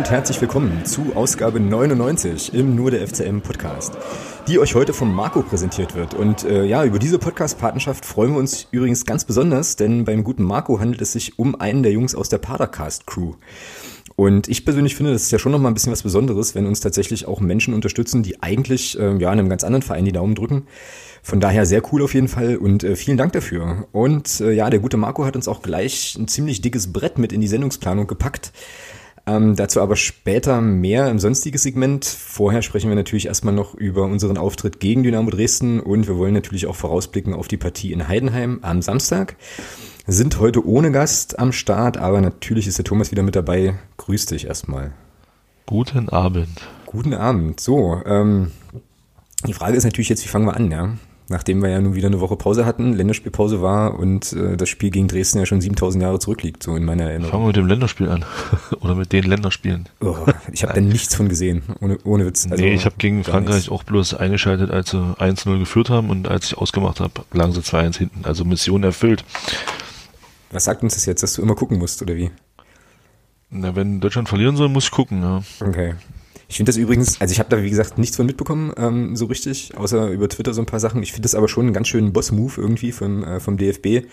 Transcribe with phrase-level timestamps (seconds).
[0.00, 3.92] Und herzlich willkommen zu Ausgabe 99 im Nur der FCM Podcast,
[4.48, 6.14] die euch heute vom Marco präsentiert wird.
[6.14, 10.42] Und äh, ja, über diese Podcast-Partnerschaft freuen wir uns übrigens ganz besonders, denn beim guten
[10.42, 13.34] Marco handelt es sich um einen der Jungs aus der Padercast-Crew.
[14.16, 16.80] Und ich persönlich finde, das ist ja schon nochmal ein bisschen was Besonderes, wenn uns
[16.80, 20.62] tatsächlich auch Menschen unterstützen, die eigentlich äh, ja einem ganz anderen Verein die Daumen drücken.
[21.22, 23.86] Von daher sehr cool auf jeden Fall und äh, vielen Dank dafür.
[23.92, 27.34] Und äh, ja, der gute Marco hat uns auch gleich ein ziemlich dickes Brett mit
[27.34, 28.52] in die Sendungsplanung gepackt.
[29.30, 32.04] Ähm, dazu aber später mehr im sonstigen Segment.
[32.04, 36.34] Vorher sprechen wir natürlich erstmal noch über unseren Auftritt gegen Dynamo Dresden und wir wollen
[36.34, 39.36] natürlich auch vorausblicken auf die Partie in Heidenheim am Samstag.
[40.06, 43.74] Sind heute ohne Gast am Start, aber natürlich ist der Thomas wieder mit dabei.
[43.98, 44.92] Grüß dich erstmal.
[45.66, 46.66] Guten Abend.
[46.86, 47.60] Guten Abend.
[47.60, 48.50] So, ähm,
[49.46, 50.94] die Frage ist natürlich jetzt, wie fangen wir an, ja?
[51.30, 54.90] Nachdem wir ja nun wieder eine Woche Pause hatten, Länderspielpause war und äh, das Spiel
[54.90, 57.30] gegen Dresden ja schon 7000 Jahre zurückliegt, so in meiner Erinnerung.
[57.30, 58.24] Fangen wir mit dem Länderspiel an.
[58.80, 59.88] Oder mit den Länderspielen.
[60.00, 60.16] Oh,
[60.52, 62.48] ich habe da nichts von gesehen, ohne, ohne Witz.
[62.50, 63.70] Also, nee, ich habe gegen Frankreich nichts.
[63.70, 67.60] auch bloß eingeschaltet, als sie 1-0 geführt haben und als ich ausgemacht habe, lagen sie
[67.60, 68.24] 2-1 hinten.
[68.24, 69.24] Also Mission erfüllt.
[70.50, 72.30] Was sagt uns das jetzt, dass du immer gucken musst, oder wie?
[73.50, 75.42] Na, wenn Deutschland verlieren soll, muss ich gucken, ja.
[75.60, 75.94] Okay.
[76.50, 79.26] Ich finde das übrigens, also ich habe da wie gesagt nichts von mitbekommen, ähm, so
[79.26, 81.00] richtig, außer über Twitter so ein paar Sachen.
[81.00, 84.08] Ich finde das aber schon einen ganz schönen Boss-Move irgendwie vom, äh, vom DFB.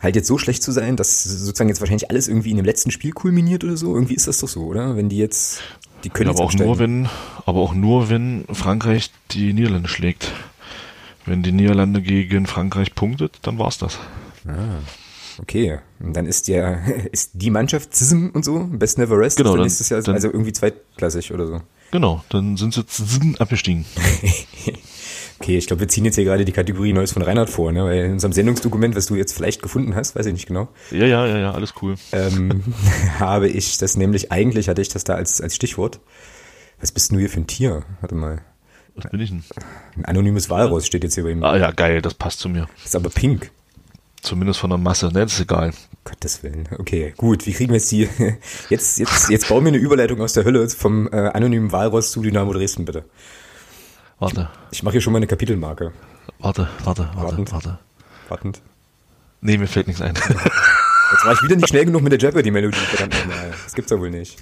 [0.00, 2.90] Halt jetzt so schlecht zu sein, dass sozusagen jetzt wahrscheinlich alles irgendwie in dem letzten
[2.90, 3.94] Spiel kulminiert oder so.
[3.94, 4.96] Irgendwie ist das doch so, oder?
[4.96, 5.60] Wenn die jetzt,
[6.02, 7.10] die können ja, aber auch nur wenn,
[7.44, 10.32] aber auch nur wenn Frankreich die Niederlande schlägt.
[11.26, 13.98] Wenn die Niederlande gegen Frankreich punktet, dann war's das.
[14.46, 14.78] Ah.
[15.42, 16.74] Okay, und dann ist ja
[17.12, 20.00] ist die Mannschaft ZISM und so, Best Never Rest, genau, dann, dann ist es ja
[20.00, 21.60] dann, also irgendwie zweitklassig oder so.
[21.92, 23.84] Genau, dann sind sie ZISM abgestiegen.
[25.40, 27.84] okay, ich glaube, wir ziehen jetzt hier gerade die Kategorie Neues von Reinhard vor, ne?
[27.84, 30.68] weil in unserem Sendungsdokument, was du jetzt vielleicht gefunden hast, weiß ich nicht genau.
[30.90, 31.96] Ja, ja, ja, ja, alles cool.
[32.12, 32.62] Ähm,
[33.18, 36.00] habe ich das nämlich, eigentlich hatte ich das da als, als Stichwort.
[36.80, 37.82] Was bist du hier für ein Tier?
[38.00, 38.42] Warte mal.
[38.94, 39.44] Was bin ich denn?
[39.96, 41.42] Ein anonymes Walross steht jetzt hier bei ihm.
[41.42, 42.68] Ah ja, geil, das passt zu mir.
[42.84, 43.50] Ist aber pink.
[44.22, 45.20] Zumindest von der Masse, ne?
[45.24, 45.72] Das ist egal.
[46.04, 46.68] Gottes Willen.
[46.78, 47.46] Okay, gut.
[47.46, 48.08] Wie kriegen wir jetzt die,
[48.68, 52.22] jetzt, jetzt, jetzt bauen wir eine Überleitung aus der Hölle vom äh, anonymen Walross zu
[52.22, 53.04] Dynamo Dresden, bitte.
[54.18, 54.50] Warte.
[54.70, 55.92] Ich mache hier schon mal eine Kapitelmarke.
[56.38, 57.52] Warte, warte, warte, Wartend.
[57.52, 57.78] warte.
[58.28, 58.60] Wartend.
[59.40, 60.14] Nee, mir fällt nichts ein.
[61.12, 63.52] Jetzt war ich wieder nicht schnell genug mit der Jeopardy-Melodie, verdammt nochmal.
[63.64, 64.38] Das gibt's ja wohl nicht.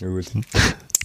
[0.00, 0.26] Ja, gut.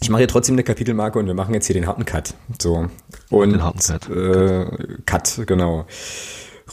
[0.01, 2.33] Ich mache hier trotzdem eine Kapitelmarke und wir machen jetzt hier den harten Cut.
[2.59, 2.89] So.
[3.29, 4.09] Und, Den harten Cut.
[4.09, 4.65] Äh,
[5.05, 5.85] Cut, genau.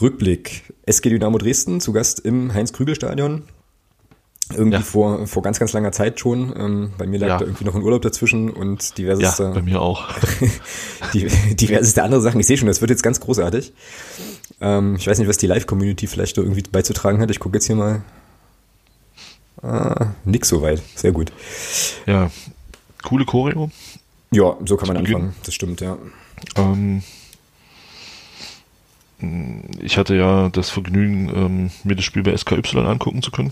[0.01, 0.63] Rückblick.
[0.85, 3.43] SG Dynamo Dresden, zu Gast im Heinz-Krügel-Stadion.
[4.53, 4.81] Irgendwie Ja.
[4.83, 6.53] vor, vor ganz, ganz langer Zeit schon.
[6.57, 7.37] Ähm, bei mir lag Ja.
[7.39, 10.07] da irgendwie noch ein Urlaub dazwischen und Ja, diverseste, bei mir auch.
[11.13, 12.39] die, diverseste andere Sachen.
[12.39, 13.73] Ich sehe schon, das wird jetzt ganz großartig.
[14.61, 17.29] Ähm, ich weiß nicht, was die Live-Community vielleicht da irgendwie beizutragen hat.
[17.29, 18.03] Ich gucke jetzt hier mal.
[19.61, 20.81] Ah, nix soweit.
[20.95, 21.31] Sehr gut.
[22.05, 22.29] Ja,
[23.03, 23.69] coole Choreo.
[24.31, 25.35] Ja, so kann man anfangen.
[25.45, 25.97] Das stimmt, ja.
[26.55, 27.01] Ähm,
[29.19, 33.51] ich hatte ja das Vergnügen, ähm, mir das Spiel bei SKY angucken zu können.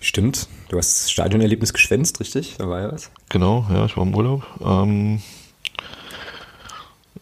[0.00, 0.48] Stimmt.
[0.68, 2.56] Du hast das Stadionerlebnis geschwänzt, richtig?
[2.58, 3.10] Da war ja was.
[3.28, 4.44] Genau, ja, ich war im Urlaub.
[4.64, 5.22] Ähm,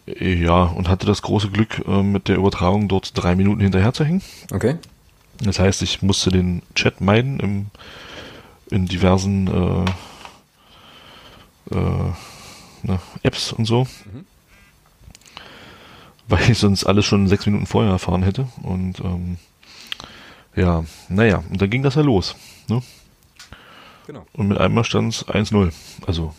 [0.05, 4.03] ja, und hatte das große Glück, ähm, mit der Übertragung dort drei Minuten hinterher zu
[4.03, 4.23] hängen.
[4.51, 4.75] Okay.
[5.43, 7.67] Das heißt, ich musste den Chat meiden im,
[8.69, 9.85] in diversen äh,
[11.75, 12.13] äh,
[12.83, 13.87] ne, Apps und so.
[16.31, 18.47] Weil ich sonst alles schon sechs Minuten vorher erfahren hätte.
[18.63, 19.37] Und ähm,
[20.55, 22.37] ja, naja, und dann ging das ja los.
[22.69, 22.81] Ne?
[24.07, 24.25] Genau.
[24.31, 25.73] Und mit einmal stand es 1-0.
[26.07, 26.33] Also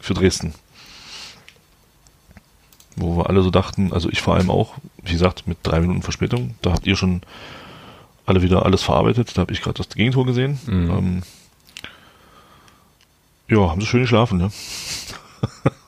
[0.00, 0.52] für Dresden.
[2.96, 4.74] Wo wir alle so dachten, also ich vor allem auch,
[5.04, 7.22] wie gesagt, mit drei Minuten Verspätung, da habt ihr schon
[8.26, 10.58] alle wieder alles verarbeitet, da habe ich gerade das Gegentor gesehen.
[10.66, 10.90] Mhm.
[10.90, 11.22] Ähm,
[13.46, 14.50] ja, haben sie schön geschlafen, ne?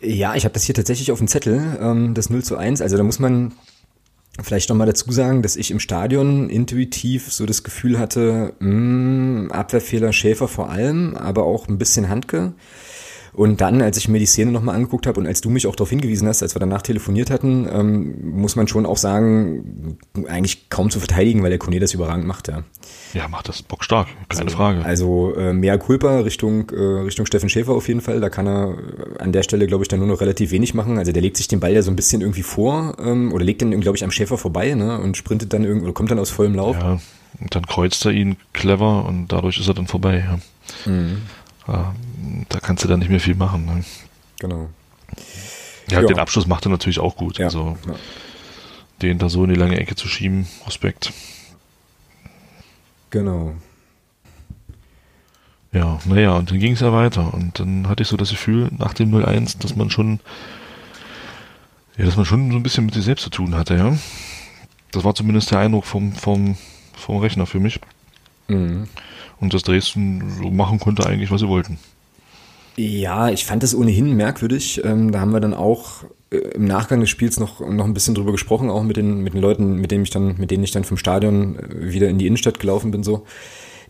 [0.01, 2.81] Ja, ich habe das hier tatsächlich auf dem Zettel, ähm, das 0 zu 1.
[2.81, 3.53] Also da muss man
[4.43, 10.13] vielleicht nochmal dazu sagen, dass ich im Stadion intuitiv so das Gefühl hatte, mh, Abwehrfehler
[10.13, 12.53] Schäfer vor allem, aber auch ein bisschen Handke.
[13.37, 15.77] Und dann, als ich mir die Szene nochmal angeguckt habe und als du mich auch
[15.77, 20.71] darauf hingewiesen hast, als wir danach telefoniert hatten, ähm, muss man schon auch sagen, eigentlich
[20.71, 22.63] kaum zu verteidigen, weil der Kone das überragend macht, ja.
[23.13, 24.83] Ja, macht das bockstark, keine Frage.
[24.87, 28.21] Also äh, mehr Culpa Richtung, äh, Richtung Steffen Schäfer auf jeden Fall.
[28.21, 30.97] Da kann er äh, an der Stelle, glaube ich, dann nur noch relativ wenig machen.
[30.97, 33.61] Also der legt sich den Ball ja so ein bisschen irgendwie vor ähm, oder legt
[33.61, 34.99] den, glaube ich, am Schäfer vorbei ne?
[34.99, 36.77] und sprintet dann irgendwie, oder kommt dann aus vollem Lauf.
[36.77, 36.99] Ja,
[37.39, 40.25] und dann kreuzt er ihn clever und dadurch ist er dann vorbei.
[40.27, 40.91] Ja.
[40.91, 41.19] Mhm.
[41.67, 43.67] Da kannst du dann nicht mehr viel machen.
[43.67, 43.85] Ne?
[44.39, 44.69] Genau.
[45.89, 46.07] Ja, Ja.
[46.07, 47.39] den Abschluss macht er natürlich auch gut.
[47.39, 47.47] Ja.
[47.47, 47.95] Also ja.
[49.03, 51.13] den da so in die lange Ecke zu schieben, Respekt.
[53.11, 53.55] Genau.
[55.73, 57.35] Ja, naja, und dann ging es ja weiter.
[57.35, 60.21] Und dann hatte ich so das Gefühl, nach dem 0-1, dass man schon,
[61.99, 63.97] ja, dass man schon so ein bisschen mit sich selbst zu tun hatte, ja.
[64.93, 66.57] Das war zumindest der Eindruck vom, vom,
[66.95, 67.81] vom Rechner für mich.
[68.49, 68.89] Mhm.
[69.41, 71.79] Und dass Dresden so machen konnte eigentlich, was sie wollten.
[72.77, 74.83] Ja, ich fand das ohnehin merkwürdig.
[74.85, 78.15] Ähm, da haben wir dann auch äh, im Nachgang des Spiels noch, noch ein bisschen
[78.15, 80.73] drüber gesprochen, auch mit den, mit den Leuten, mit denen ich dann, mit denen ich
[80.73, 83.25] dann vom Stadion äh, wieder in die Innenstadt gelaufen bin, so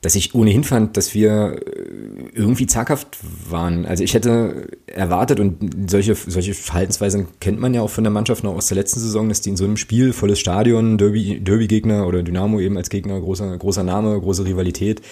[0.07, 3.19] dass ich ohnehin fand, dass wir äh, irgendwie zaghaft
[3.51, 3.87] waren.
[3.87, 8.45] Also ich hätte erwartet, und solche, solche Verhaltensweisen kennt man ja auch von der Mannschaft
[8.45, 12.07] noch aus der letzten Saison, dass die in so einem Spiel, volles Stadion, Derby, Derby-Gegner
[12.07, 15.03] oder Dynamo eben als Gegner, großer, großer Name, große Rivalität,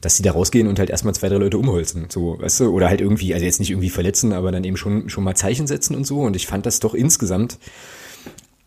[0.00, 2.88] dass die da rausgehen und halt erstmal zwei, drei Leute umholzen, so, weißt du, oder
[2.88, 5.96] halt irgendwie, also jetzt nicht irgendwie verletzen, aber dann eben schon, schon mal Zeichen setzen
[5.96, 6.20] und so.
[6.20, 7.58] Und ich fand das doch insgesamt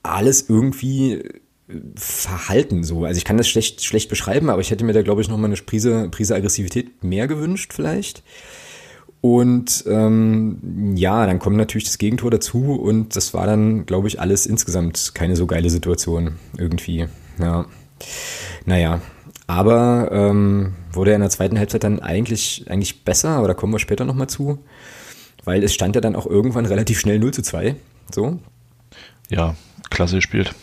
[0.03, 1.23] alles irgendwie
[1.95, 3.03] Verhalten so.
[3.03, 5.37] Also ich kann das schlecht, schlecht beschreiben, aber ich hätte mir da, glaube ich, noch
[5.37, 8.23] mal eine Prise, Prise Aggressivität mehr gewünscht vielleicht.
[9.19, 14.21] Und ähm, ja, dann kommt natürlich das Gegentor dazu und das war dann, glaube ich,
[14.21, 17.07] alles insgesamt keine so geile Situation irgendwie.
[17.39, 17.65] Ja.
[18.65, 19.01] Naja,
[19.47, 23.73] aber ähm, wurde er in der zweiten Halbzeit dann eigentlich, eigentlich besser, aber da kommen
[23.73, 24.59] wir später nochmal zu,
[25.43, 27.75] weil es stand ja dann auch irgendwann relativ schnell 0 zu 2.
[28.13, 28.39] So.
[29.29, 29.55] Ja,
[29.89, 30.53] klasse gespielt.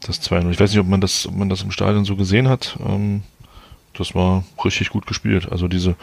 [0.00, 0.50] Das 2-0.
[0.50, 2.78] Ich weiß nicht, ob man das, ob man das im Stadion so gesehen hat.
[2.86, 3.22] Ähm,
[3.94, 5.50] das war richtig gut gespielt.
[5.50, 5.96] Also diese,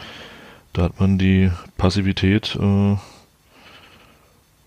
[0.72, 2.96] da hat man die Passivität äh,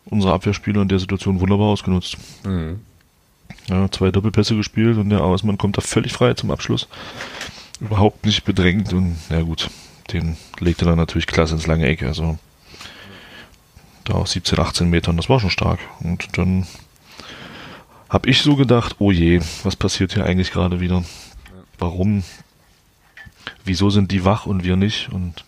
[0.05, 2.17] unserer Abwehrspieler in der Situation wunderbar ausgenutzt.
[2.45, 2.79] Mhm.
[3.69, 6.87] Ja, zwei Doppelpässe gespielt und der Ausmann kommt da völlig frei zum Abschluss.
[7.81, 9.69] Überhaupt nicht bedrängt und ja gut,
[10.13, 12.03] den legte er dann natürlich klasse ins lange Eck.
[12.03, 12.37] Also
[14.05, 15.79] da auf 17, 18 Metern, das war schon stark.
[15.99, 16.65] Und dann
[18.09, 21.03] habe ich so gedacht, oh je, was passiert hier eigentlich gerade wieder?
[21.77, 22.23] Warum?
[23.65, 25.09] Wieso sind die wach und wir nicht?
[25.11, 25.45] Und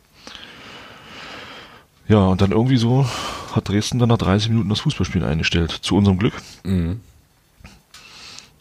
[2.08, 3.06] ja, und dann irgendwie so
[3.54, 5.72] hat Dresden dann nach 30 Minuten das Fußballspielen eingestellt.
[5.72, 6.34] Zu unserem Glück.
[6.64, 7.00] Mhm.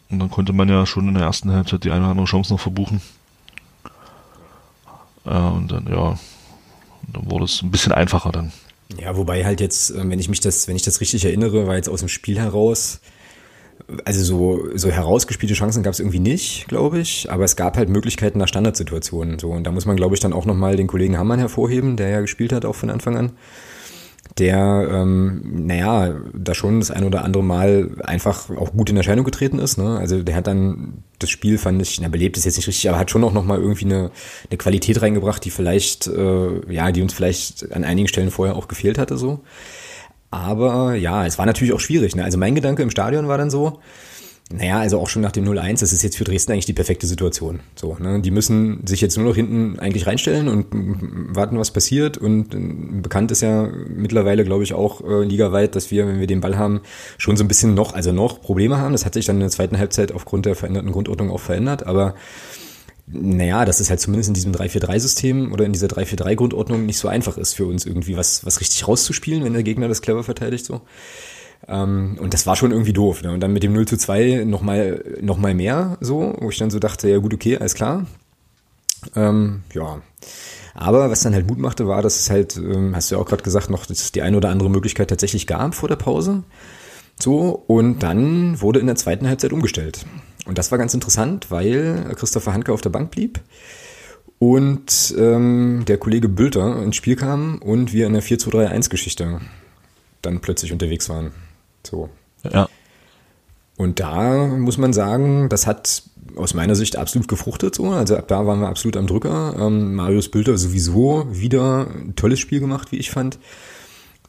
[0.09, 2.53] Und dann konnte man ja schon in der ersten Halbzeit die eine oder andere Chance
[2.53, 3.01] noch verbuchen.
[5.25, 6.17] Ja, und dann, ja,
[7.13, 8.51] dann wurde es ein bisschen einfacher dann.
[8.97, 11.75] Ja, wobei halt jetzt, äh, wenn ich mich das, wenn ich das richtig erinnere, war
[11.75, 13.01] jetzt aus dem Spiel heraus,
[14.05, 17.89] also so, so herausgespielte Chancen gab es irgendwie nicht, glaube ich, aber es gab halt
[17.89, 19.39] Möglichkeiten nach Standardsituationen.
[19.39, 19.49] So.
[19.49, 22.21] Und da muss man, glaube ich, dann auch nochmal den Kollegen Hammann hervorheben, der ja
[22.21, 23.31] gespielt hat, auch von Anfang an.
[24.37, 29.25] Der, ähm, naja, da schon das ein oder andere Mal einfach auch gut in Erscheinung
[29.25, 29.77] getreten ist.
[29.77, 29.97] Ne?
[29.97, 32.99] Also der hat dann das Spiel, fand ich, na, belebt ist jetzt nicht richtig, aber
[32.99, 34.11] hat schon auch nochmal irgendwie eine,
[34.49, 38.67] eine Qualität reingebracht, die vielleicht, äh, ja, die uns vielleicht an einigen Stellen vorher auch
[38.67, 39.17] gefehlt hatte.
[39.17, 39.41] so.
[40.31, 42.15] Aber ja, es war natürlich auch schwierig.
[42.15, 42.23] Ne?
[42.23, 43.79] Also mein Gedanke im Stadion war dann so,
[44.51, 47.05] naja, also auch schon nach dem 0-1, das ist jetzt für Dresden eigentlich die perfekte
[47.05, 47.59] Situation.
[47.75, 48.19] So, ne?
[48.19, 50.65] Die müssen sich jetzt nur noch hinten eigentlich reinstellen und
[51.35, 52.17] warten, was passiert.
[52.17, 52.57] Und äh,
[53.01, 56.57] bekannt ist ja mittlerweile, glaube ich, auch äh, ligaweit, dass wir, wenn wir den Ball
[56.57, 56.81] haben,
[57.19, 58.91] schon so ein bisschen noch, also noch Probleme haben.
[58.91, 61.85] Das hat sich dann in der zweiten Halbzeit aufgrund der veränderten Grundordnung auch verändert.
[61.85, 62.15] Aber
[63.11, 67.37] naja, dass es halt zumindest in diesem 3-4-3-System oder in dieser 3-4-3-Grundordnung nicht so einfach
[67.37, 70.81] ist für uns irgendwie was, was richtig rauszuspielen, wenn der Gegner das clever verteidigt so.
[71.67, 73.23] Ähm, und das war schon irgendwie doof.
[73.23, 73.31] Ne?
[73.31, 76.69] Und dann mit dem 0 zu 2 nochmal noch mal mehr so, wo ich dann
[76.69, 78.05] so dachte, ja gut, okay, alles klar.
[79.15, 80.01] Ähm, ja.
[80.75, 83.25] Aber was dann halt Mut machte, war, dass es halt, ähm, hast du ja auch
[83.25, 86.43] gerade gesagt, noch dass es die eine oder andere Möglichkeit tatsächlich gab vor der Pause.
[87.21, 90.05] So, und dann wurde in der zweiten Halbzeit umgestellt.
[90.45, 93.41] Und das war ganz interessant, weil Christopher Handke auf der Bank blieb
[94.39, 99.41] und ähm, der Kollege Bülter ins Spiel kam und wir in der 4-2-3-1-Geschichte
[100.21, 101.31] dann plötzlich unterwegs waren.
[101.85, 102.09] So.
[102.49, 102.69] Ja.
[103.75, 106.03] Und da muss man sagen, das hat
[106.35, 107.75] aus meiner Sicht absolut gefruchtet.
[107.75, 107.91] So.
[107.91, 109.55] Also ab da waren wir absolut am Drücker.
[109.59, 113.39] Ähm, Marius Bülter sowieso wieder ein tolles Spiel gemacht, wie ich fand.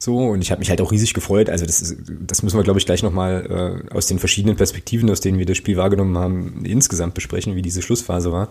[0.02, 1.50] So, und ich habe mich halt auch riesig gefreut.
[1.50, 5.11] Also das, ist, das müssen wir, glaube ich, gleich nochmal äh, aus den verschiedenen Perspektiven,
[5.11, 8.49] aus denen wir das Spiel wahrgenommen haben, insgesamt besprechen, wie diese Schlussphase war.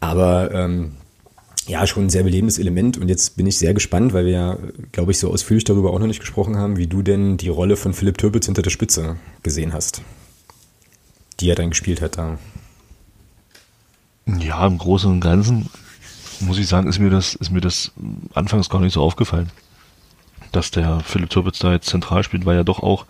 [0.00, 0.92] Aber ähm,
[1.66, 2.98] ja, schon ein sehr belebendes Element.
[2.98, 4.58] Und jetzt bin ich sehr gespannt, weil wir ja,
[4.92, 7.78] glaube ich, so ausführlich darüber auch noch nicht gesprochen haben, wie du denn die Rolle
[7.78, 10.02] von Philipp Türpitz hinter der Spitze gesehen hast,
[11.40, 12.38] die er dann gespielt hat da.
[14.26, 15.70] Ja, im Großen und Ganzen
[16.40, 17.92] muss ich sagen, ist mir das, ist mir das
[18.34, 19.50] anfangs gar nicht so aufgefallen
[20.52, 23.06] dass der Philipp Turbitz da jetzt zentral spielt, weil ja doch auch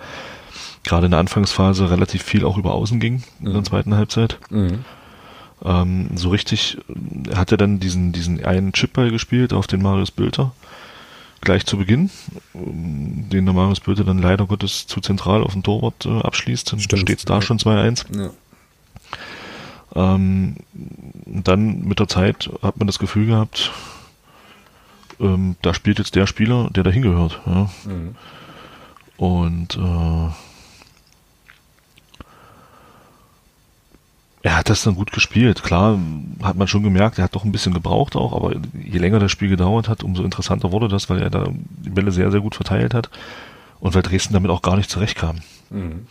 [0.85, 3.65] gerade in der Anfangsphase relativ viel auch über Außen ging in der mhm.
[3.65, 4.39] zweiten Halbzeit.
[4.51, 4.85] Mhm.
[5.65, 6.79] Ähm, so richtig
[7.35, 10.53] hat er dann diesen, diesen einen Chipball gespielt auf den Marius Bülter.
[11.41, 12.11] Gleich zu Beginn,
[12.55, 16.73] den der Marius Bülter dann leider Gottes zu zentral auf dem Torwart äh, abschließt.
[16.73, 18.05] Dann steht es da schon 2-1.
[18.19, 18.31] Ja.
[19.95, 20.57] Ähm,
[21.25, 23.71] dann mit der Zeit hat man das Gefühl gehabt,
[25.21, 27.41] ähm, da spielt jetzt der Spieler, der da hingehört.
[27.47, 27.71] Ja.
[27.85, 28.15] Mhm.
[29.17, 30.31] Und äh,
[34.43, 35.63] er hat das dann gut gespielt.
[35.63, 35.99] Klar,
[36.43, 39.33] hat man schon gemerkt, er hat doch ein bisschen gebraucht auch, aber je länger das
[39.33, 41.49] Spiel gedauert hat, umso interessanter wurde das, weil er da
[41.85, 43.11] die Bälle sehr, sehr gut verteilt hat
[43.81, 45.39] und weil Dresden damit auch gar nicht zurechtkam.
[45.71, 46.07] Mhm.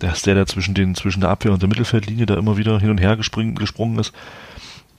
[0.00, 2.78] Der ist der, der zwischen, den, zwischen der Abwehr und der Mittelfeldlinie da immer wieder
[2.78, 4.12] hin und her gesprungen ist.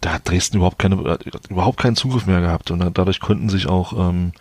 [0.03, 1.17] Da hat Dresden überhaupt, keine,
[1.49, 4.33] überhaupt keinen Zugriff mehr gehabt und dadurch konnten sich auch ähm,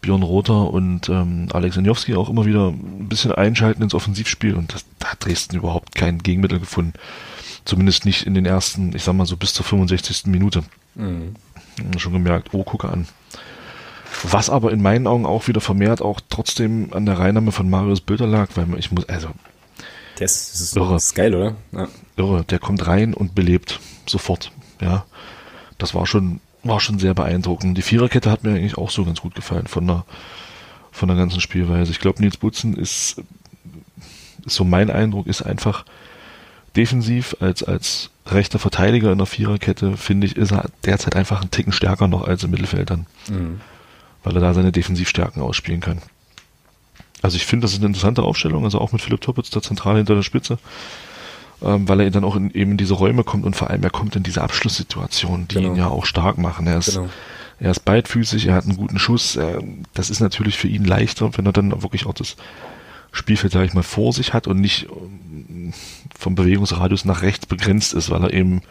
[0.00, 4.72] Björn Rother und ähm, Alex Njowski auch immer wieder ein bisschen einschalten ins Offensivspiel und
[4.72, 6.94] das, da hat Dresden überhaupt kein Gegenmittel gefunden.
[7.66, 10.28] Zumindest nicht in den ersten, ich sag mal so bis zur 65.
[10.28, 10.64] Minute.
[10.94, 11.34] Mhm.
[11.98, 13.06] Schon gemerkt, oh, gucke an.
[14.22, 18.00] Was aber in meinen Augen auch wieder vermehrt auch trotzdem an der Reinnahme von Marius
[18.00, 19.28] Bülter lag, weil ich muss, also.
[20.18, 20.74] Das ist.
[20.74, 21.56] Das ist geil, oder?
[21.72, 21.88] Ja.
[22.16, 23.78] Irre, der kommt rein und belebt
[24.08, 25.04] sofort, ja.
[25.78, 27.76] Das war schon war schon sehr beeindruckend.
[27.76, 30.04] Die Viererkette hat mir eigentlich auch so ganz gut gefallen von der,
[30.90, 31.92] von der ganzen Spielweise.
[31.92, 33.22] Ich glaube, Nils Butzen ist,
[34.44, 35.84] ist so mein Eindruck, ist einfach
[36.74, 41.50] defensiv als, als rechter Verteidiger in der Viererkette, finde ich, ist er derzeit einfach einen
[41.50, 43.06] Ticken stärker noch als im Mittelfeld dann.
[43.28, 43.60] Mhm.
[44.24, 46.00] Weil er da seine Defensivstärken ausspielen kann.
[47.20, 49.96] Also ich finde, das ist eine interessante Aufstellung, also auch mit Philipp Toppitz da zentral
[49.96, 50.58] hinter der Spitze
[51.60, 54.16] weil er dann auch in, eben in diese Räume kommt und vor allem er kommt
[54.16, 55.68] in diese Abschlusssituationen, die genau.
[55.70, 56.66] ihn ja auch stark machen.
[56.66, 57.08] Er ist, genau.
[57.60, 59.36] er ist beidfüßig, er hat einen guten Schuss.
[59.36, 59.62] Er,
[59.94, 62.36] das ist natürlich für ihn leichter, wenn er dann wirklich auch das
[63.12, 65.72] Spielfeld, sag ich mal, vor sich hat und nicht ähm,
[66.18, 68.62] vom Bewegungsradius nach rechts begrenzt ist, weil er eben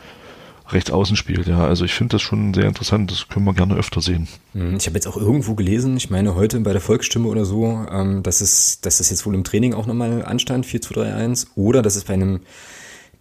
[0.70, 1.48] rechts außen spielt.
[1.48, 3.12] Ja, also ich finde das schon sehr interessant.
[3.12, 4.27] Das können wir gerne öfter sehen.
[4.53, 7.86] Mhm, ich habe jetzt auch irgendwo gelesen, ich meine heute bei der Volksstimme oder so,
[7.91, 11.13] ähm, dass es, dass das jetzt wohl im Training auch nochmal anstand, 4 2 3
[11.13, 12.39] 1 oder dass es bei einem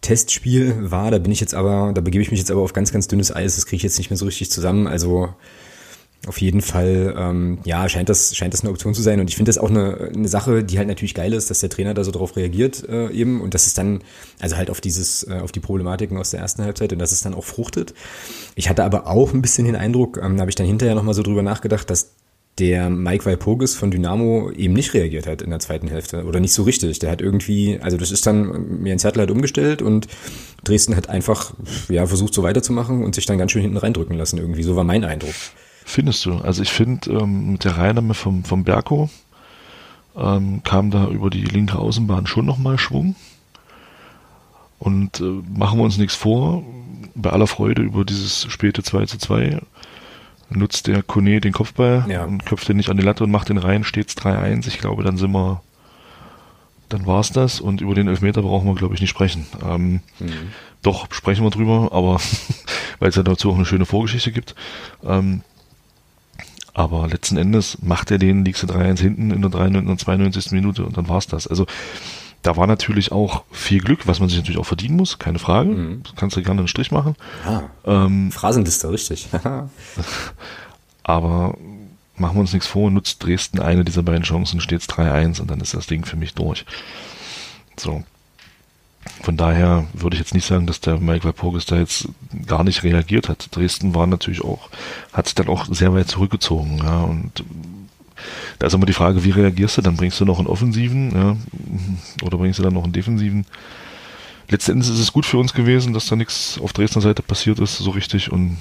[0.00, 1.11] Testspiel war.
[1.11, 3.34] Da bin ich jetzt aber, da begebe ich mich jetzt aber auf ganz, ganz dünnes
[3.34, 3.56] Eis.
[3.56, 4.87] Das kriege ich jetzt nicht mehr so richtig zusammen.
[4.87, 5.32] Also
[6.26, 9.18] auf jeden Fall, ähm, ja, scheint das, scheint das eine Option zu sein.
[9.18, 11.70] Und ich finde das auch eine, eine Sache, die halt natürlich geil ist, dass der
[11.70, 14.02] Trainer da so drauf reagiert äh, eben und dass es dann,
[14.38, 17.22] also halt auf dieses, äh, auf die Problematiken aus der ersten Halbzeit und dass es
[17.22, 17.92] dann auch fruchtet.
[18.54, 21.14] Ich hatte aber auch ein bisschen den Eindruck, ähm, da habe ich dann hinterher nochmal
[21.14, 22.12] so drüber nachgedacht, dass
[22.58, 26.52] der Mike Walpurgis von Dynamo eben nicht reagiert hat in der zweiten Hälfte oder nicht
[26.52, 26.98] so richtig.
[26.98, 30.06] Der hat irgendwie, also das ist dann mir ein Zettel hat umgestellt und
[30.62, 31.54] Dresden hat einfach
[31.88, 34.62] ja versucht so weiterzumachen und sich dann ganz schön hinten reindrücken lassen irgendwie.
[34.62, 35.34] So war mein Eindruck.
[35.92, 36.38] Findest du?
[36.38, 39.11] Also ich finde ähm, mit der Reinnahme vom vom Berko
[40.16, 43.14] ähm, kam da über die linke Außenbahn schon nochmal Schwung.
[44.78, 46.62] Und äh, machen wir uns nichts vor,
[47.14, 49.61] bei aller Freude über dieses späte 2 zu 2
[50.49, 52.25] nutzt der Kone den Kopfball ja.
[52.25, 54.66] und köpft den nicht an die Latte und macht den rein, steht's 3-1.
[54.68, 55.61] Ich glaube, dann sind wir,
[56.88, 59.46] dann war's das und über den Elfmeter brauchen wir, glaube ich, nicht sprechen.
[59.62, 60.52] Ähm, mhm.
[60.80, 62.18] Doch, sprechen wir drüber, aber
[62.99, 64.54] weil es ja dazu auch eine schöne Vorgeschichte gibt.
[65.04, 65.42] Ähm,
[66.74, 70.52] aber letzten Endes macht er den, liegst du 3-1 hinten in der 93, und 92.
[70.52, 71.46] Minute und dann war's das.
[71.46, 71.66] Also
[72.42, 75.70] da war natürlich auch viel Glück, was man sich natürlich auch verdienen muss, keine Frage.
[75.70, 76.02] Mhm.
[76.16, 77.14] kannst du gerne einen Strich machen.
[77.46, 79.28] Ah, ähm, Phrasenliste, richtig.
[81.04, 81.56] aber
[82.16, 85.50] machen wir uns nichts vor, nutzt Dresden eine dieser beiden Chancen, steht es 3-1 und
[85.50, 86.64] dann ist das Ding für mich durch.
[87.76, 88.02] So.
[89.23, 92.09] Von daher würde ich jetzt nicht sagen, dass der Mike Walpurgis da jetzt
[92.47, 93.54] gar nicht reagiert hat.
[93.54, 94.68] Dresden war natürlich auch,
[95.12, 97.44] hat sich dann auch sehr weit zurückgezogen, ja, und
[98.59, 99.82] da ist immer die Frage, wie reagierst du?
[99.82, 101.37] Dann bringst du noch einen Offensiven, ja,
[102.25, 103.47] oder bringst du dann noch einen Defensiven?
[104.49, 107.78] Letztendlich ist es gut für uns gewesen, dass da nichts auf Dresdner Seite passiert ist,
[107.78, 108.59] so richtig, und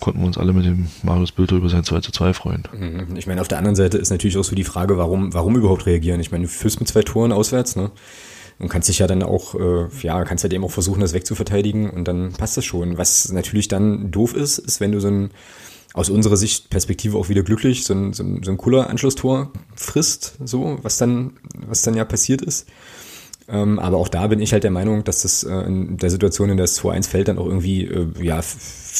[0.00, 2.64] konnten wir uns alle mit dem Marius Bülter über sein 2 zu 2 freuen.
[2.72, 3.16] Mhm.
[3.16, 5.86] Ich meine, auf der anderen Seite ist natürlich auch so die Frage, warum, warum überhaupt
[5.86, 6.20] reagieren?
[6.20, 7.90] Ich meine, du führst mit zwei Toren auswärts, ne?
[8.62, 11.90] Und kannst dich ja dann auch, äh, ja, kannst halt eben auch versuchen, das wegzuverteidigen
[11.90, 12.96] und dann passt das schon.
[12.96, 15.30] Was natürlich dann doof ist, ist, wenn du so ein
[15.94, 19.50] aus unserer Sicht Perspektive auch wieder glücklich, so ein, so ein, so ein cooler Anschlusstor
[19.74, 21.32] frisst, so, was dann,
[21.66, 22.68] was dann ja passiert ist.
[23.48, 26.48] Ähm, aber auch da bin ich halt der Meinung, dass das äh, in der Situation,
[26.48, 28.40] in der es 2-1 fällt, dann auch irgendwie, äh, ja,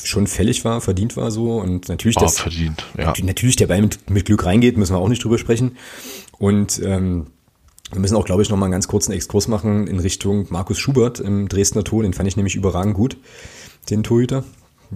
[0.04, 3.14] schon fällig war, verdient war so und natürlich das, verdient, ja.
[3.22, 5.76] natürlich der Ball mit, mit Glück reingeht, müssen wir auch nicht drüber sprechen
[6.38, 7.26] und, ähm,
[7.92, 10.78] wir müssen auch, glaube ich, noch mal einen ganz kurzen Exkurs machen in Richtung Markus
[10.78, 12.02] Schubert im Dresdner Tor.
[12.02, 13.16] Den fand ich nämlich überragend gut,
[13.90, 14.44] den Torhüter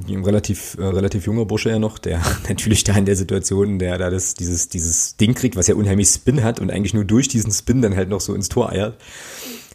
[0.09, 3.99] ein relativ, äh, relativ junger Bursche ja noch, der natürlich da in der Situation, der
[3.99, 7.29] da das, dieses, dieses Ding kriegt, was ja unheimlich Spin hat und eigentlich nur durch
[7.29, 9.01] diesen Spin dann halt noch so ins Tor eiert,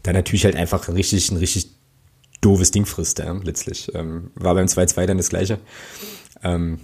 [0.03, 1.71] da natürlich halt einfach ein richtig, ein richtig
[2.41, 3.91] doofes Ding frisst, ja, letztlich.
[3.93, 5.59] Ähm, war beim 2-2 dann das gleiche.
[6.43, 6.79] Ähm,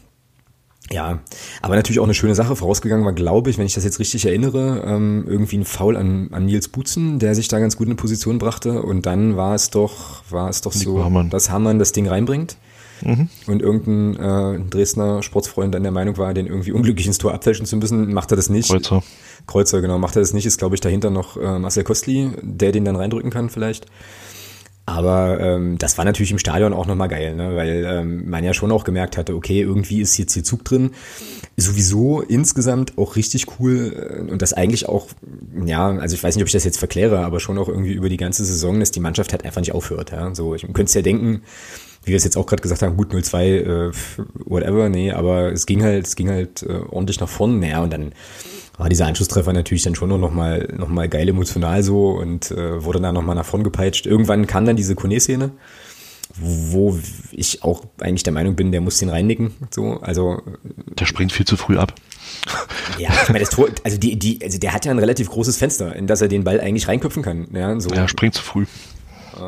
[0.92, 1.20] Ja,
[1.62, 2.56] aber natürlich auch eine schöne Sache.
[2.56, 6.30] Vorausgegangen war, glaube ich, wenn ich das jetzt richtig erinnere, ähm, irgendwie ein Foul an,
[6.32, 8.82] an Nils Butzen, der sich da ganz gut in Position brachte.
[8.82, 11.30] Und dann war es doch, war es doch so, Hamann.
[11.30, 12.58] dass Hamann das Ding reinbringt.
[13.04, 13.30] Mhm.
[13.48, 17.66] Und irgendein äh, Dresdner Sportsfreund dann der Meinung war, den irgendwie unglücklich ins Tor abfälschen
[17.66, 18.70] zu müssen, macht er das nicht.
[18.70, 19.04] Kreuzer.
[19.46, 22.72] Kreuzer, genau, macht er das nicht, ist glaube ich dahinter noch äh, Marcel Kostli, der
[22.72, 23.86] den dann reindrücken kann vielleicht.
[24.88, 27.58] Aber ähm, das war natürlich im Stadion auch nochmal geil, ne?
[27.58, 30.92] weil ähm, man ja schon auch gemerkt hatte, okay, irgendwie ist jetzt hier Zug drin.
[31.58, 35.08] Sowieso insgesamt auch richtig cool äh, und das eigentlich auch,
[35.66, 38.08] ja, also ich weiß nicht, ob ich das jetzt verkläre, aber schon auch irgendwie über
[38.08, 40.12] die ganze Saison, dass die Mannschaft halt einfach nicht aufhört.
[40.12, 40.34] Ja?
[40.34, 41.42] So, ich könnte es ja denken,
[42.06, 43.92] wie wir es jetzt auch gerade gesagt haben, gut 0-2, äh,
[44.46, 47.92] whatever, nee, aber es ging halt, es ging halt äh, ordentlich nach vorne, naja, und
[47.92, 48.14] dann
[48.78, 52.84] war dieser Anschlusstreffer natürlich dann schon noch mal, noch mal geil emotional so und äh,
[52.84, 54.06] wurde dann noch mal nach vorn gepeitscht.
[54.06, 55.52] Irgendwann kam dann diese Kone-Szene,
[56.36, 57.00] wo
[57.32, 59.54] ich auch eigentlich der Meinung bin, der muss den reinnicken.
[59.72, 60.42] So, also
[61.00, 61.94] der springt viel zu früh ab.
[62.98, 65.58] Ja, ich meine, das Tor, also die, die, also der hat ja ein relativ großes
[65.58, 67.48] Fenster, in das er den Ball eigentlich reinköpfen kann.
[67.54, 67.90] Ja, so.
[67.90, 68.66] Er springt zu früh.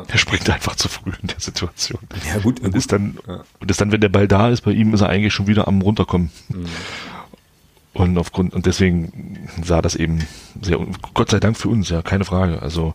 [0.06, 1.98] Er springt einfach zu früh in der Situation.
[2.28, 2.60] Ja, gut.
[2.60, 2.76] Und gut.
[2.76, 3.42] ist dann, ja.
[3.58, 5.66] und ist dann, wenn der Ball da ist, bei ihm ist er eigentlich schon wieder
[5.66, 6.30] am runterkommen.
[6.48, 6.66] Mhm.
[7.92, 10.26] Und aufgrund, und deswegen sah das eben
[10.62, 10.78] sehr,
[11.14, 12.62] Gott sei Dank für uns, ja, keine Frage.
[12.62, 12.94] Also,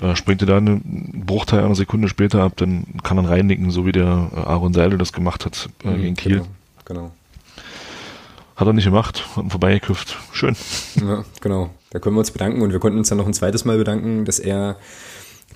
[0.00, 3.86] äh, springt er da einen Bruchteil einer Sekunde später ab, dann kann er reinnicken, so
[3.86, 6.36] wie der äh, Aaron Seidel das gemacht hat äh, mhm, gegen Kiel.
[6.36, 6.48] Genau,
[6.84, 7.10] genau.
[8.56, 10.16] Hat er nicht gemacht, hat ihn vorbeigeküpft.
[10.32, 10.56] Schön.
[10.96, 11.70] Ja, genau.
[11.90, 14.24] Da können wir uns bedanken und wir konnten uns dann noch ein zweites Mal bedanken,
[14.24, 14.76] dass er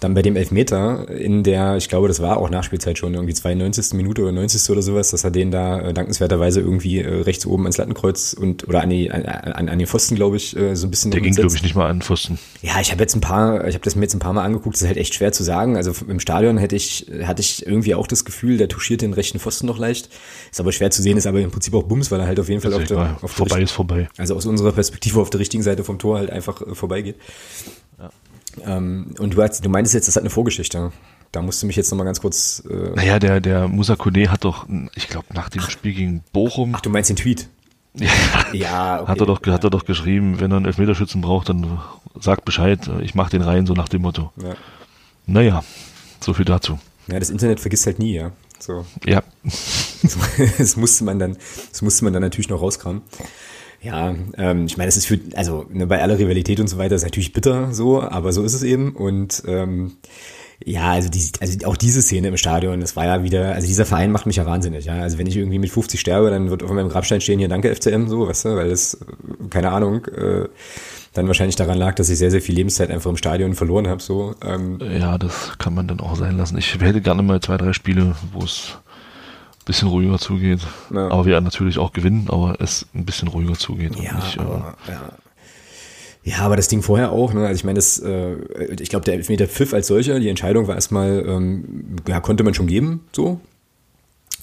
[0.00, 3.92] dann bei dem Elfmeter in der, ich glaube, das war auch Nachspielzeit schon, irgendwie 92.
[3.94, 4.70] Minute oder 90.
[4.70, 8.66] oder sowas, dass er den da äh, dankenswerterweise irgendwie äh, rechts oben ans Lattenkreuz und
[8.66, 11.10] oder an, die, an, an, an den Pfosten, glaube ich, äh, so ein bisschen.
[11.10, 12.38] Der ging, glaube ich, nicht mal an den Pfosten.
[12.62, 14.74] Ja, ich habe jetzt ein paar, ich habe das mir jetzt ein paar Mal angeguckt,
[14.74, 15.76] das ist halt echt schwer zu sagen.
[15.76, 19.38] Also im Stadion hätte ich, hatte ich irgendwie auch das Gefühl, der touchiert den rechten
[19.38, 20.08] Pfosten noch leicht.
[20.50, 22.48] Ist aber schwer zu sehen, ist aber im Prinzip auch Bums, weil er halt auf
[22.48, 24.08] jeden Fall auf der, auf vorbei der, ist vorbei.
[24.16, 27.16] Also aus unserer Perspektive auf der richtigen Seite vom Tor halt einfach äh, vorbeigeht.
[28.64, 30.92] Ähm, und du, hast, du meintest jetzt, das hat eine Vorgeschichte.
[31.32, 32.62] Da musst du mich jetzt nochmal ganz kurz.
[32.68, 36.74] Äh naja, der, der Musa Kone hat doch, ich glaube, nach dem Spiel gegen Bochum.
[36.74, 37.48] Ach, du meinst den Tweet?
[37.92, 38.08] Ja,
[38.52, 39.10] ja okay.
[39.10, 41.80] hat, er doch, hat er doch geschrieben, wenn er einen Elfmeterschützen braucht, dann
[42.20, 44.32] sagt Bescheid, ich mache den rein, so nach dem Motto.
[44.40, 44.54] Ja.
[45.26, 45.64] Naja,
[46.20, 46.78] so viel dazu.
[47.08, 48.30] Ja, das Internet vergisst halt nie, ja.
[48.60, 48.84] So.
[49.04, 49.22] Ja.
[50.58, 51.36] Das musste man dann,
[51.70, 53.02] das musste man dann natürlich noch rauskramen.
[53.82, 56.94] Ja, ähm, ich meine, es ist für, also ne, bei aller Rivalität und so weiter
[56.94, 58.94] ist natürlich bitter so, aber so ist es eben.
[58.94, 59.92] Und ähm,
[60.62, 63.86] ja, also, die, also auch diese Szene im Stadion, das war ja wieder, also dieser
[63.86, 65.00] Verein macht mich ja wahnsinnig, ja.
[65.00, 67.74] Also wenn ich irgendwie mit 50 sterbe, dann wird auf meinem Grabstein stehen hier Danke
[67.74, 68.98] FCM, so, weißt du, weil das,
[69.48, 70.48] keine Ahnung, äh,
[71.14, 74.02] dann wahrscheinlich daran lag, dass ich sehr, sehr viel Lebenszeit einfach im Stadion verloren habe.
[74.02, 74.78] So, ähm.
[74.80, 76.56] Ja, das kann man dann auch sein lassen.
[76.58, 78.78] Ich hätte gerne mal zwei, drei Spiele, wo es
[79.70, 80.60] bisschen ruhiger zugeht.
[80.92, 81.08] Ja.
[81.10, 83.94] Aber wir natürlich auch gewinnen, aber es ein bisschen ruhiger zugeht.
[83.96, 85.12] Ja, nicht, äh, aber, äh, ja.
[86.24, 86.38] ja.
[86.38, 87.46] aber das Ding vorher auch, ne?
[87.46, 88.34] Also ich meine, das, äh,
[88.80, 92.54] ich glaube, der Elfmeter Pfiff als solcher, die Entscheidung war erstmal, ähm, ja, konnte man
[92.54, 93.40] schon geben, so.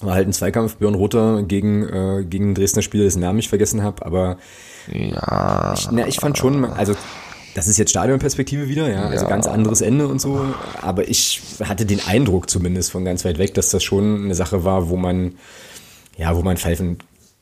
[0.00, 3.82] War halt ein Zweikampf, Björn Rother gegen, äh, gegen Dresdner Spieler, dessen Namen ich vergessen
[3.82, 4.38] habe, aber
[4.90, 5.74] ja.
[5.76, 6.94] Ich, na, ich fand schon, also
[7.58, 9.28] das ist jetzt Stadionperspektive wieder, ja, also ja.
[9.28, 10.54] ganz anderes Ende und so.
[10.80, 14.62] Aber ich hatte den Eindruck zumindest von ganz weit weg, dass das schon eine Sache
[14.62, 15.34] war, wo man,
[16.16, 16.98] ja, wo man pfeifen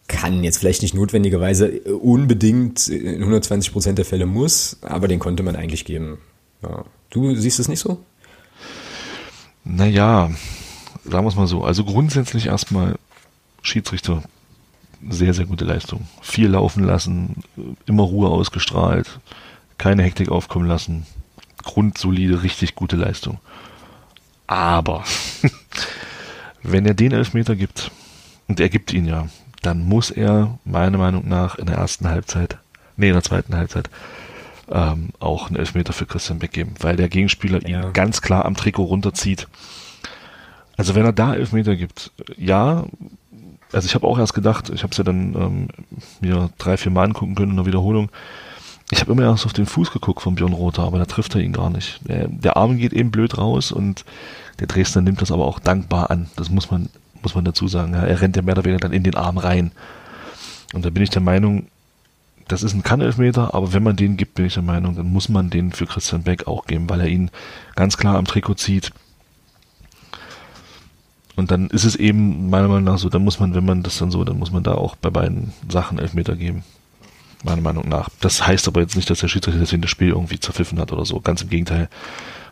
[0.09, 0.43] kann.
[0.43, 5.55] Jetzt vielleicht nicht notwendigerweise unbedingt in 120 Prozent der Fälle muss, aber den konnte man
[5.55, 6.17] eigentlich geben.
[6.63, 6.87] Ja.
[7.11, 7.99] Du siehst es nicht so?
[9.65, 10.31] Naja,
[11.05, 11.63] sagen wir es mal so.
[11.63, 12.95] Also grundsätzlich erstmal
[13.61, 14.23] Schiedsrichter
[15.11, 16.09] sehr, sehr gute Leistung.
[16.23, 17.43] Viel laufen lassen,
[17.85, 19.21] immer Ruhe ausgestrahlt,
[19.79, 21.07] keine Hektik aufkommen lassen.
[21.63, 23.39] Grundsolide, richtig gute Leistung.
[24.47, 25.05] Aber
[26.63, 27.91] wenn er den Elfmeter gibt,
[28.49, 29.29] und er gibt ihn ja,
[29.63, 32.59] dann muss er meiner Meinung nach in der ersten Halbzeit,
[32.97, 33.91] nee, in der zweiten Halbzeit,
[34.71, 37.87] ähm, auch einen Elfmeter für Christian Beck geben, weil der Gegenspieler ja.
[37.87, 39.49] ihn ganz klar am Trikot runterzieht.
[40.77, 42.85] Also wenn er da Elfmeter gibt, ja,
[43.73, 45.69] also ich habe auch erst gedacht, ich habe es ja dann ähm,
[46.21, 48.11] mir drei, vier Mal angucken können in der Wiederholung,
[48.91, 51.41] ich habe immer erst auf den Fuß geguckt von Björn Rother, aber da trifft er
[51.41, 52.01] ihn gar nicht.
[52.07, 54.05] Der, der Arm geht eben blöd raus und
[54.61, 56.29] der Dresdner nimmt das aber auch dankbar an.
[56.37, 56.89] Das muss man,
[57.23, 57.95] muss man dazu sagen.
[57.95, 59.73] Er rennt ja mehr oder weniger dann in den Arm rein.
[60.73, 61.67] Und da bin ich der Meinung,
[62.47, 65.29] das ist ein Kann-Elfmeter, aber wenn man den gibt, bin ich der Meinung, dann muss
[65.29, 67.31] man den für Christian Beck auch geben, weil er ihn
[67.75, 68.93] ganz klar am Trikot zieht.
[71.35, 73.99] Und dann ist es eben meiner Meinung nach so, dann muss man, wenn man das
[73.99, 76.63] dann so, dann muss man da auch bei beiden Sachen Elfmeter geben.
[77.47, 78.11] Meiner Meinung nach.
[78.21, 81.05] Das heißt aber jetzt nicht, dass der Schiedsrichter deswegen das Spiel irgendwie zerpfiffen hat oder
[81.05, 81.21] so.
[81.21, 81.89] Ganz im Gegenteil.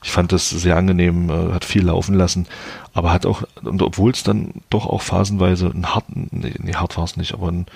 [0.03, 2.47] Ich fand das sehr angenehm, äh, hat viel laufen lassen,
[2.93, 6.97] aber hat auch, und obwohl es dann doch auch phasenweise ein hart, nee, nee hart
[6.99, 7.67] war es nicht, aber ein,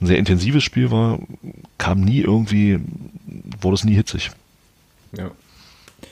[0.00, 1.18] ein sehr intensives Spiel war,
[1.76, 2.80] kam nie irgendwie,
[3.60, 4.30] wurde es nie hitzig.
[5.16, 5.30] Ja.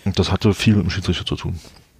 [0.05, 1.59] Und das hatte viel mit dem Schiedsrichter zu tun.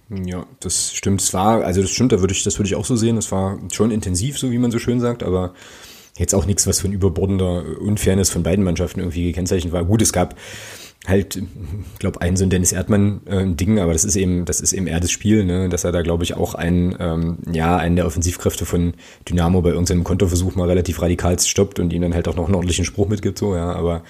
[0.09, 1.21] Ja, das stimmt.
[1.21, 3.17] Es war, also das stimmt, da würde ich, das würde ich auch so sehen.
[3.17, 5.53] Es war schon intensiv, so wie man so schön sagt, aber
[6.19, 9.85] jetzt auch nichts, was von überbordender Unfairness von beiden Mannschaften irgendwie gekennzeichnet war.
[9.85, 10.35] Gut, es gab
[11.07, 14.73] halt, ich glaube, ein so ein Dennis Erdmann äh, aber das ist eben, das ist
[14.73, 17.95] eben eher das Spiel, ne, dass er da, glaube ich, auch einen, ähm, ja, einen
[17.95, 18.93] der Offensivkräfte von
[19.27, 22.55] Dynamo bei irgendeinem Kontoversuch mal relativ radikal stoppt und ihm dann halt auch noch einen
[22.55, 24.03] ordentlichen Spruch mitgibt, so, ja, aber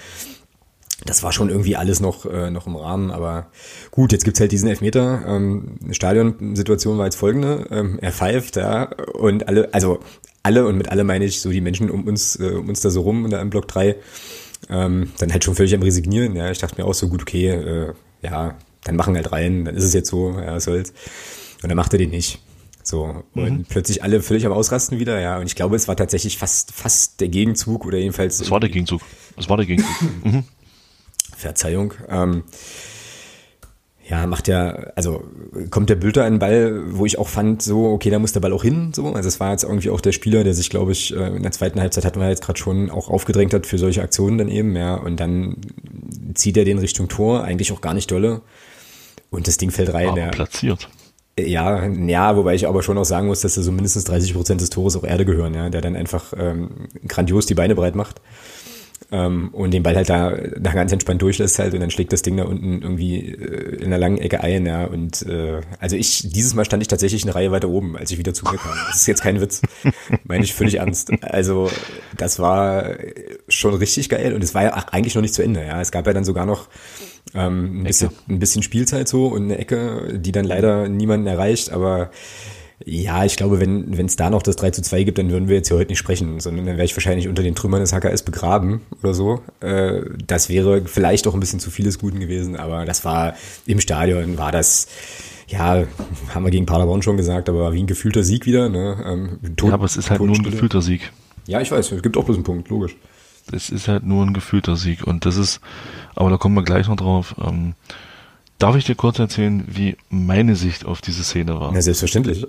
[1.06, 3.46] das war schon irgendwie alles noch, äh, noch im Rahmen, aber
[3.90, 5.22] gut, jetzt gibt's halt diesen Elfmeter.
[5.26, 10.00] Ähm, Stadionsituation war jetzt folgende, ähm, er pfeift, ja, und alle, also
[10.42, 12.90] alle, und mit alle meine ich so die Menschen um uns, äh, um uns da
[12.90, 13.96] so rum in der Block 3,
[14.68, 17.48] ähm, dann halt schon völlig am Resignieren, ja, ich dachte mir auch so, gut, okay,
[17.48, 20.92] äh, ja, dann machen halt rein, dann ist es jetzt so, ja, was soll's.
[21.62, 22.40] Und dann macht er den nicht.
[22.82, 23.64] So, und mhm.
[23.68, 25.38] plötzlich alle völlig am Ausrasten wieder, ja.
[25.38, 28.40] Und ich glaube, es war tatsächlich fast, fast der Gegenzug oder jedenfalls.
[28.40, 29.02] Es war der Gegenzug.
[29.36, 29.94] Es war der Gegenzug.
[30.24, 30.44] mhm.
[31.36, 31.94] Verzeihung.
[32.08, 32.44] Ähm,
[34.10, 35.22] ja, macht ja, also
[35.70, 38.52] kommt der Bülter den Ball, wo ich auch fand, so, okay, da muss der Ball
[38.52, 39.06] auch hin, so.
[39.12, 41.52] Also es war jetzt irgendwie auch der Spieler, der sich, glaube ich, äh, in der
[41.52, 44.74] zweiten Halbzeit hatten wir jetzt gerade schon auch aufgedrängt hat für solche Aktionen dann eben,
[44.74, 44.96] ja.
[44.96, 45.58] Und dann
[46.34, 48.42] zieht er den Richtung Tor, eigentlich auch gar nicht dolle.
[49.30, 50.08] Und das Ding fällt rein.
[50.08, 50.28] Aber ja.
[50.30, 50.88] platziert.
[51.38, 54.60] Ja, ja, wobei ich aber schon auch sagen muss, dass da so mindestens 30 Prozent
[54.60, 58.20] des Tores auch Erde gehören, ja, der dann einfach ähm, grandios die Beine breit macht.
[59.12, 62.22] Ähm, und den Ball halt da, da ganz entspannt durchlässt halt und dann schlägt das
[62.22, 64.84] Ding da unten irgendwie äh, in der langen Ecke ein, ja.
[64.84, 68.18] Und äh, also ich, dieses Mal stand ich tatsächlich eine Reihe weiter oben, als ich
[68.18, 68.76] wieder zu mir kam.
[68.86, 69.62] Das ist jetzt kein Witz.
[70.24, 71.10] Meine ich völlig ernst.
[71.22, 71.70] Also,
[72.16, 72.94] das war
[73.48, 75.80] schon richtig geil und es war ja eigentlich noch nicht zu Ende, ja.
[75.80, 76.68] Es gab ja dann sogar noch
[77.34, 81.70] ähm, ein, bisschen, ein bisschen Spielzeit so und eine Ecke, die dann leider niemanden erreicht,
[81.72, 82.10] aber
[82.84, 85.56] ja, ich glaube, wenn es da noch das 3 zu 2 gibt, dann würden wir
[85.56, 88.22] jetzt hier heute nicht sprechen, sondern dann wäre ich wahrscheinlich unter den Trümmern des HKS
[88.22, 89.42] begraben oder so.
[89.60, 93.34] Äh, das wäre vielleicht auch ein bisschen zu vieles Guten gewesen, aber das war
[93.66, 94.88] im Stadion, war das,
[95.46, 95.84] ja,
[96.34, 98.70] haben wir gegen Paderborn schon gesagt, aber wie ein gefühlter Sieg wieder.
[98.70, 98.96] Ne?
[99.04, 101.12] Ähm, Tot, ja, aber es ist halt nur ein gefühlter Sieg.
[101.46, 102.96] Ja, ich weiß, es gibt auch bloß einen Punkt, logisch.
[103.52, 105.60] Es ist halt nur ein gefühlter Sieg und das ist,
[106.14, 107.34] aber da kommen wir gleich noch drauf.
[107.44, 107.74] Ähm,
[108.60, 111.74] Darf ich dir kurz erzählen, wie meine Sicht auf diese Szene war?
[111.74, 112.46] Ja, selbstverständlich.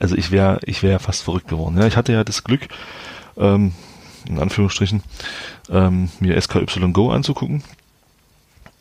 [0.00, 1.78] Also ich wäre ich wäre fast verrückt geworden.
[1.78, 2.62] Ja, ich hatte ja das Glück,
[3.36, 3.72] ähm,
[4.28, 5.04] in Anführungsstrichen,
[5.70, 7.62] ähm, mir SKY Go anzugucken.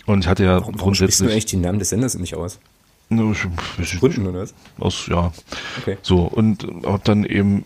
[0.08, 1.20] Und ich hatte ja warum, warum grundsätzlich.
[1.20, 2.58] Warum du echt den Namen des Senders nicht aus?
[3.10, 3.32] Ne,
[3.78, 4.56] ich, Gründen oder was?
[4.80, 5.32] Aus, ja.
[5.82, 6.00] Okay.
[6.02, 7.66] So, und hab dann eben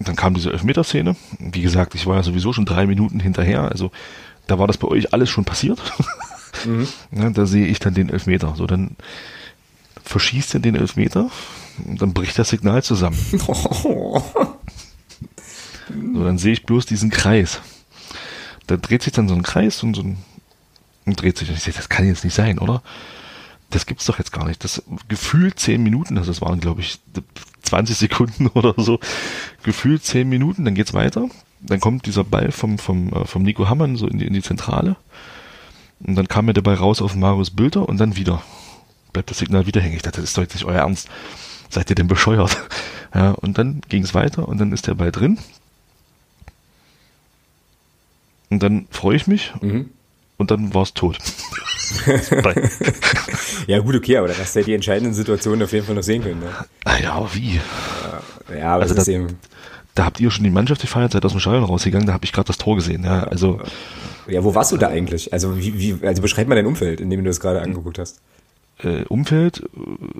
[0.00, 1.14] dann kam diese Elfmeterszene.
[1.38, 3.70] Wie gesagt, ich war ja sowieso schon drei Minuten hinterher.
[3.70, 3.92] Also
[4.48, 5.80] da war das bei euch alles schon passiert.
[6.64, 6.88] Mhm.
[7.12, 8.54] Ja, da sehe ich dann den Elfmeter.
[8.56, 8.96] So, dann
[10.04, 11.30] verschießt er den Elfmeter
[11.84, 13.18] und dann bricht das Signal zusammen.
[13.48, 14.22] Oh.
[15.88, 17.60] So, dann sehe ich bloß diesen Kreis.
[18.66, 20.18] Da dreht sich dann so ein Kreis und so ein
[21.06, 21.48] und dreht sich.
[21.48, 22.82] Und ich sehe, das kann jetzt nicht sein, oder?
[23.70, 24.62] Das gibt's doch jetzt gar nicht.
[24.62, 26.98] Das gefühlt zehn Minuten, also das waren, glaube ich,
[27.62, 29.00] 20 Sekunden oder so.
[29.62, 31.28] Gefühlt zehn Minuten, dann geht's weiter.
[31.60, 34.42] Dann kommt dieser Ball vom, vom, äh, vom Nico Hammann so in die, in die
[34.42, 34.96] Zentrale.
[36.00, 38.42] Und dann kam mir dabei raus auf Marius Bilder und dann wieder.
[39.12, 39.96] Bleibt das Signal wieder hängen.
[39.96, 41.08] Ich dachte, das ist doch jetzt nicht euer Ernst.
[41.70, 42.56] Seid ihr denn bescheuert?
[43.14, 45.38] Ja, und dann ging es weiter und dann ist der Ball drin.
[48.50, 49.88] Und dann freue ich mich mhm.
[50.36, 51.18] und dann war es tot.
[53.66, 56.02] ja, gut, okay, aber dann hast du ja die entscheidenden Situationen auf jeden Fall noch
[56.02, 56.40] sehen können.
[56.40, 56.50] Ne?
[56.84, 57.54] Ah ja, wie?
[58.50, 59.38] Ja, ja aber also das ist eben.
[59.94, 62.32] Da habt ihr schon die Mannschaft gefeiert, seid aus dem Stadion rausgegangen, da habe ich
[62.32, 63.04] gerade das Tor gesehen.
[63.04, 63.60] Ja, also.
[63.62, 63.70] Ja,
[64.26, 65.32] wo warst du da eigentlich?
[65.32, 68.20] Also wie, wie also beschreib mal dein Umfeld, in dem du das gerade angeguckt hast.
[68.82, 69.62] Äh, Umfeld,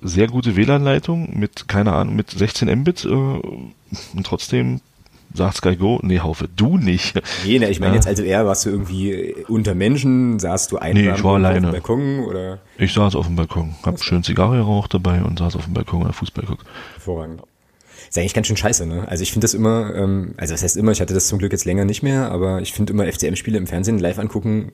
[0.02, 3.74] sehr gute WLAN-Leitung mit, keine Ahnung, mit 16 Mbit äh, und
[4.24, 4.80] trotzdem
[5.34, 7.20] sagt Sky Go, nee, Haufe, du nicht.
[7.44, 7.96] Nee, ne, ich meine ja.
[7.96, 11.68] jetzt also eher, warst du irgendwie unter Menschen, saßt du einsam nee, ich war alleine.
[11.68, 12.58] auf dem Balkon oder?
[12.78, 16.02] Ich saß auf dem Balkon, hab schön Zigarre geraucht dabei und saß auf dem Balkon
[16.02, 16.66] und Fußball geguckt.
[16.94, 17.42] Hervorragend
[18.16, 19.06] ist eigentlich ganz schön scheiße, ne?
[19.08, 21.52] Also ich finde das immer, ähm, also das heißt immer, ich hatte das zum Glück
[21.52, 24.72] jetzt länger nicht mehr, aber ich finde immer FCM-Spiele im Fernsehen live angucken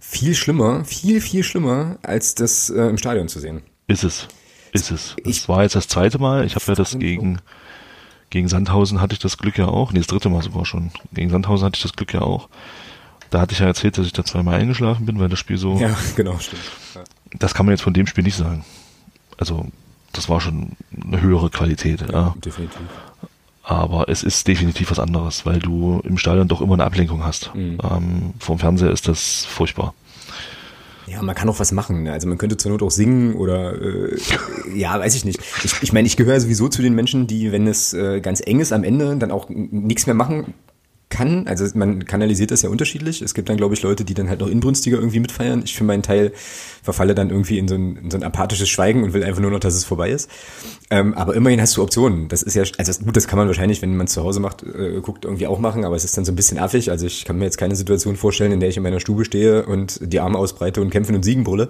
[0.00, 3.62] viel schlimmer, viel, viel schlimmer, als das äh, im Stadion zu sehen.
[3.86, 4.26] Ist es.
[4.72, 5.16] Ist es.
[5.24, 6.44] Ich war jetzt das zweite Mal.
[6.46, 7.38] Ich habe ja das gegen,
[8.30, 9.92] gegen Sandhausen hatte ich das Glück ja auch.
[9.92, 10.90] Nee, das dritte Mal sogar schon.
[11.12, 12.48] Gegen Sandhausen hatte ich das Glück ja auch.
[13.30, 15.76] Da hatte ich ja erzählt, dass ich da zweimal eingeschlafen bin, weil das Spiel so.
[15.76, 16.62] Ja, genau, stimmt.
[16.94, 17.04] Ja.
[17.38, 18.64] Das kann man jetzt von dem Spiel nicht sagen.
[19.36, 19.66] Also
[20.12, 20.72] das war schon
[21.04, 22.04] eine höhere Qualität.
[22.10, 22.34] Ja.
[22.44, 22.80] Definitiv.
[23.62, 27.54] Aber es ist definitiv was anderes, weil du im Stadion doch immer eine Ablenkung hast.
[27.54, 27.78] Mhm.
[27.82, 29.94] Ähm, vom Fernseher ist das furchtbar.
[31.06, 32.04] Ja, man kann auch was machen.
[32.04, 32.12] Ne?
[32.12, 34.16] Also man könnte zur Not auch singen oder äh,
[34.74, 35.40] ja, weiß ich nicht.
[35.64, 38.60] Ich, ich meine, ich gehöre sowieso zu den Menschen, die, wenn es äh, ganz eng
[38.60, 40.54] ist am Ende, dann auch nichts mehr machen
[41.10, 41.46] kann.
[41.46, 43.20] Also man kanalisiert das ja unterschiedlich.
[43.20, 45.62] Es gibt dann, glaube ich, Leute, die dann halt noch inbrünstiger irgendwie mitfeiern.
[45.64, 46.32] Ich für meinen Teil
[46.82, 49.50] verfalle dann irgendwie in so ein, in so ein apathisches Schweigen und will einfach nur
[49.50, 50.30] noch, dass es vorbei ist.
[50.88, 52.28] Ähm, aber immerhin hast du Optionen.
[52.28, 54.62] Das ist ja, also gut, das kann man wahrscheinlich, wenn man es zu Hause macht,
[54.62, 56.90] äh, guckt, irgendwie auch machen, aber es ist dann so ein bisschen affig.
[56.90, 59.66] Also ich kann mir jetzt keine Situation vorstellen, in der ich in meiner Stube stehe
[59.66, 61.68] und die Arme ausbreite und kämpfen und siegen brülle.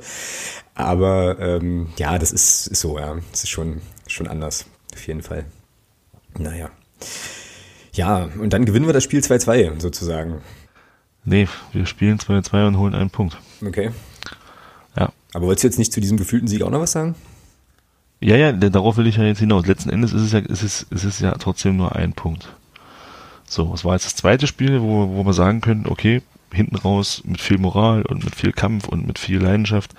[0.74, 3.16] Aber ähm, ja, das ist, ist so, ja.
[3.30, 4.66] Das ist schon, schon anders.
[4.94, 5.46] Auf jeden Fall.
[6.38, 6.70] Naja.
[8.00, 10.40] Ja, und dann gewinnen wir das Spiel 2-2 sozusagen.
[11.26, 13.36] Nee, wir spielen 2-2 und holen einen Punkt.
[13.62, 13.90] Okay.
[14.96, 15.12] Ja.
[15.34, 17.14] Aber wolltest du jetzt nicht zu diesem gefühlten Sieg auch noch was sagen?
[18.18, 19.66] Ja, ja, darauf will ich ja jetzt hinaus.
[19.66, 22.48] Letzten Endes ist es ja, ist es, ist es ja trotzdem nur ein Punkt.
[23.46, 26.22] So, es war jetzt das zweite Spiel, wo, wo wir sagen können, okay,
[26.54, 29.92] hinten raus mit viel Moral und mit viel Kampf und mit viel Leidenschaft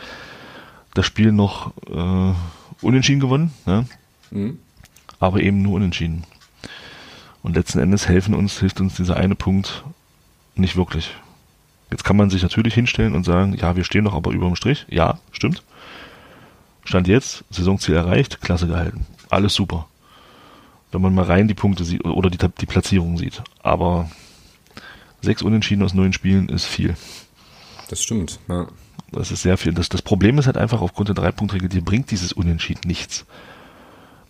[0.95, 2.33] das Spiel noch äh,
[2.81, 3.85] unentschieden gewonnen, ne?
[4.31, 4.57] Mhm.
[5.19, 6.25] aber eben nur unentschieden.
[7.43, 9.83] Und letzten Endes helfen uns, hilft uns dieser eine Punkt
[10.55, 11.11] nicht wirklich.
[11.89, 14.55] Jetzt kann man sich natürlich hinstellen und sagen, ja, wir stehen doch aber über dem
[14.55, 14.85] Strich.
[14.89, 15.63] Ja, stimmt.
[16.83, 19.05] Stand jetzt, Saisonziel erreicht, Klasse gehalten.
[19.29, 19.87] Alles super.
[20.91, 23.41] Wenn man mal rein die Punkte sieht oder die, die Platzierung sieht.
[23.61, 24.09] Aber
[25.21, 26.95] sechs Unentschieden aus neun Spielen ist viel.
[27.89, 28.67] Das stimmt, ja.
[29.11, 29.73] Das ist sehr viel.
[29.73, 33.25] Das, das Problem ist halt einfach aufgrund der Dreipunktregel, dir bringt dieses Unentschieden nichts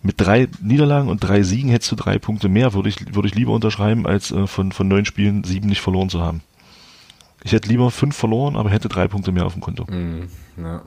[0.02, 3.34] mit drei Niederlagen und drei Siegen hättest du drei Punkte mehr, würde ich, würde ich
[3.34, 6.42] lieber unterschreiben, als äh, von, von neun Spielen sieben nicht verloren zu haben.
[7.44, 9.84] Ich hätte lieber fünf verloren, aber hätte drei Punkte mehr auf dem Konto.
[9.84, 10.82] Mm, ja.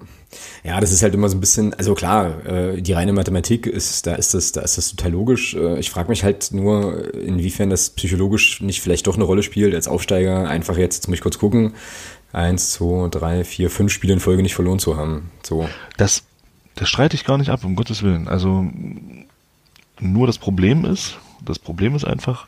[0.63, 4.08] ja, das ist halt immer so ein bisschen, also klar, äh, die reine Mathematik ist,
[4.08, 5.54] da ist das, da ist das total logisch.
[5.54, 9.75] Äh, ich frage mich halt nur, inwiefern das psychologisch nicht vielleicht doch eine Rolle spielt
[9.75, 11.73] als Aufsteiger, einfach jetzt, jetzt muss ich kurz gucken,
[12.32, 15.32] eins, zwei, drei, vier, fünf Spiele in Folge nicht verloren zu haben.
[15.43, 15.67] So.
[15.97, 16.23] Das
[16.76, 18.28] das streite ich gar nicht ab, um Gottes Willen.
[18.28, 18.70] Also
[20.00, 22.48] nur das Problem ist, das Problem ist einfach,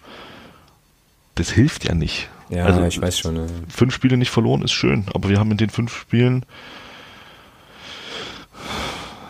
[1.35, 2.29] das hilft ja nicht.
[2.49, 3.35] Ja, also, ich weiß schon.
[3.35, 3.47] Ne.
[3.67, 6.45] Fünf Spiele nicht verloren ist schön, aber wir haben in den fünf Spielen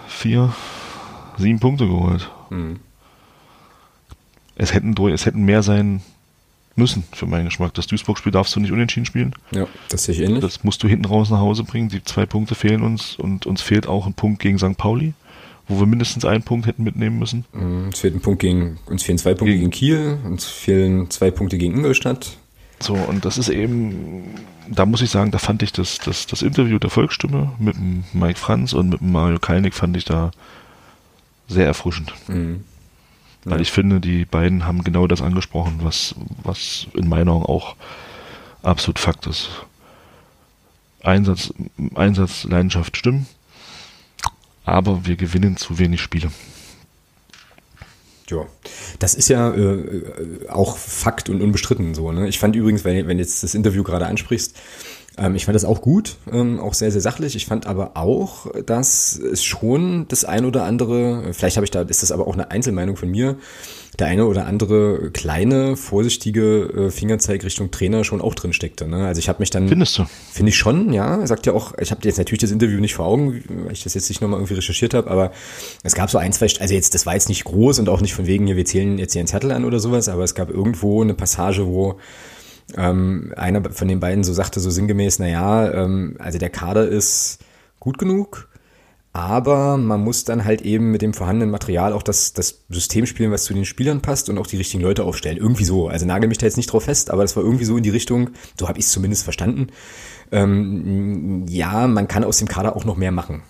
[0.08, 0.54] vier,
[1.38, 2.30] sieben Punkte geholt.
[2.50, 2.80] Mhm.
[4.56, 6.02] Es hätten, es hätten mehr sein
[6.78, 7.74] müssen, für meinen Geschmack.
[7.74, 9.34] Das Duisburg-Spiel darfst du nicht unentschieden spielen.
[9.52, 10.42] Ja, das sehe ich ähnlich.
[10.42, 11.90] Das musst du hinten raus nach Hause bringen.
[11.90, 14.78] Die zwei Punkte fehlen uns und uns fehlt auch ein Punkt gegen St.
[14.78, 15.13] Pauli,
[15.68, 17.46] wo wir mindestens einen Punkt hätten mitnehmen müssen.
[17.54, 21.10] Mhm, uns fehlt ein Punkt gegen, uns fehlen zwei Punkte gegen, gegen Kiel, uns fehlen
[21.10, 22.38] zwei Punkte gegen Ingolstadt.
[22.80, 24.36] So, und das ist eben,
[24.70, 27.76] da muss ich sagen, da fand ich das, das, das Interview der Volksstimme mit
[28.13, 30.32] Mike Franz und mit Mario Kalnick fand ich da
[31.48, 32.13] sehr erfrischend.
[32.28, 32.63] Mhm.
[33.50, 37.76] Weil ich finde, die beiden haben genau das angesprochen, was, was in meiner Augen auch
[38.62, 39.50] absolut Fakt ist.
[41.02, 41.54] Einsatz,
[41.96, 43.28] Einsatz, Leidenschaft stimmen,
[44.66, 46.30] aber wir gewinnen zu wenig Spiele.
[48.30, 48.46] Ja,
[49.00, 52.12] das ist ja äh, auch Fakt und unbestritten so.
[52.12, 52.28] Ne?
[52.28, 54.58] Ich fand übrigens, wenn, wenn jetzt das Interview gerade ansprichst,
[55.18, 57.36] ähm, ich fand das auch gut, ähm, auch sehr, sehr sachlich.
[57.36, 61.82] Ich fand aber auch, dass es schon das ein oder andere, vielleicht habe ich da,
[61.82, 63.38] ist das aber auch eine Einzelmeinung von mir,
[63.98, 68.88] der eine oder andere kleine, vorsichtige äh, Fingerzeig Richtung Trainer schon auch drin steckte.
[68.88, 69.08] Ne?
[69.08, 69.68] Also ich habe mich dann...
[69.68, 70.06] Findest du?
[70.32, 71.26] Finde ich schon, ja.
[71.26, 73.96] Sagt ja auch, ich habe jetzt natürlich das Interview nicht vor Augen, weil ich das
[73.96, 75.32] jetzt nicht nochmal irgendwie recherchiert habe, aber
[75.82, 78.14] es gab so ein, zwei, also jetzt, das war jetzt nicht groß und auch nicht
[78.14, 80.52] von wegen, hier, wir zählen jetzt hier einen Zettel an oder sowas, aber es gab
[80.52, 81.98] irgendwo eine Passage, wo
[82.76, 87.40] ähm, einer von den beiden so sagte so sinngemäß, naja, ähm, also der Kader ist
[87.80, 88.50] gut genug,
[89.14, 93.32] aber man muss dann halt eben mit dem vorhandenen Material auch das, das System spielen,
[93.32, 95.38] was zu den Spielern passt und auch die richtigen Leute aufstellen.
[95.38, 95.88] Irgendwie so.
[95.88, 97.90] Also nagel mich da jetzt nicht drauf fest, aber das war irgendwie so in die
[97.90, 99.68] Richtung, so habe ich es zumindest verstanden.
[100.32, 103.42] Ähm, ja, man kann aus dem Kader auch noch mehr machen.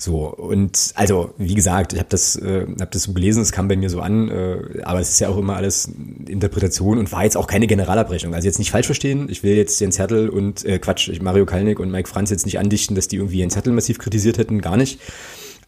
[0.00, 3.68] So, und also, wie gesagt, ich habe das, äh, hab das so gelesen, es kam
[3.68, 5.90] bei mir so an, äh, aber es ist ja auch immer alles
[6.26, 8.34] Interpretation und war jetzt auch keine Generalabrechnung.
[8.34, 11.78] Also jetzt nicht falsch verstehen, ich will jetzt Jens Hertel und, äh, Quatsch, Mario Kalnick
[11.78, 14.78] und Mike Franz jetzt nicht andichten, dass die irgendwie Jens Hertel massiv kritisiert hätten, gar
[14.78, 14.98] nicht.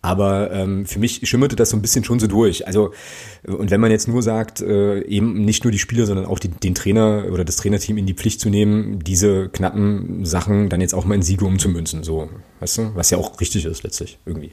[0.04, 2.66] Aber ähm, für mich schimmerte das so ein bisschen schon so durch.
[2.66, 2.92] Also,
[3.46, 6.48] und wenn man jetzt nur sagt, äh, eben nicht nur die Spieler, sondern auch die,
[6.48, 10.92] den Trainer oder das Trainerteam in die Pflicht zu nehmen, diese knappen Sachen dann jetzt
[10.92, 14.50] auch mal in Siege umzumünzen, so, weißt du, was ja auch richtig ist letztlich irgendwie.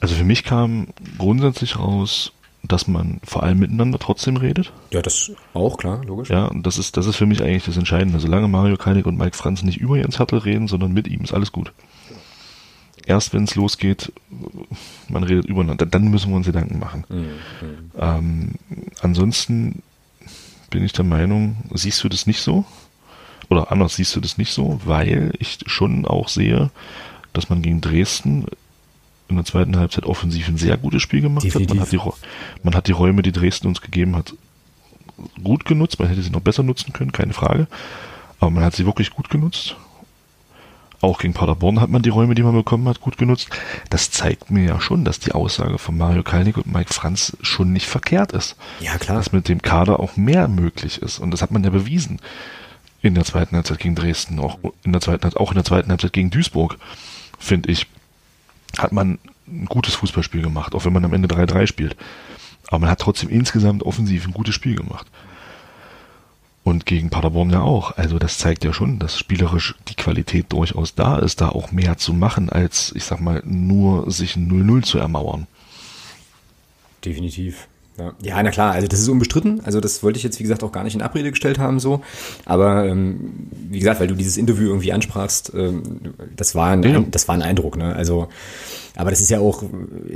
[0.00, 2.32] Also für mich kam grundsätzlich raus,
[2.62, 4.72] dass man vor allem miteinander trotzdem redet.
[4.90, 6.30] Ja, das auch, klar, logisch.
[6.30, 8.18] Ja, und das ist, das ist für mich eigentlich das Entscheidende.
[8.18, 11.34] Solange Mario Kalnick und Mike Franz nicht über Jens Hertel reden, sondern mit ihm, ist
[11.34, 11.72] alles gut.
[13.06, 14.12] Erst wenn es losgeht,
[15.08, 17.04] man redet übereinander, dann müssen wir uns Gedanken machen.
[17.08, 17.90] Mhm.
[17.98, 18.50] Ähm,
[19.00, 19.82] ansonsten
[20.70, 22.64] bin ich der Meinung, siehst du das nicht so?
[23.48, 26.70] Oder anders siehst du das nicht so, weil ich schon auch sehe,
[27.32, 28.46] dass man gegen Dresden
[29.28, 31.70] in der zweiten Halbzeit offensiv ein sehr gutes Spiel gemacht Definitiv.
[31.70, 31.76] hat.
[31.76, 34.34] Man hat, die, man hat die Räume, die Dresden uns gegeben hat,
[35.42, 35.98] gut genutzt.
[35.98, 37.68] Man hätte sie noch besser nutzen können, keine Frage.
[38.40, 39.76] Aber man hat sie wirklich gut genutzt.
[41.06, 43.48] Auch gegen Paderborn hat man die Räume, die man bekommen hat, gut genutzt.
[43.90, 47.72] Das zeigt mir ja schon, dass die Aussage von Mario Kalnick und Mike Franz schon
[47.72, 48.56] nicht verkehrt ist.
[48.80, 49.18] Ja, klar.
[49.18, 51.20] Dass mit dem Kader auch mehr möglich ist.
[51.20, 52.18] Und das hat man ja bewiesen.
[53.02, 56.12] In der zweiten Halbzeit gegen Dresden, auch in der zweiten, auch in der zweiten Halbzeit
[56.12, 56.76] gegen Duisburg,
[57.38, 57.86] finde ich,
[58.76, 61.96] hat man ein gutes Fußballspiel gemacht, auch wenn man am Ende 3-3 spielt.
[62.66, 65.06] Aber man hat trotzdem insgesamt offensiv ein gutes Spiel gemacht.
[66.66, 67.96] Und gegen Paderborn ja auch.
[67.96, 71.96] Also das zeigt ja schon, dass spielerisch die Qualität durchaus da ist, da auch mehr
[71.96, 75.46] zu machen, als, ich sag mal, nur sich ein 0-0 zu ermauern.
[77.04, 77.68] Definitiv.
[77.98, 78.12] Ja.
[78.22, 79.60] ja, na klar, also das ist unbestritten.
[79.64, 82.02] Also das wollte ich jetzt, wie gesagt, auch gar nicht in Abrede gestellt haben so.
[82.44, 85.82] Aber ähm, wie gesagt, weil du dieses Interview irgendwie ansprachst, ähm,
[86.36, 87.04] das, war ein, ja.
[87.10, 87.76] das war ein Eindruck.
[87.76, 87.94] Ne?
[87.94, 88.28] Also,
[88.96, 89.62] aber das ist ja auch,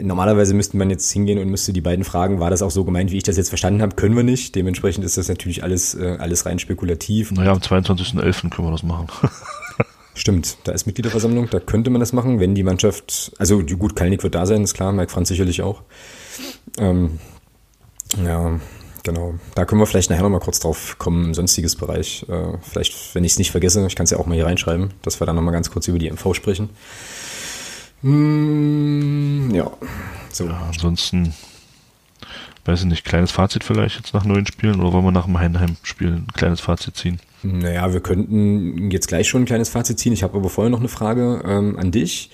[0.00, 3.10] normalerweise müsste man jetzt hingehen und müsste die beiden fragen, war das auch so gemeint,
[3.12, 3.96] wie ich das jetzt verstanden habe?
[3.96, 4.54] Können wir nicht.
[4.54, 7.32] Dementsprechend ist das natürlich alles, äh, alles rein spekulativ.
[7.32, 8.50] Naja, am 22.11.
[8.50, 9.06] können wir das machen.
[10.14, 14.22] Stimmt, da ist Mitgliederversammlung, da könnte man das machen, wenn die Mannschaft, also gut, Kalnick
[14.22, 15.82] wird da sein, ist klar, Mike Franz sicherlich auch.
[16.78, 17.20] Ähm,
[18.16, 18.58] ja,
[19.02, 19.34] genau.
[19.54, 22.26] Da können wir vielleicht nachher nochmal kurz drauf kommen, sonstiges Bereich.
[22.28, 24.90] Äh, vielleicht, wenn ich es nicht vergesse, ich kann es ja auch mal hier reinschreiben,
[25.02, 26.70] dass wir dann nochmal ganz kurz über die MV sprechen.
[28.02, 29.70] Hm, ja,
[30.30, 30.46] so.
[30.46, 31.34] Ja, ansonsten,
[32.64, 35.38] weiß ich nicht, kleines Fazit vielleicht jetzt nach neun Spielen oder wollen wir nach dem
[35.38, 37.20] Heidenheim-Spiel ein kleines Fazit ziehen?
[37.42, 40.12] Naja, wir könnten jetzt gleich schon ein kleines Fazit ziehen.
[40.12, 42.30] Ich habe aber vorher noch eine Frage ähm, an dich.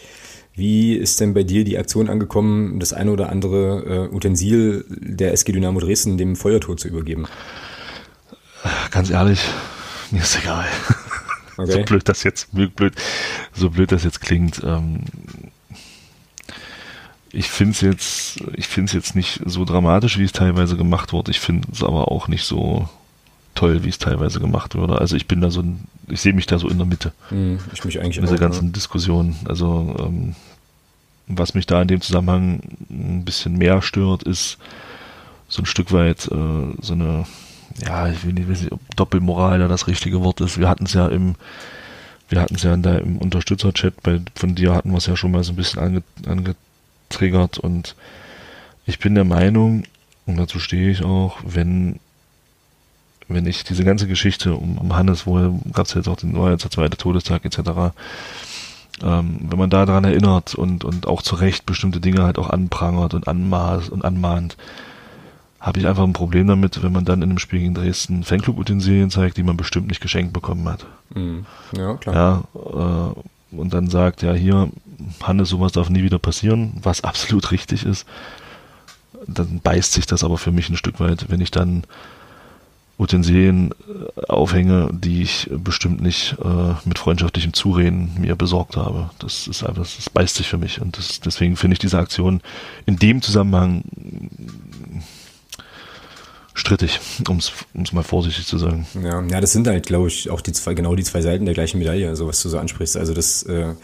[0.56, 5.32] Wie ist denn bei dir die Aktion angekommen, das eine oder andere äh, Utensil der
[5.32, 7.26] SG Dynamo Dresden dem Feuertor zu übergeben?
[8.90, 9.40] Ganz ehrlich,
[10.10, 10.66] mir ist egal.
[11.58, 11.72] Okay.
[11.72, 12.92] so blöd das jetzt, blöd,
[13.54, 14.62] so blöd das jetzt klingt.
[14.62, 15.04] Ähm,
[17.32, 21.14] ich finde es jetzt, ich finde es jetzt nicht so dramatisch, wie es teilweise gemacht
[21.14, 21.30] wird.
[21.30, 22.90] Ich finde es aber auch nicht so
[23.54, 24.98] toll, wie es teilweise gemacht wurde.
[25.00, 25.64] Also ich bin da so,
[26.08, 27.12] ich sehe mich da so in der Mitte.
[27.28, 28.72] Hm, ich mich eigentlich in dieser auch, ganzen ja.
[28.72, 29.36] Diskussion.
[29.46, 30.34] Also ähm,
[31.26, 34.58] was mich da in dem Zusammenhang ein bisschen mehr stört, ist
[35.48, 37.24] so ein Stück weit äh, so eine,
[37.84, 40.58] ja, ich will nicht wissen, ob Doppelmoral da das richtige Wort ist.
[40.58, 41.34] Wir hatten es ja im,
[42.28, 45.16] wir hatten es ja in der, im Unterstützerchat, bei, von dir hatten wir es ja
[45.16, 47.94] schon mal so ein bisschen ange, angetriggert und
[48.86, 49.84] ich bin der Meinung,
[50.26, 51.98] und dazu stehe ich auch, wenn
[53.28, 56.50] wenn ich diese ganze Geschichte um, um Hannes, wo gab es jetzt auch den, war
[56.50, 57.92] jetzt der zweite Todestag etc.,
[59.02, 63.12] ähm, wenn man daran erinnert und, und auch zu Recht bestimmte Dinge halt auch anprangert
[63.12, 64.56] und anmaßt und anmahnt,
[65.60, 69.10] habe ich einfach ein Problem damit, wenn man dann in einem Spiel gegen Dresden Fanclub-Utensilien
[69.10, 70.86] zeigt, die man bestimmt nicht geschenkt bekommen hat.
[71.14, 71.44] Mhm.
[71.76, 72.44] Ja, klar.
[72.54, 74.70] Ja, äh, und dann sagt, ja, hier,
[75.22, 78.06] Hannes, sowas darf nie wieder passieren, was absolut richtig ist.
[79.26, 81.82] Dann beißt sich das aber für mich ein Stück weit, wenn ich dann
[82.98, 89.10] Utensilien äh, aufhänge, die ich bestimmt nicht äh, mit freundschaftlichem Zureden mir besorgt habe.
[89.18, 92.40] Das ist einfach, das beißt sich für mich und das, deswegen finde ich diese Aktion
[92.86, 93.82] in dem Zusammenhang
[96.54, 98.86] strittig, um es mal vorsichtig zu sagen.
[99.02, 101.54] Ja, ja, das sind halt, glaube ich, auch die zwei, genau die zwei Seiten der
[101.54, 102.96] gleichen Medaille, also was du so ansprichst.
[102.96, 103.74] Also das äh,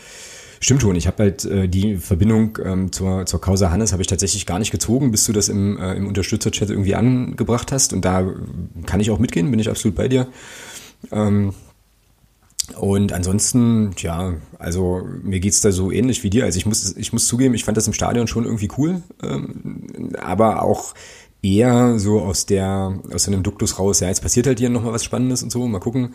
[0.62, 4.06] Stimmt schon, ich habe halt äh, die Verbindung ähm, zur, zur Causa Hannes habe ich
[4.06, 7.92] tatsächlich gar nicht gezogen, bis du das im, äh, im Unterstützerchat irgendwie angebracht hast.
[7.92, 8.24] Und da
[8.86, 10.28] kann ich auch mitgehen, bin ich absolut bei dir.
[11.10, 11.52] Ähm,
[12.76, 16.44] und ansonsten, ja, also mir geht's da so ähnlich wie dir.
[16.44, 20.12] Also ich muss, ich muss zugeben, ich fand das im Stadion schon irgendwie cool, ähm,
[20.22, 20.94] aber auch
[21.42, 25.02] eher so aus der, aus einem Duktus raus, ja, jetzt passiert halt hier nochmal was
[25.02, 26.14] Spannendes und so, mal gucken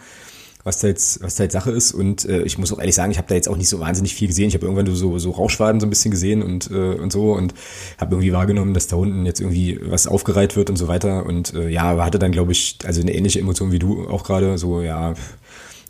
[0.68, 1.94] was da jetzt, was da jetzt Sache ist.
[1.94, 4.14] Und äh, ich muss auch ehrlich sagen, ich habe da jetzt auch nicht so wahnsinnig
[4.14, 4.50] viel gesehen.
[4.50, 7.54] Ich habe irgendwann so, so Rauchschwaden so ein bisschen gesehen und, äh, und so und
[7.98, 11.26] habe irgendwie wahrgenommen, dass da unten jetzt irgendwie was aufgereiht wird und so weiter.
[11.26, 14.26] Und äh, ja, aber hatte dann, glaube ich, also eine ähnliche Emotion wie du auch
[14.26, 14.58] gerade.
[14.58, 15.14] So, ja,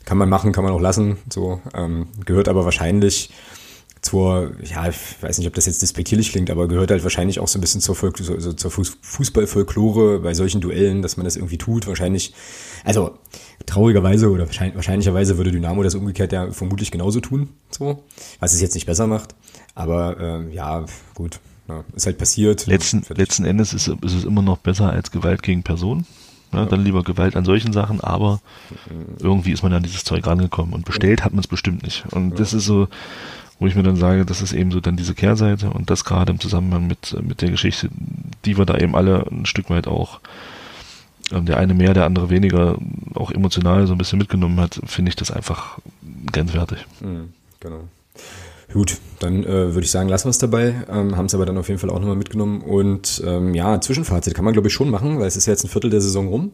[0.04, 1.18] kann man machen, kann man auch lassen.
[1.28, 3.30] So, ähm, gehört aber wahrscheinlich
[4.08, 7.48] zur, ja, ich weiß nicht, ob das jetzt despektierlich klingt, aber gehört halt wahrscheinlich auch
[7.48, 11.36] so ein bisschen zur, Volk, so, so zur Fußballfolklore bei solchen Duellen, dass man das
[11.36, 11.86] irgendwie tut.
[11.86, 12.32] Wahrscheinlich,
[12.84, 13.18] also
[13.66, 18.02] traurigerweise oder wahrscheinlich, wahrscheinlicherweise würde Dynamo das umgekehrt ja vermutlich genauso tun, so,
[18.40, 19.34] was es jetzt nicht besser macht.
[19.74, 21.38] Aber äh, ja, gut,
[21.68, 22.66] ja, ist halt passiert.
[22.66, 26.06] Letzten, letzten Endes ist, ist, es immer noch besser als Gewalt gegen Personen.
[26.50, 26.64] Ja, ja.
[26.64, 28.40] Dann lieber Gewalt an solchen Sachen, aber
[29.20, 32.06] irgendwie ist man an dieses Zeug rangekommen und bestellt hat man es bestimmt nicht.
[32.10, 32.88] Und das ist so,
[33.58, 36.32] wo ich mir dann sage, das ist eben so dann diese Kehrseite und das gerade
[36.32, 37.88] im Zusammenhang mit, mit der Geschichte,
[38.44, 40.20] die wir da eben alle ein Stück weit auch,
[41.32, 42.76] ähm, der eine mehr, der andere weniger,
[43.14, 45.78] auch emotional so ein bisschen mitgenommen hat, finde ich das einfach
[46.30, 46.86] grenzwertig.
[47.00, 47.80] Mhm, genau.
[48.72, 50.74] Gut, dann äh, würde ich sagen, lassen wir es dabei.
[50.90, 52.60] Ähm, Haben es aber dann auf jeden Fall auch nochmal mitgenommen.
[52.60, 55.64] Und ähm, ja, Zwischenfazit kann man, glaube ich, schon machen, weil es ist ja jetzt
[55.64, 56.52] ein Viertel der Saison rum.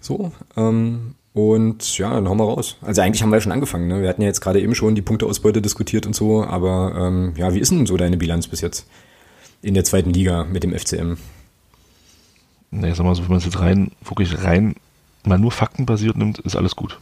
[0.00, 0.30] So.
[0.56, 2.78] Ähm, und ja, dann hauen wir raus.
[2.80, 3.88] Also eigentlich haben wir ja schon angefangen.
[3.88, 4.00] Ne?
[4.00, 6.42] Wir hatten ja jetzt gerade eben schon die Punkteausbeute diskutiert und so.
[6.42, 8.86] Aber ähm, ja, wie ist denn so deine Bilanz bis jetzt
[9.60, 11.18] in der zweiten Liga mit dem FCM?
[12.70, 14.76] Ne, sag mal so, wenn man es jetzt rein, wirklich rein
[15.24, 16.98] mal nur faktenbasiert nimmt, ist alles gut.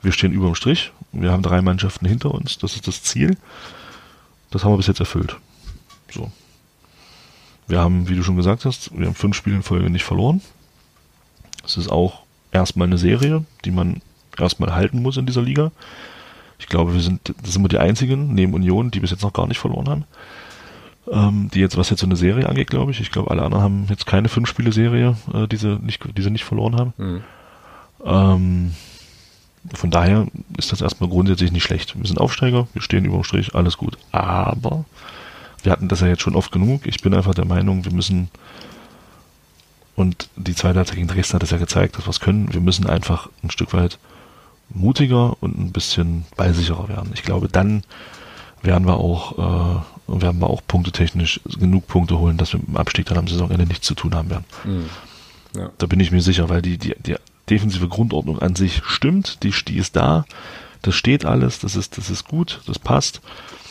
[0.00, 0.90] Wir stehen über dem Strich.
[1.12, 2.56] Wir haben drei Mannschaften hinter uns.
[2.56, 3.36] Das ist das Ziel.
[4.50, 5.36] Das haben wir bis jetzt erfüllt.
[6.10, 6.32] So.
[7.68, 10.40] Wir haben, wie du schon gesagt hast, wir haben fünf Spiele in Folge nicht verloren.
[11.60, 12.25] Das ist auch
[12.56, 14.00] erstmal eine Serie, die man
[14.38, 15.72] erstmal halten muss in dieser Liga.
[16.58, 19.32] Ich glaube, wir sind, das sind wir die einzigen neben Union, die bis jetzt noch
[19.32, 20.04] gar nicht verloren haben.
[21.10, 23.00] Ähm, die jetzt, was jetzt so eine Serie angeht, glaube ich.
[23.00, 26.22] Ich glaube, alle anderen haben jetzt keine fünf Spiele Serie, äh, die, sie nicht, die
[26.22, 26.92] sie nicht verloren haben.
[26.96, 27.22] Mhm.
[28.04, 28.74] Ähm,
[29.74, 30.26] von daher
[30.58, 31.98] ist das erstmal grundsätzlich nicht schlecht.
[31.98, 33.98] Wir sind Aufsteiger, wir stehen über dem Strich, alles gut.
[34.12, 34.84] Aber
[35.62, 36.86] wir hatten das ja jetzt schon oft genug.
[36.86, 38.28] Ich bin einfach der Meinung, wir müssen,
[39.96, 42.60] und die zweite Halbzeit gegen Dresden hat es ja gezeigt, dass wir es können, wir
[42.60, 43.98] müssen einfach ein Stück weit
[44.68, 47.10] mutiger und ein bisschen ballsicherer werden.
[47.14, 47.82] Ich glaube, dann
[48.62, 52.76] werden wir auch, äh, werden wir auch punktetechnisch genug Punkte holen, dass wir mit dem
[52.76, 54.44] Abstieg dann am Saisonende nichts zu tun haben werden.
[54.64, 54.90] Mhm.
[55.56, 55.70] Ja.
[55.78, 57.16] Da bin ich mir sicher, weil die, die, die
[57.48, 60.26] defensive Grundordnung an sich stimmt, die, die ist da,
[60.82, 63.20] das steht alles, das ist, das ist gut, das passt.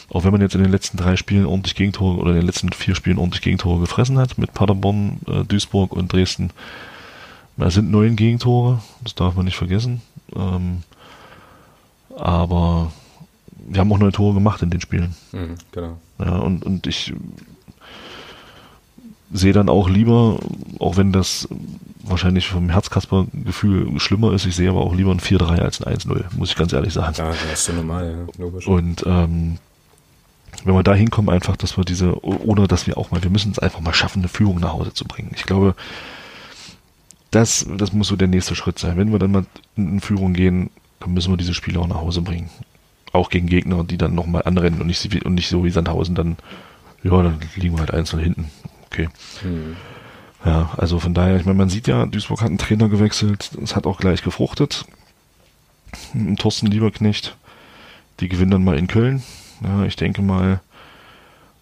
[0.10, 2.72] Auch wenn man jetzt in den letzten drei Spielen ordentlich Gegentore oder in den letzten
[2.72, 6.52] vier Spielen ordentlich Gegentore gefressen hat, mit Paderborn, äh, Duisburg und Dresden.
[7.58, 10.02] Es sind neun Gegentore, das darf man nicht vergessen.
[10.36, 10.84] Ähm,
[12.16, 12.92] aber
[13.68, 15.16] wir haben auch neun Tore gemacht in den Spielen.
[15.32, 15.98] Mhm, genau.
[16.20, 17.14] Ja, und, und ich
[19.34, 20.40] sehe dann auch lieber,
[20.80, 21.48] auch wenn das
[22.04, 26.24] wahrscheinlich vom Herzkasper-Gefühl schlimmer ist, ich sehe aber auch lieber ein 4-3 als ein 1-0,
[26.38, 27.16] muss ich ganz ehrlich sagen.
[27.18, 28.68] Ja, das ist so normal, ja, logisch.
[28.68, 29.58] Und ähm,
[30.64, 33.52] wenn wir da hinkommen, einfach, dass wir diese, oder dass wir auch mal, wir müssen
[33.52, 35.32] es einfach mal schaffen, eine Führung nach Hause zu bringen.
[35.36, 35.76] Ich glaube,
[37.32, 38.98] das, das muss so der nächste Schritt sein.
[38.98, 39.46] Wenn wir dann mal
[39.76, 42.50] in Führung gehen, dann müssen wir diese Spiele auch nach Hause bringen.
[43.12, 46.38] Auch gegen Gegner, die dann nochmal anrennen und nicht, und nicht so wie Sandhausen dann,
[47.04, 48.50] ja, dann liegen wir halt einzeln hinten
[48.96, 49.10] okay.
[49.42, 49.76] Hm.
[50.46, 53.76] Ja, also von daher, ich meine, man sieht ja, Duisburg hat einen Trainer gewechselt, es
[53.76, 54.86] hat auch gleich gefruchtet.
[56.38, 57.36] Thorsten Lieberknecht,
[58.20, 59.24] die gewinnen dann mal in Köln.
[59.64, 60.60] Ja, ich denke mal,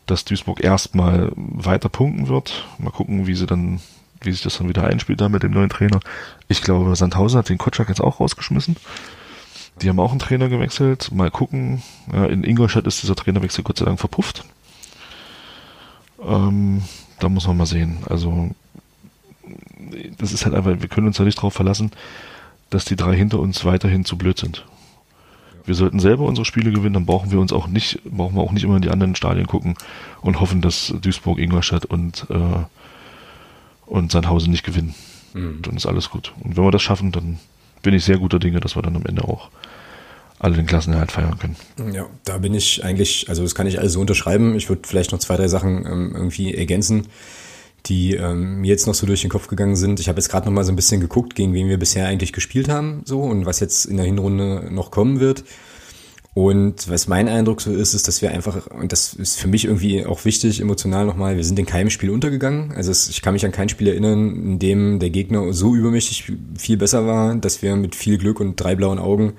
[0.05, 2.65] dass Duisburg erstmal weiter punkten wird.
[2.77, 3.79] Mal gucken, wie sie dann,
[4.21, 5.99] wie sich das dann wieder einspielt da mit dem neuen Trainer.
[6.47, 8.75] Ich glaube, Sandhausen hat den Kotschak jetzt auch rausgeschmissen.
[9.81, 11.11] Die haben auch einen Trainer gewechselt.
[11.11, 11.81] Mal gucken.
[12.11, 14.43] Ja, in Ingolstadt ist dieser Trainerwechsel Gott sei Dank verpufft.
[16.21, 16.83] Ähm,
[17.19, 17.99] da muss man mal sehen.
[18.09, 18.51] Also,
[20.17, 21.91] das ist halt einfach, wir können uns da nicht drauf verlassen,
[22.69, 24.65] dass die drei hinter uns weiterhin zu blöd sind.
[25.65, 28.51] Wir sollten selber unsere Spiele gewinnen, dann brauchen wir uns auch nicht, brauchen wir auch
[28.51, 29.75] nicht immer in die anderen Stadien gucken
[30.21, 32.65] und hoffen, dass Duisburg, Ingolstadt und, äh,
[33.85, 34.93] und Sandhausen nicht gewinnen.
[35.33, 35.61] Mhm.
[35.61, 36.33] Dann ist alles gut.
[36.41, 37.39] Und wenn wir das schaffen, dann
[37.81, 39.49] bin ich sehr guter Dinge, dass wir dann am Ende auch
[40.39, 41.55] alle den Klassenerhalt feiern können.
[41.93, 44.55] Ja, da bin ich eigentlich, also das kann ich alles so unterschreiben.
[44.55, 47.07] Ich würde vielleicht noch zwei, drei Sachen ähm, irgendwie ergänzen,
[47.85, 49.99] die ähm, mir jetzt noch so durch den Kopf gegangen sind.
[49.99, 52.33] Ich habe jetzt gerade noch mal so ein bisschen geguckt, gegen wen wir bisher eigentlich
[52.33, 55.43] gespielt haben, so und was jetzt in der Hinrunde noch kommen wird.
[56.35, 59.65] Und was mein Eindruck so ist, ist, dass wir einfach, und das ist für mich
[59.65, 62.71] irgendwie auch wichtig, emotional nochmal, wir sind in keinem Spiel untergegangen.
[62.71, 66.33] Also es, ich kann mich an kein Spiel erinnern, in dem der Gegner so übermächtig
[66.57, 69.33] viel besser war, dass wir mit viel Glück und drei blauen Augen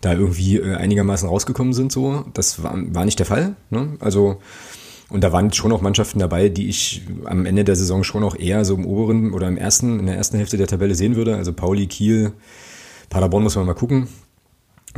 [0.00, 1.92] da irgendwie äh, einigermaßen rausgekommen sind.
[1.92, 3.54] So, das war, war nicht der Fall.
[3.70, 3.96] Ne?
[4.00, 4.40] Also
[5.10, 8.36] und da waren schon auch Mannschaften dabei, die ich am Ende der Saison schon auch
[8.36, 11.36] eher so im oberen oder im ersten, in der ersten Hälfte der Tabelle sehen würde.
[11.36, 12.32] Also Pauli, Kiel,
[13.08, 14.08] Paderborn muss man mal gucken.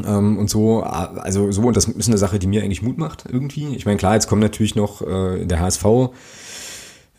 [0.05, 3.25] Ähm, und so, also so, und das ist eine Sache, die mir eigentlich Mut macht
[3.31, 3.75] irgendwie.
[3.77, 5.85] Ich meine, klar, jetzt kommt natürlich noch äh, der HSV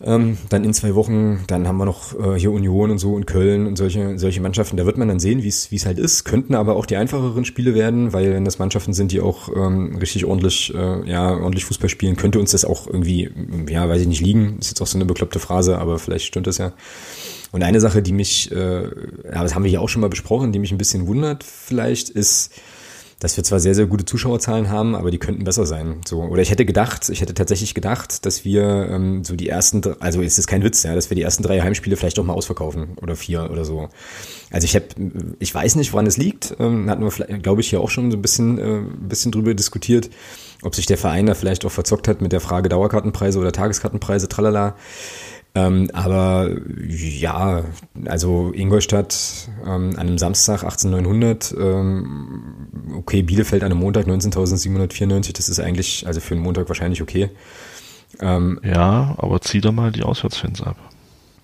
[0.04, 3.28] ähm, dann in zwei Wochen, dann haben wir noch äh, hier Union und so und
[3.28, 4.78] Köln und solche, solche Mannschaften.
[4.78, 6.24] Da wird man dann sehen, wie es halt ist.
[6.24, 9.98] Könnten aber auch die einfacheren Spiele werden, weil wenn das Mannschaften sind, die auch ähm,
[9.98, 13.30] richtig ordentlich, äh, ja, ordentlich Fußball spielen, könnte uns das auch irgendwie,
[13.70, 14.58] ja, weiß ich nicht, liegen.
[14.60, 16.74] Ist jetzt auch so eine bekloppte Phrase, aber vielleicht stimmt das ja.
[17.52, 20.52] Und eine Sache, die mich, äh, ja, das haben wir hier auch schon mal besprochen,
[20.52, 22.52] die mich ein bisschen wundert vielleicht, ist,
[23.22, 26.02] dass wir zwar sehr, sehr gute Zuschauerzahlen haben, aber die könnten besser sein.
[26.08, 29.84] So, oder ich hätte gedacht, ich hätte tatsächlich gedacht, dass wir ähm, so die ersten,
[30.00, 32.34] also es ist kein Witz, ja, dass wir die ersten drei Heimspiele vielleicht auch mal
[32.34, 33.90] ausverkaufen oder vier oder so.
[34.50, 34.86] Also ich habe,
[35.38, 36.56] ich weiß nicht, woran es liegt.
[36.60, 39.54] Ähm, hatten wir, glaube ich, hier auch schon so ein bisschen, äh, ein bisschen drüber
[39.54, 40.10] diskutiert,
[40.64, 44.30] ob sich der Verein da vielleicht auch verzockt hat mit der Frage Dauerkartenpreise oder Tageskartenpreise,
[44.30, 44.76] tralala.
[45.54, 46.50] Ähm, aber
[46.88, 47.66] ja,
[48.06, 55.50] also Ingolstadt ähm, an einem Samstag 18.900, ähm, okay, Bielefeld an einem Montag 19.794, das
[55.50, 57.32] ist eigentlich, also für einen Montag wahrscheinlich okay.
[58.22, 60.78] Ähm, ja, aber zieh da mal die Auswärtsfans ab.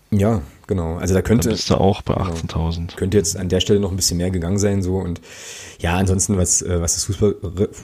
[0.10, 0.95] Ja, genau.
[0.95, 1.49] Also da könnte.
[1.49, 2.76] Da bist du auch bei 18.000.
[2.76, 5.20] Genau, könnte jetzt an der Stelle noch ein bisschen mehr gegangen sein, so und
[5.80, 7.36] ja, ansonsten, was, äh, was das Fußball,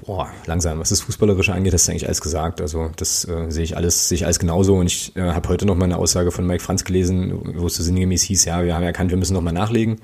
[0.08, 2.62] oh, langsam, was das Fußballerische angeht, hast du eigentlich alles gesagt.
[2.62, 4.76] Also das äh, sehe ich alles, sehe ich alles genauso.
[4.76, 7.76] Und ich äh, habe heute noch mal eine Aussage von Mike Franz gelesen, wo es
[7.76, 10.00] so sinngemäß hieß, ja, wir haben erkannt, wir müssen noch mal nachlegen.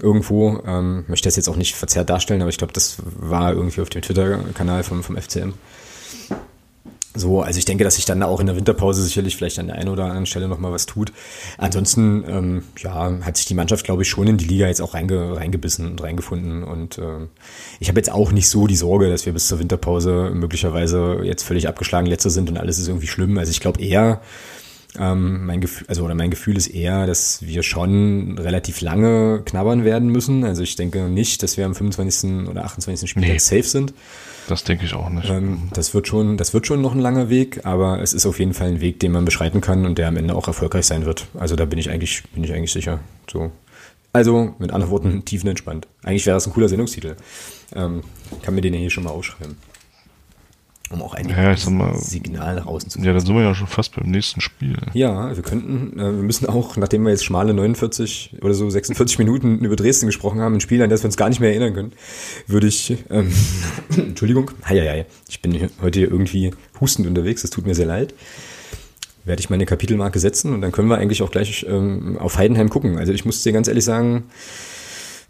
[0.00, 3.80] Irgendwo, ähm, möchte das jetzt auch nicht verzerrt darstellen, aber ich glaube, das war irgendwie
[3.80, 5.54] auf dem Twitter-Kanal vom, vom FCM.
[7.16, 9.76] So, also ich denke, dass sich dann auch in der Winterpause sicherlich vielleicht an der
[9.76, 11.12] einen oder anderen Stelle nochmal was tut.
[11.58, 14.94] Ansonsten, ähm, ja, hat sich die Mannschaft, glaube ich, schon in die Liga jetzt auch
[14.94, 16.64] reinge, reingebissen und reingefunden.
[16.64, 17.28] Und äh,
[17.78, 21.44] ich habe jetzt auch nicht so die Sorge, dass wir bis zur Winterpause möglicherweise jetzt
[21.44, 23.38] völlig abgeschlagen Letzte sind und alles ist irgendwie schlimm.
[23.38, 24.20] Also ich glaube eher,
[24.98, 29.84] ähm, mein Gefühl, also oder mein Gefühl ist eher, dass wir schon relativ lange knabbern
[29.84, 30.44] werden müssen.
[30.44, 32.48] Also ich denke nicht, dass wir am 25.
[32.48, 33.10] oder 28.
[33.10, 33.38] Spieltag nee.
[33.38, 33.94] safe sind.
[34.48, 35.28] Das denke ich auch nicht.
[35.28, 38.38] Ähm, das wird schon, das wird schon noch ein langer Weg, aber es ist auf
[38.38, 41.06] jeden Fall ein Weg, den man beschreiten kann und der am Ende auch erfolgreich sein
[41.06, 41.26] wird.
[41.34, 43.00] Also da bin ich eigentlich, bin ich eigentlich sicher.
[43.30, 43.50] So.
[44.12, 45.88] Also, mit anderen Worten, tiefenentspannt.
[46.04, 47.16] Eigentlich wäre das ein cooler Sendungstitel.
[47.74, 48.02] Ähm,
[48.42, 49.56] kann mir den hier schon mal ausschreiben
[50.94, 53.66] um auch ein ja, mal, Signal nach außen zu Ja, dann sind wir ja schon
[53.66, 54.76] fast beim nächsten Spiel.
[54.94, 59.18] Ja, wir könnten, äh, wir müssen auch, nachdem wir jetzt schmale 49 oder so 46
[59.18, 61.74] Minuten über Dresden gesprochen haben, ein Spiel, an das wir uns gar nicht mehr erinnern
[61.74, 61.92] können,
[62.46, 63.30] würde ich, ähm,
[63.96, 67.86] Entschuldigung, hei, hei, hei, ich bin heute hier irgendwie hustend unterwegs, das tut mir sehr
[67.86, 68.14] leid
[69.24, 72.68] werde ich meine Kapitelmarke setzen und dann können wir eigentlich auch gleich ähm, auf Heidenheim
[72.68, 72.98] gucken.
[72.98, 74.24] Also ich muss dir ganz ehrlich sagen,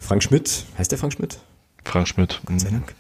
[0.01, 1.39] Frank Schmidt, heißt der Frank Schmidt?
[1.85, 2.41] Frank Schmidt.
[2.45, 2.73] Gott sei mhm.
[2.73, 2.95] Dank.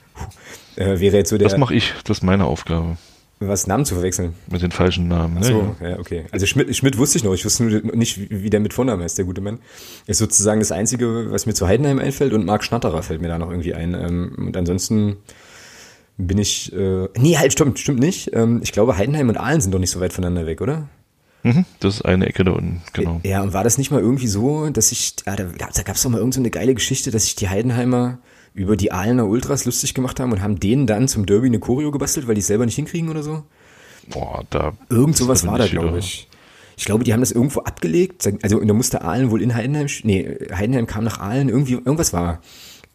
[0.77, 1.49] Äh, wäre jetzt so der.
[1.49, 2.97] Das mache ich, das ist meine Aufgabe.
[3.41, 4.35] Was Namen zu verwechseln?
[4.51, 5.39] Mit den falschen Namen.
[5.41, 5.89] Ach so, ja.
[5.91, 6.25] ja, okay.
[6.31, 7.35] Also Schmidt, Schmidt wusste ich noch.
[7.35, 9.59] Ich wusste nur nicht, wie, der mit Vornamen ist, der gute Mann.
[10.07, 13.39] Ist sozusagen das Einzige, was mir zu Heidenheim einfällt und Marc Schnatterer fällt mir da
[13.39, 13.95] noch irgendwie ein.
[13.95, 15.17] Ähm, und ansonsten
[16.17, 16.73] bin ich.
[16.73, 18.31] Äh, nee, halt, stimmt, stimmt nicht.
[18.35, 20.89] Ähm, ich glaube, Heidenheim und Aalen sind doch nicht so weit voneinander weg, oder?
[21.43, 23.21] Mhm, das ist eine Ecke da unten, genau.
[23.23, 26.03] Ja, und war das nicht mal irgendwie so, dass ich, ah, da, da gab es
[26.03, 28.19] doch mal irgendeine so geile Geschichte, dass ich die Heidenheimer
[28.55, 31.91] über die Aalener Ultras lustig gemacht haben und haben denen dann zum Derby eine Choreo
[31.91, 33.43] gebastelt, weil die es selber nicht hinkriegen oder so?
[34.09, 34.73] Boah, da.
[34.89, 36.29] Irgend sowas war da, glaube ich.
[36.77, 38.29] Ich glaube, die haben das irgendwo abgelegt.
[38.43, 42.41] Also, da musste Aalen wohl in Heidenheim, nee, Heidenheim kam nach Aalen, irgendwie, irgendwas war.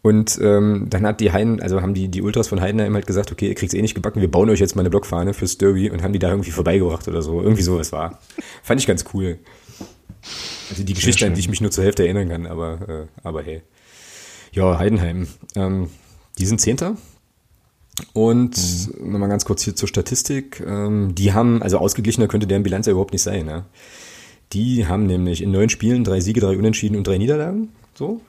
[0.01, 3.33] Und ähm, dann hat die Heiden, also haben die, die Ultras von Heidenheim halt gesagt,
[3.33, 5.89] okay, ihr kriegt's eh nicht gebacken, wir bauen euch jetzt mal eine Blockfahne fürs Derby
[5.89, 7.41] und haben die da irgendwie vorbeigebracht oder so.
[7.41, 8.19] Irgendwie sowas war.
[8.63, 9.39] Fand ich ganz cool.
[10.69, 13.41] Also die Geschichte, an die ich mich nur zur Hälfte erinnern kann, aber, äh, aber
[13.41, 13.61] hey.
[14.51, 15.27] Ja, Heidenheim.
[15.55, 15.89] Ähm,
[16.37, 16.95] die sind Zehnter.
[18.13, 18.57] Und
[18.97, 19.11] mhm.
[19.11, 20.63] nochmal ganz kurz hier zur Statistik.
[20.65, 23.45] Ähm, die haben, also ausgeglichener könnte deren Bilanz ja überhaupt nicht sein.
[23.45, 23.65] Ne?
[24.53, 27.69] Die haben nämlich in neun Spielen drei Siege, drei Unentschieden und drei Niederlagen.
[27.93, 28.21] So.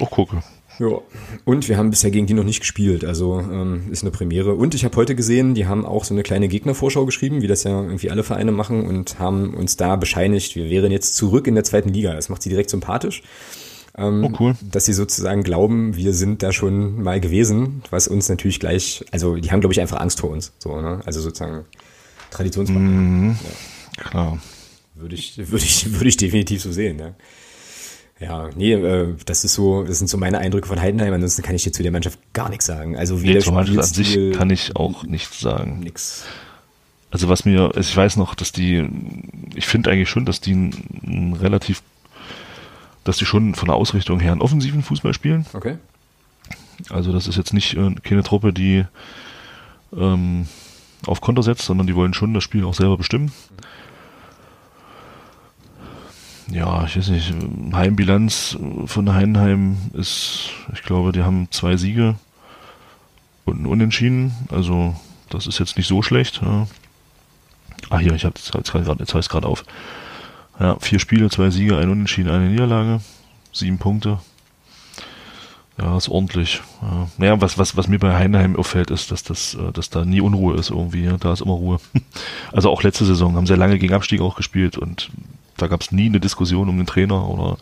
[0.00, 0.42] Oh, gucke.
[0.78, 1.00] Ja,
[1.44, 4.54] und wir haben bisher gegen die noch nicht gespielt, also ähm, ist eine Premiere.
[4.54, 7.64] Und ich habe heute gesehen, die haben auch so eine kleine Gegnervorschau geschrieben, wie das
[7.64, 11.54] ja irgendwie alle Vereine machen und haben uns da bescheinigt, wir wären jetzt zurück in
[11.54, 12.14] der zweiten Liga.
[12.14, 13.22] Das macht sie direkt sympathisch.
[13.96, 14.54] Ähm, oh, cool.
[14.62, 19.36] Dass sie sozusagen glauben, wir sind da schon mal gewesen, was uns natürlich gleich, also
[19.36, 20.52] die haben, glaube ich, einfach Angst vor uns.
[20.58, 21.00] So, ne?
[21.04, 21.66] Also sozusagen
[22.30, 22.80] Traditionsmacher.
[22.80, 23.36] Mhm,
[23.98, 24.04] ja.
[24.04, 24.38] Klar.
[24.94, 27.14] Würde ich, würde ich, würde ich definitiv so sehen, ja.
[28.20, 31.12] Ja, nee, äh, das ist so, das sind so meine Eindrücke von Heidenheim.
[31.12, 32.96] Ansonsten kann ich dir zu der Mannschaft gar nichts sagen.
[32.96, 35.80] Also wie nee, zur Mannschaft an sich kann ich auch nichts sagen.
[35.80, 36.24] Nix.
[37.10, 38.88] Also was mir, also ich weiß noch, dass die,
[39.56, 41.82] ich finde eigentlich schon, dass die ein relativ
[43.04, 45.46] dass die schon von der Ausrichtung her einen offensiven Fußball spielen.
[45.52, 45.76] Okay.
[46.90, 48.84] Also das ist jetzt nicht äh, keine Truppe, die
[49.96, 50.46] ähm,
[51.06, 53.32] auf Konter setzt, sondern die wollen schon das Spiel auch selber bestimmen.
[56.50, 57.32] Ja, ich weiß nicht,
[57.72, 62.16] Heimbilanz von Heidenheim ist, ich glaube, die haben zwei Siege
[63.44, 64.34] und ein Unentschieden.
[64.50, 64.94] Also
[65.30, 66.42] das ist jetzt nicht so schlecht.
[66.42, 66.66] Ja.
[67.90, 69.64] Ah hier, ich habe jetzt, jetzt, jetzt, jetzt gerade auf.
[70.60, 73.00] Ja, vier Spiele, zwei Siege, ein Unentschieden, eine Niederlage.
[73.52, 74.18] Sieben Punkte.
[75.78, 76.60] Ja, ist ordentlich.
[76.82, 77.08] Ja.
[77.16, 80.20] Naja, was, was, was mir bei Heidenheim auffällt, ist, dass, das, äh, dass da nie
[80.20, 81.08] Unruhe ist irgendwie.
[81.18, 81.78] Da ist immer Ruhe.
[82.52, 85.10] Also auch letzte Saison haben sehr lange gegen Abstieg auch gespielt und
[85.56, 87.56] da gab es nie eine Diskussion um den Trainer oder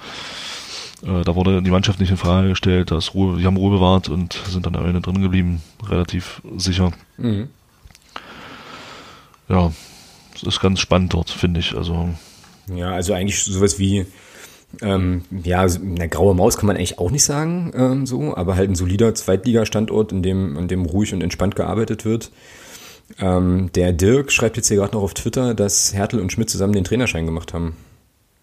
[1.03, 4.09] Äh, da wurde die Mannschaft nicht in Frage gestellt, dass Ruhe, die haben Ruhe bewahrt
[4.09, 6.93] und sind dann am Ende drin geblieben, relativ sicher.
[7.17, 7.49] Mhm.
[9.49, 9.73] Ja,
[10.35, 11.75] es ist ganz spannend dort, finde ich.
[11.75, 12.11] Also
[12.77, 14.07] ja, also eigentlich sowas wie
[14.83, 18.71] ähm, ja, eine graue Maus kann man eigentlich auch nicht sagen, ähm, so, aber halt
[18.71, 22.31] ein solider Zweitligastandort, in dem, in dem ruhig und entspannt gearbeitet wird.
[23.19, 26.73] Ähm, der Dirk schreibt jetzt hier gerade noch auf Twitter, dass Hertel und Schmidt zusammen
[26.73, 27.77] den Trainerschein gemacht haben.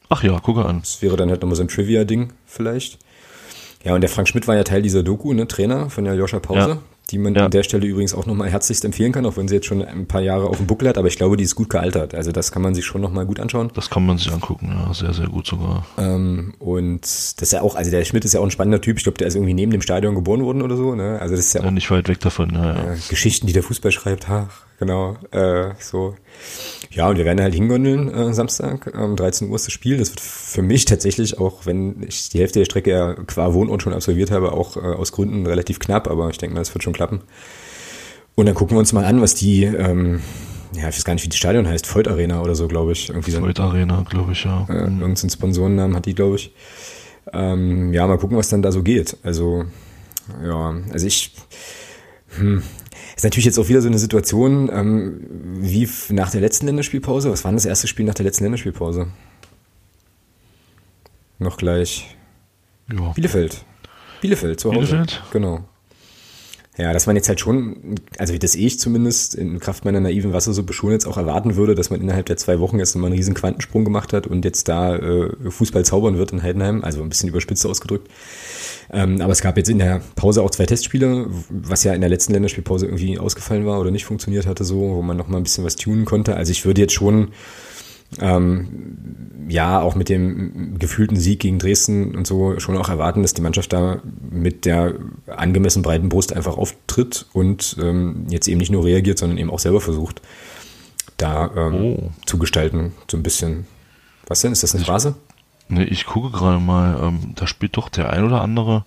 [0.10, 0.80] Ach ja, gucke an.
[0.82, 2.98] Das wäre dann halt nochmal so ein Trivia-Ding vielleicht.
[3.84, 6.40] Ja, und der Frank Schmidt war ja Teil dieser Doku, ne, Trainer von der Joscha
[6.40, 6.78] Pause, ja.
[7.10, 7.46] Die man ja.
[7.46, 10.08] an der Stelle übrigens auch nochmal herzlichst empfehlen kann, auch wenn sie jetzt schon ein
[10.08, 12.14] paar Jahre auf dem Buckel hat, aber ich glaube, die ist gut gealtert.
[12.14, 13.72] Also das kann man sich schon nochmal gut anschauen.
[13.74, 15.86] Das kann man sich angucken, ja, sehr, sehr gut sogar.
[15.98, 18.98] Ähm, und das ist ja auch, also der Schmidt ist ja auch ein spannender Typ.
[18.98, 21.20] Ich glaube, der ist irgendwie neben dem Stadion geboren worden oder so, ne?
[21.22, 21.72] Also das ist ja, ja auch.
[21.72, 22.96] nicht weit weg davon, ja, ja.
[23.10, 24.50] Geschichten, die der Fußball schreibt, ha,
[24.80, 26.16] genau, äh, so.
[26.92, 29.98] Ja, und wir werden halt hingondeln äh, Samstag, um 13 Uhr ist das Spiel.
[29.98, 33.84] Das wird für mich tatsächlich, auch wenn ich die Hälfte der Strecke ja qua Wohnort
[33.84, 36.84] schon absolviert habe, auch äh, aus Gründen relativ knapp, aber ich denke mal, es wird
[36.84, 37.22] schon klappen.
[38.36, 40.22] Und dann gucken wir uns mal an, was die, ähm,
[40.74, 43.10] ja, ich weiß gar nicht, wie die Stadion heißt, Voigt Arena oder so, glaube ich.
[43.10, 44.66] Irgendwie so Voigt Arena, glaube ich, ja.
[44.70, 46.54] Äh, irgendeinen Sponsorennamen hat die, glaube ich.
[47.34, 49.18] Ähm, ja, mal gucken, was dann da so geht.
[49.24, 49.66] Also,
[50.44, 51.34] ja, also ich,
[52.38, 52.62] hm,
[53.18, 55.26] ist natürlich jetzt auch wieder so eine Situation ähm,
[55.60, 57.32] wie nach der letzten Länderspielpause.
[57.32, 59.08] Was war denn das erste Spiel nach der letzten Länderspielpause?
[61.40, 62.16] Noch gleich.
[62.92, 63.12] Ja.
[63.14, 63.66] Bielefeld.
[64.22, 64.98] Bielefeld zu Hause.
[64.98, 65.24] Bielefeld?
[65.32, 65.66] Genau.
[66.78, 70.74] Ja, dass man jetzt halt schon, also das ich zumindest in Kraft meiner naiven Wassersuppe
[70.74, 73.34] schon jetzt auch erwarten würde, dass man innerhalb der zwei Wochen jetzt nochmal einen riesen
[73.34, 77.30] Quantensprung gemacht hat und jetzt da äh, Fußball zaubern wird in Heidenheim, also ein bisschen
[77.30, 78.12] überspitzt ausgedrückt.
[78.92, 82.12] Ähm, aber es gab jetzt in der Pause auch zwei Testspiele, was ja in der
[82.12, 85.44] letzten Länderspielpause irgendwie ausgefallen war oder nicht funktioniert hatte, so, wo man noch mal ein
[85.44, 86.36] bisschen was tunen konnte.
[86.36, 87.30] Also ich würde jetzt schon
[88.20, 93.34] ähm, ja, auch mit dem gefühlten Sieg gegen Dresden und so schon auch erwarten, dass
[93.34, 94.96] die Mannschaft da mit der
[95.28, 99.60] angemessen breiten Brust einfach auftritt und ähm, jetzt eben nicht nur reagiert, sondern eben auch
[99.60, 100.22] selber versucht,
[101.18, 102.12] da ähm, oh.
[102.26, 103.68] zu gestalten, so ein bisschen.
[104.28, 104.52] Was denn?
[104.52, 105.16] Ist das eine Phrase?
[105.70, 108.86] Ne, ich gucke gerade mal, ähm, da spielt doch der ein oder andere,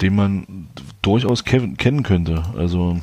[0.00, 0.68] den man
[1.02, 2.42] durchaus kennen könnte.
[2.56, 2.98] Also,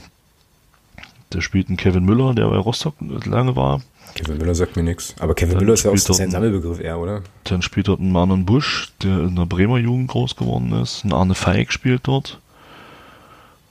[1.29, 3.81] da spielt ein Kevin Müller, der bei Rostock lange war.
[4.13, 5.15] Kevin Müller sagt mir nichts.
[5.19, 7.21] Aber Kevin Müller ist ja auch ein Sammelbegriff eher, oder?
[7.45, 11.03] Dann spielt dort ein Marlon Busch, der in der Bremer Jugend groß geworden ist.
[11.03, 12.39] Ein Arne Feig spielt dort.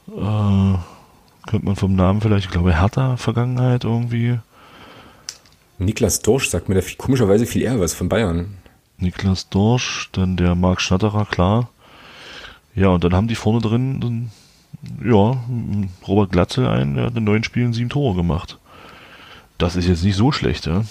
[0.08, 0.74] Äh,
[1.48, 4.38] könnte man vom Namen vielleicht, ich glaube, Hertha Vergangenheit irgendwie.
[5.78, 8.58] Niklas Dorsch sagt mir da viel, komischerweise viel eher was von Bayern.
[8.98, 11.70] Niklas Dorsch, dann der Marc Schnatterer, klar.
[12.74, 14.30] Ja, und dann haben die vorne drin, dann,
[15.02, 15.42] ja,
[16.06, 18.58] Robert Glatzel ein, der hat in neun Spielen sieben Tore gemacht.
[19.60, 20.84] Das ist jetzt nicht so schlecht, ja.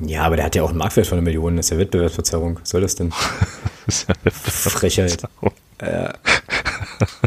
[0.00, 1.56] Ja, aber der hat ja auch einen Marktwert von einer Million.
[1.56, 2.58] Das ist ja Wettbewerbsverzerrung.
[2.60, 3.12] Was soll das denn?
[3.86, 5.22] das ja Frechheit.
[5.78, 6.12] äh,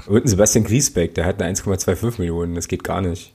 [0.08, 2.56] und Sebastian Griesbeck, der hat eine 1,25 Millionen.
[2.56, 3.34] Das geht gar nicht.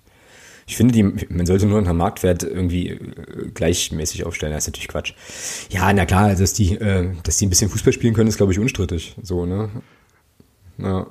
[0.66, 4.52] Ich finde, die, man sollte nur einen Marktwert irgendwie äh, gleichmäßig aufstellen.
[4.52, 5.14] Das ist natürlich Quatsch.
[5.70, 8.52] Ja, na klar, dass die, äh, dass die ein bisschen Fußball spielen können, ist, glaube
[8.52, 9.16] ich, unstrittig.
[9.22, 9.70] So, ne?
[10.76, 11.06] Ja.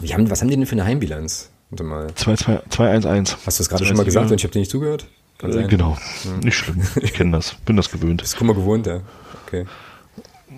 [0.00, 1.51] Wie haben, was haben die denn für eine Heimbilanz?
[1.72, 2.08] Warte mal.
[2.08, 3.36] 2-1-1.
[3.46, 5.06] Hast du das gerade schon mal gesagt und ich habe dir nicht zugehört?
[5.42, 5.96] Äh, genau.
[6.24, 6.36] Ja.
[6.44, 6.82] Nicht schlimm.
[7.00, 7.54] Ich kenne das.
[7.64, 8.20] Bin das gewöhnt.
[8.20, 9.00] Das ist mal gewohnt, ja.
[9.46, 9.64] Okay.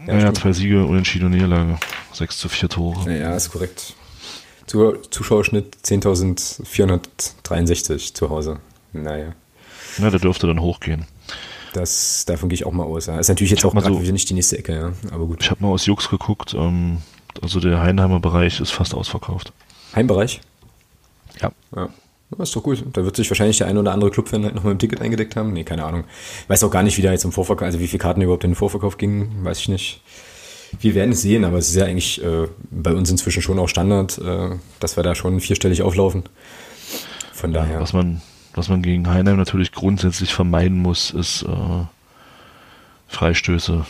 [0.06, 1.78] Ja, naja, zwei Siege, Unentschieden und Niederlage.
[2.14, 3.16] 6 zu 4 Tore.
[3.16, 3.94] Ja, ist korrekt.
[4.66, 8.58] Zuschauerschnitt 10.463 zu Hause.
[8.92, 9.34] Naja.
[9.98, 11.06] Na, der dürfte dann hochgehen.
[11.74, 13.06] Das, davon gehe ich auch mal aus.
[13.06, 13.20] Ja.
[13.20, 14.92] Ist natürlich jetzt auch gerade so, nicht die nächste Ecke, ja.
[15.12, 15.42] aber gut.
[15.42, 16.98] Ich habe mal aus Jux geguckt, ähm,
[17.40, 19.52] also der Heinheimer Bereich ist fast ausverkauft.
[19.94, 20.40] Heimbereich?
[21.40, 21.52] Ja.
[21.74, 21.88] ja.
[22.36, 22.84] Das ist doch gut.
[22.92, 25.36] Da wird sich wahrscheinlich der ein oder andere Clubfan halt noch mal im Ticket eingedeckt
[25.36, 25.52] haben.
[25.52, 26.04] Nee, keine Ahnung.
[26.48, 28.50] Weiß auch gar nicht, wie da jetzt im Vorverkauf, also wie viele Karten überhaupt in
[28.50, 30.00] den Vorverkauf gingen, weiß ich nicht.
[30.80, 33.68] Wir werden es sehen, aber es ist ja eigentlich äh, bei uns inzwischen schon auch
[33.68, 36.24] Standard, äh, dass wir da schon vierstellig auflaufen.
[37.32, 37.80] Von daher.
[37.80, 38.20] Was man,
[38.54, 41.84] was man gegen Heinheim natürlich grundsätzlich vermeiden muss, ist äh,
[43.06, 43.86] Freistöße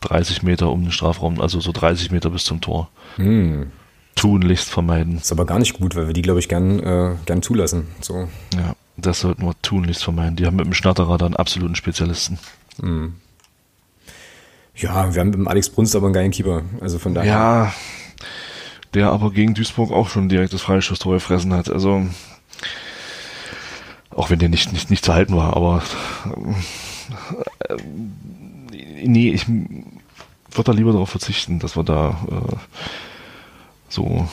[0.00, 2.88] 30 Meter um den Strafraum, also so 30 Meter bis zum Tor.
[3.16, 3.72] Hm.
[4.18, 5.18] Tunlichst vermeiden.
[5.18, 7.86] Ist aber gar nicht gut, weil wir die, glaube ich, gern, äh, gern zulassen.
[8.00, 8.28] So.
[8.54, 10.36] Ja, das sollten wir tunlichst vermeiden.
[10.36, 12.38] Die haben mit dem Schnatterer dann absoluten Spezialisten.
[12.80, 13.14] Hm.
[14.74, 16.62] Ja, wir haben mit dem Alex Brunst aber einen geilen Keeper.
[16.80, 17.30] Also von daher.
[17.30, 17.72] Ja,
[18.94, 21.70] der aber gegen Duisburg auch schon direkt das Freischusstor gefressen hat.
[21.70, 22.06] Also,
[24.10, 25.82] auch wenn der nicht, nicht, nicht zu halten war, aber
[27.68, 27.76] äh,
[29.04, 32.56] nee, ich würde da lieber darauf verzichten, dass wir da äh,
[33.88, 34.28] so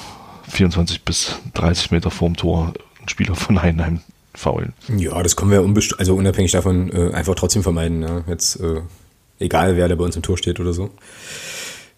[0.49, 4.01] 24 bis 30 Meter vorm Tor einen Spieler von Heinheim
[4.33, 4.73] faulen.
[4.97, 5.65] Ja, das können wir
[5.97, 8.01] also unabhängig davon äh, einfach trotzdem vermeiden.
[8.01, 8.23] Ja.
[8.27, 8.81] Jetzt äh,
[9.39, 10.91] Egal, wer da bei uns im Tor steht oder so.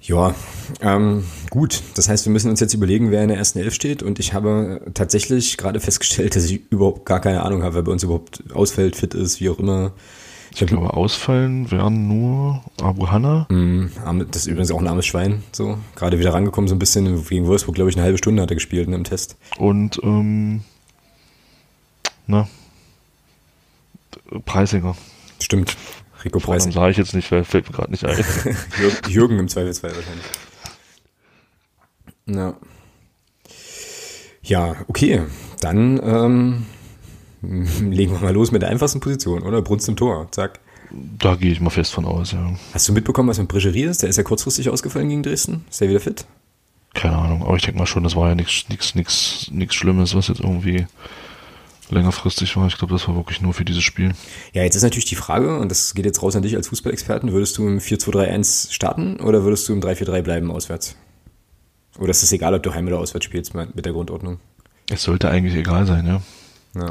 [0.01, 0.34] Ja,
[0.82, 1.82] ähm, gut.
[1.95, 4.01] Das heißt, wir müssen uns jetzt überlegen, wer in der ersten Elf steht.
[4.01, 7.91] Und ich habe tatsächlich gerade festgestellt, dass ich überhaupt gar keine Ahnung habe, wer bei
[7.91, 9.91] uns überhaupt ausfällt, fit ist, wie auch immer.
[10.60, 13.45] Ich, glaube, ausfallen werden nur Abu Hanna.
[13.49, 13.91] Mm,
[14.32, 15.43] das ist übrigens auch ein armes Schwein.
[15.51, 18.49] So, gerade wieder rangekommen, so ein bisschen gegen Wolfsburg, glaube ich, eine halbe Stunde hat
[18.49, 19.38] er gespielt ne, im Test.
[19.60, 20.64] Und ähm,
[22.26, 22.47] na,
[24.45, 24.95] Preisinger.
[25.39, 25.78] Stimmt.
[26.26, 26.74] Rico Preisinger.
[26.74, 28.18] sage ich jetzt nicht, weil fällt mir gerade nicht ein.
[29.08, 30.26] Jürgen im Zweifelsfall wahrscheinlich.
[32.26, 32.55] Ja.
[34.41, 35.22] Ja, okay.
[35.60, 36.66] Dann ähm,
[37.41, 39.61] legen wir mal los mit der einfachsten Position, oder?
[39.61, 40.27] Brunst im Tor.
[40.31, 40.59] Zack.
[40.91, 42.55] Da gehe ich mal fest von aus, ja.
[42.73, 44.03] Hast du mitbekommen, was mit Bregerie ist?
[44.03, 45.65] Der ist ja kurzfristig ausgefallen gegen Dresden.
[45.69, 46.25] Ist der wieder fit?
[46.93, 50.15] Keine Ahnung, aber ich denke mal schon, das war ja nichts nichts nichts nichts Schlimmes,
[50.15, 50.88] was jetzt irgendwie
[51.89, 52.67] längerfristig war.
[52.67, 54.13] Ich glaube, das war wirklich nur für dieses Spiel.
[54.53, 57.31] Ja, jetzt ist natürlich die Frage, und das geht jetzt raus an dich als Fußballexperten,
[57.31, 60.95] würdest du im 4-2-3-1 starten oder würdest du im 3-4-3 bleiben auswärts?
[61.99, 64.39] Oder ist es egal, ob du heim oder auswärts spielst mit der Grundordnung?
[64.89, 66.21] Es sollte eigentlich egal sein, ja.
[66.79, 66.89] ja.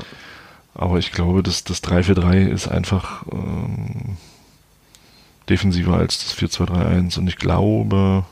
[0.76, 4.18] Aber ich glaube, dass das 3-4-3 ist einfach ähm,
[5.48, 8.24] defensiver als das 4-2-3-1 und ich glaube,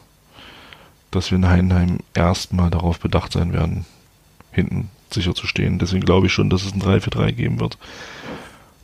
[1.10, 3.86] dass wir in Heidenheim erstmal darauf bedacht sein werden,
[4.52, 5.78] hinten sicher zu stehen.
[5.78, 7.78] Deswegen glaube ich schon, dass es ein 3-4-3 geben wird.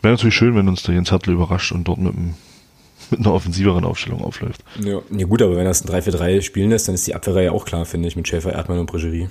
[0.01, 2.35] Wäre natürlich schön, wenn uns der Jens Hartl überrascht und dort mit, einem,
[3.11, 4.65] mit einer offensiveren Aufstellung aufläuft.
[4.83, 7.53] Ja, ja gut, aber wenn er es ein 3-4-3 spielen lässt, dann ist die Abwehrreihe
[7.53, 9.29] auch klar, finde ich, mit Schäfer, Erdmann und Bregerie.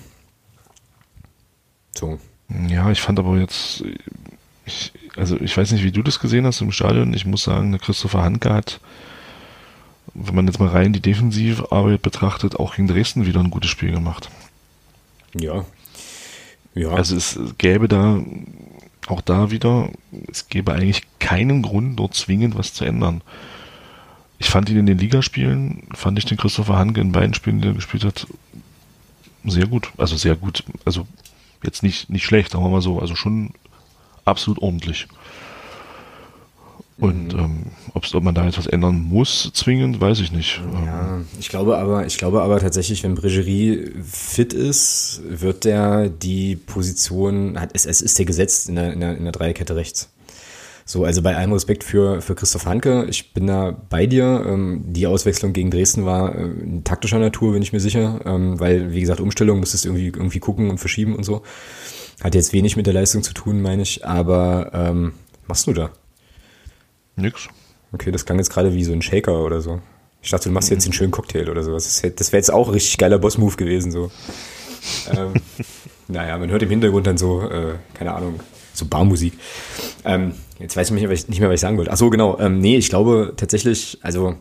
[1.96, 2.20] So.
[2.68, 3.84] Ja, ich fand aber jetzt,
[4.66, 7.14] ich, also ich weiß nicht, wie du das gesehen hast im Stadion.
[7.14, 8.80] Ich muss sagen, der Christopher Hanke hat,
[10.14, 13.92] wenn man jetzt mal rein die Defensivarbeit betrachtet, auch gegen Dresden wieder ein gutes Spiel
[13.92, 14.30] gemacht.
[15.36, 15.66] Ja,
[16.74, 16.90] ja.
[16.90, 18.20] Also es gäbe da
[19.08, 19.90] auch da wieder,
[20.28, 23.22] es gäbe eigentlich keinen Grund, dort zwingend was zu ändern.
[24.38, 27.68] Ich fand ihn in den Ligaspielen, fand ich den Christopher Hanke in beiden Spielen, die
[27.68, 28.28] er gespielt hat,
[29.44, 29.92] sehr gut.
[29.98, 30.64] Also sehr gut.
[30.86, 31.08] Also
[31.64, 33.00] jetzt nicht, nicht schlecht, sagen wir mal so.
[33.00, 33.52] Also schon
[34.26, 35.08] absolut ordentlich.
[37.00, 37.40] Und mhm.
[37.40, 40.62] ähm, ob man da jetzt was ändern muss, zwingend, weiß ich nicht.
[40.86, 46.58] Ja, ich glaube aber, ich glaube aber tatsächlich, wenn Bregerie fit ist, wird der die
[46.58, 50.10] Position, hat, es, es ist der gesetzt in der, in der, in der Dreierkette rechts.
[50.90, 54.44] So, also bei allem Respekt für, für Christoph Hanke, ich bin da bei dir.
[54.44, 56.50] Ähm, die Auswechslung gegen Dresden war äh,
[56.84, 60.40] taktischer Natur, bin ich mir sicher, ähm, weil, wie gesagt, Umstellung musstest du irgendwie, irgendwie
[60.40, 61.44] gucken und verschieben und so.
[62.24, 65.14] Hat jetzt wenig mit der Leistung zu tun, meine ich, aber ähm,
[65.46, 65.92] machst du da?
[67.16, 67.50] Nix.
[67.92, 69.82] Okay, das klang jetzt gerade wie so ein Shaker oder so.
[70.24, 72.02] Ich dachte, du machst jetzt einen schönen Cocktail oder sowas.
[72.02, 74.10] Das wäre jetzt auch ein richtig geiler Boss-Move gewesen, so.
[75.16, 75.34] ähm,
[76.08, 78.40] naja, man hört im Hintergrund dann so, äh, keine Ahnung,
[78.74, 79.34] so Barmusik.
[80.04, 81.92] Ähm, jetzt weiß ich nicht mehr, was ich sagen wollte.
[81.92, 82.38] Ach so, genau.
[82.40, 84.36] Ähm, nee, ich glaube tatsächlich, also,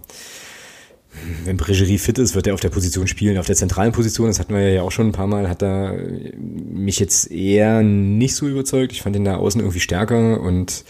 [1.45, 4.27] wenn Bregerie fit ist, wird er auf der Position spielen, auf der zentralen Position.
[4.29, 5.49] Das hatten wir ja auch schon ein paar Mal.
[5.49, 5.97] Hat er
[6.37, 8.93] mich jetzt eher nicht so überzeugt.
[8.93, 10.85] Ich fand ihn da außen irgendwie stärker und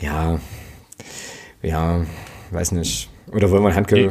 [0.00, 0.40] ja,
[1.62, 2.04] ja,
[2.50, 3.08] weiß nicht.
[3.32, 4.10] Oder wollen wir Handke nee,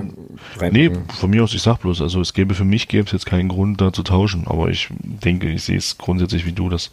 [0.57, 0.73] rein?
[0.73, 3.25] Nee, von mir aus, ich sag bloß, also es gäbe für mich gäbe es jetzt
[3.25, 6.91] keinen Grund da zu tauschen, aber ich denke, ich sehe es grundsätzlich wie du, dass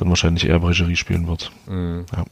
[0.00, 1.50] dann wahrscheinlich eher Bregerie spielen wird.
[1.66, 2.06] Mhm.
[2.12, 2.24] Ja.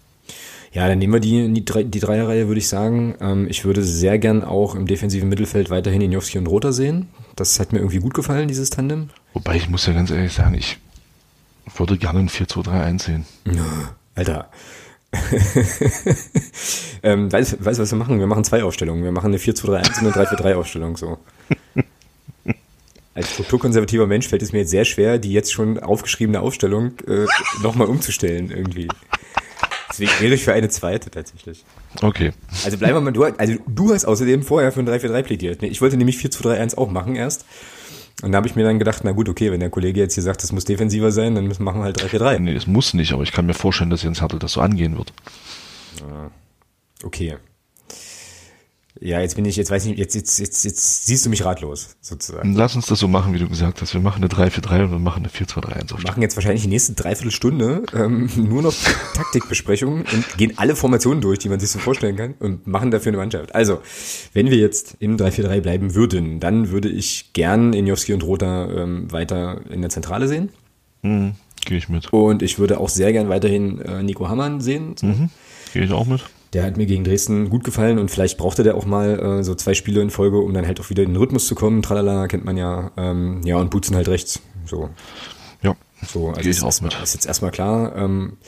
[0.70, 3.14] Ja, dann nehmen wir die, die, die Dreierreihe, würde ich sagen.
[3.20, 7.08] Ähm, ich würde sehr gern auch im defensiven Mittelfeld weiterhin Injowski und Rother sehen.
[7.36, 9.08] Das hat mir irgendwie gut gefallen, dieses Tandem.
[9.32, 10.78] Wobei, ich muss ja ganz ehrlich sagen, ich
[11.76, 13.24] würde gerne ein 4-2-3-1 sehen.
[14.14, 14.50] Alter,
[17.02, 18.18] ähm, weißt du, was wir machen?
[18.18, 19.04] Wir machen zwei Aufstellungen.
[19.04, 20.96] Wir machen eine 4-2-3-1 und eine 3-4-3-Aufstellung.
[20.96, 21.18] So.
[23.18, 27.26] Als strukturkonservativer Mensch fällt es mir jetzt sehr schwer, die jetzt schon aufgeschriebene Aufstellung äh,
[27.64, 28.86] nochmal umzustellen irgendwie.
[29.90, 31.64] Deswegen wäre ich für eine zweite tatsächlich.
[32.00, 32.30] Okay.
[32.64, 35.62] Also bleiben wir mal, du, also du hast außerdem vorher für ein 3-4-3 plädiert.
[35.64, 37.44] Ich wollte nämlich 4-2-3-1 auch machen erst.
[38.22, 40.22] Und da habe ich mir dann gedacht, na gut, okay, wenn der Kollege jetzt hier
[40.22, 42.38] sagt, das muss defensiver sein, dann machen wir halt 3-4-3.
[42.38, 44.96] Nee, es muss nicht, aber ich kann mir vorstellen, dass Jens Hertel das so angehen
[44.96, 45.12] wird.
[47.02, 47.36] Okay.
[49.00, 51.44] Ja, jetzt bin ich, jetzt weiß ich nicht, jetzt, jetzt, jetzt, jetzt siehst du mich
[51.44, 52.54] ratlos, sozusagen.
[52.54, 53.94] Lass uns das so machen, wie du gesagt hast.
[53.94, 55.96] Wir machen eine 3-4-3 und wir machen eine 4-2-3-1.
[55.96, 58.74] Wir machen jetzt wahrscheinlich die nächste Dreiviertelstunde ähm, nur noch
[59.14, 63.10] Taktikbesprechungen und gehen alle Formationen durch, die man sich so vorstellen kann und machen dafür
[63.10, 63.54] eine Mannschaft.
[63.54, 63.80] Also,
[64.32, 69.12] wenn wir jetzt im 3-4-3 bleiben würden, dann würde ich gern Injowski und Rota ähm,
[69.12, 70.48] weiter in der Zentrale sehen.
[71.02, 71.34] Mhm,
[71.64, 72.12] Gehe ich mit.
[72.12, 74.96] Und ich würde auch sehr gern weiterhin äh, Nico Hammann sehen.
[74.98, 75.06] So.
[75.06, 75.30] Mhm,
[75.72, 76.22] Gehe ich auch mit.
[76.54, 79.54] Der hat mir gegen Dresden gut gefallen und vielleicht brauchte der auch mal äh, so
[79.54, 81.82] zwei Spiele in Folge, um dann halt auch wieder in den Rhythmus zu kommen.
[81.82, 82.90] Tralala kennt man ja.
[82.96, 84.40] Ähm, ja, und Butzen halt rechts.
[84.64, 84.88] So.
[85.62, 85.76] Ja.
[86.06, 87.94] So, also ist, ist, ist jetzt erstmal klar.
[87.96, 88.38] Ähm,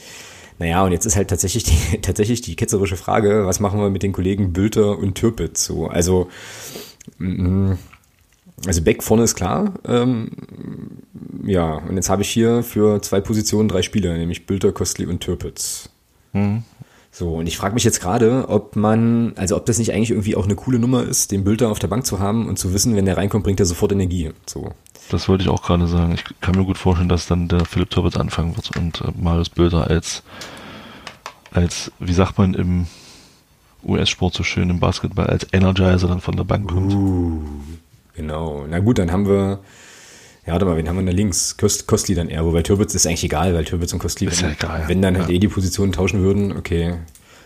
[0.61, 4.03] Naja, und jetzt ist halt tatsächlich die, tatsächlich die ketzerische Frage, was machen wir mit
[4.03, 5.87] den Kollegen Bülter und Türpitz so?
[5.87, 6.29] Also,
[7.19, 7.73] mm,
[8.67, 9.73] also Beck vorne ist klar.
[9.87, 10.31] Ähm,
[11.45, 15.21] ja, und jetzt habe ich hier für zwei Positionen drei Spieler, nämlich Bülter, Kostli und
[15.21, 15.89] Türpitz.
[16.35, 16.63] Mhm.
[17.13, 20.37] So, und ich frage mich jetzt gerade, ob man, also ob das nicht eigentlich irgendwie
[20.37, 22.95] auch eine coole Nummer ist, den Bülter auf der Bank zu haben und zu wissen,
[22.95, 24.31] wenn der reinkommt, bringt er sofort Energie.
[24.47, 24.73] So.
[25.11, 26.15] Das wollte ich auch gerade sagen.
[26.15, 29.49] Ich kann mir gut vorstellen, dass dann der Philipp Türpitz anfangen wird und äh, Marius
[29.49, 30.23] Bülter als,
[31.51, 32.87] als, wie sagt man im
[33.83, 36.95] US-Sport so schön, im Basketball, als Energizer dann von der Bank kommt.
[36.95, 37.43] Uh,
[38.15, 38.67] genau.
[38.69, 39.59] Na gut, dann haben wir,
[40.47, 41.57] ja, warte mal, wen haben wir da links?
[41.57, 44.51] Kost, Kostli dann eher, wobei Türbitz ist eigentlich egal, weil Türbitz und Kostli, ist wenn,
[44.51, 44.85] ja egal.
[44.87, 45.35] wenn dann halt ja.
[45.35, 46.95] eh die Positionen tauschen würden, okay.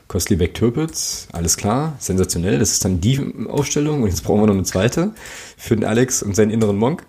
[0.07, 2.59] Kostli weg Türpitz, alles klar, sensationell.
[2.59, 5.13] Das ist dann die Aufstellung und jetzt brauchen wir noch eine zweite
[5.57, 7.05] für den Alex und seinen inneren Monk.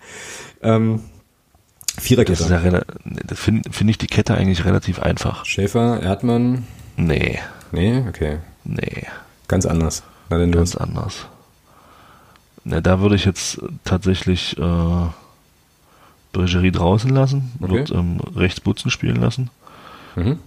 [0.64, 1.02] Ähm,
[1.98, 2.44] Viererkette.
[2.48, 5.46] Das, ja das finde find ich die Kette eigentlich relativ einfach.
[5.46, 6.66] Schäfer, Erdmann?
[6.98, 7.40] Nee.
[7.72, 8.40] Nee, okay.
[8.64, 9.08] Nee.
[9.48, 10.04] Ganz anders.
[10.30, 11.28] Na, denn Ganz anders.
[12.64, 15.08] Na, da würde ich jetzt tatsächlich äh,
[16.36, 17.74] Bregerie draußen lassen, okay.
[17.74, 19.50] wird ähm, rechts Butzen spielen lassen.
[20.16, 20.40] Mhm.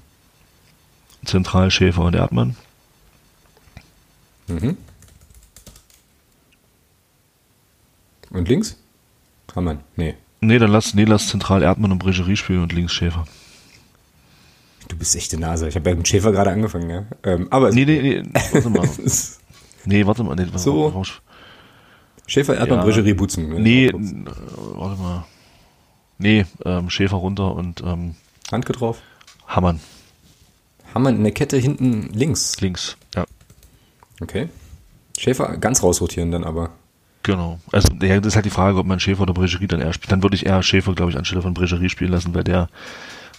[1.25, 2.57] Zentral Schäfer und Erdmann.
[4.49, 4.77] Mhm.
[8.31, 8.77] Und links?
[9.57, 9.81] Hammann?
[9.97, 10.15] Nee.
[10.41, 13.25] Nee, dann lass, nee, lass zentral Erdmann und Bregerie spielen und links Schäfer.
[14.89, 15.69] Du bist echte Nase.
[15.69, 17.07] Ich habe ja mit Schäfer gerade angefangen, ja.
[17.25, 18.89] Ähm, aber nee, nee, nee, warte mal.
[19.87, 20.37] nee, warte mal.
[20.37, 20.89] Nee, so.
[20.89, 21.21] Raus.
[22.27, 22.85] Schäfer, Erdmann, ja.
[22.85, 23.49] Bregerie, Butzen.
[23.49, 23.61] Ne?
[23.61, 25.25] Nee, warte mal.
[26.19, 28.15] Nee, ähm, Schäfer runter und ähm,
[28.51, 29.01] Handke drauf.
[29.47, 29.81] Hammann.
[30.95, 32.61] Hammann in der Kette hinten links.
[32.61, 33.25] Links, ja.
[34.21, 34.49] Okay.
[35.17, 36.71] Schäfer ganz rausrotieren dann aber.
[37.23, 37.61] Genau.
[37.73, 40.11] Also ja, das ist halt die Frage, ob man Schäfer oder Bregerie dann eher spielt.
[40.11, 42.69] Dann würde ich eher Schäfer, glaube ich, anstelle von Bregerie spielen lassen, weil der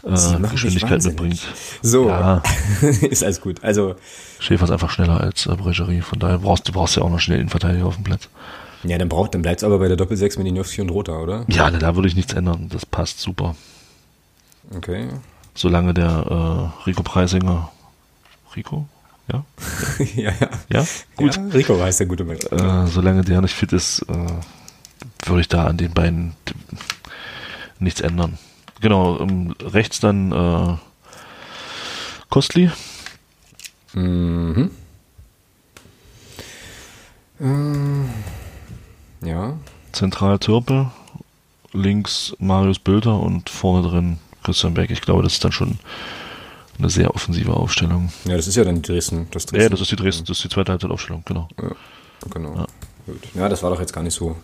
[0.04, 1.42] äh, Geschwindigkeit mitbringt.
[1.82, 2.42] So, ja.
[3.02, 3.64] ist alles gut.
[3.64, 3.96] Also
[4.40, 7.20] Schäfer ist einfach schneller als äh, Bregerie, von daher brauchst du brauchst ja auch noch
[7.20, 8.30] schnell Innenverteidiger auf dem Platz.
[8.84, 11.46] Ja, dann braucht, dann bleibt es aber bei der Doppel-6 mit Nowski und Rota, oder?
[11.50, 12.70] Ja, da würde ich nichts ändern.
[12.72, 13.56] Das passt super.
[14.76, 15.10] Okay.
[15.54, 17.70] Solange der äh, Rico Preisinger
[18.56, 18.88] Rico?
[19.32, 19.44] Ja?
[20.16, 20.50] ja, ja.
[20.70, 20.86] Ja?
[21.16, 21.36] Gut.
[21.36, 22.46] Ja, Rico heißt der gute Mensch.
[22.52, 26.34] Äh, solange der nicht fit ist, äh, würde ich da an den beiden
[27.80, 28.38] nichts ändern.
[28.82, 30.78] Genau, um, rechts dann äh,
[32.30, 32.72] Kostli.
[33.94, 34.72] Mhm.
[37.42, 38.10] Ähm.
[39.22, 39.58] Ja.
[39.92, 40.92] Zentral Türpe,
[41.74, 44.92] links Marius Bülter und vorne drin Christian Beck.
[44.92, 45.80] Ich glaube, das ist dann schon
[46.78, 48.12] eine sehr offensive Aufstellung.
[48.26, 49.28] Ja, das ist ja dann Dresden.
[49.32, 49.64] Das Dresden.
[49.64, 51.48] Ja, das ist die Dresden, das ist die zweite Halbzeitaufstellung, genau.
[51.62, 51.72] Ja,
[52.32, 52.56] genau.
[52.56, 52.68] Ja.
[53.06, 53.22] Gut.
[53.34, 54.36] ja, das war doch jetzt gar nicht so,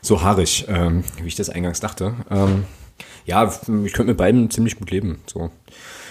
[0.00, 2.14] so haarig, ähm, wie ich das eingangs dachte.
[2.30, 2.64] Ähm,
[3.26, 3.44] ja,
[3.84, 5.20] ich könnte mit beiden ziemlich gut leben.
[5.26, 5.50] So.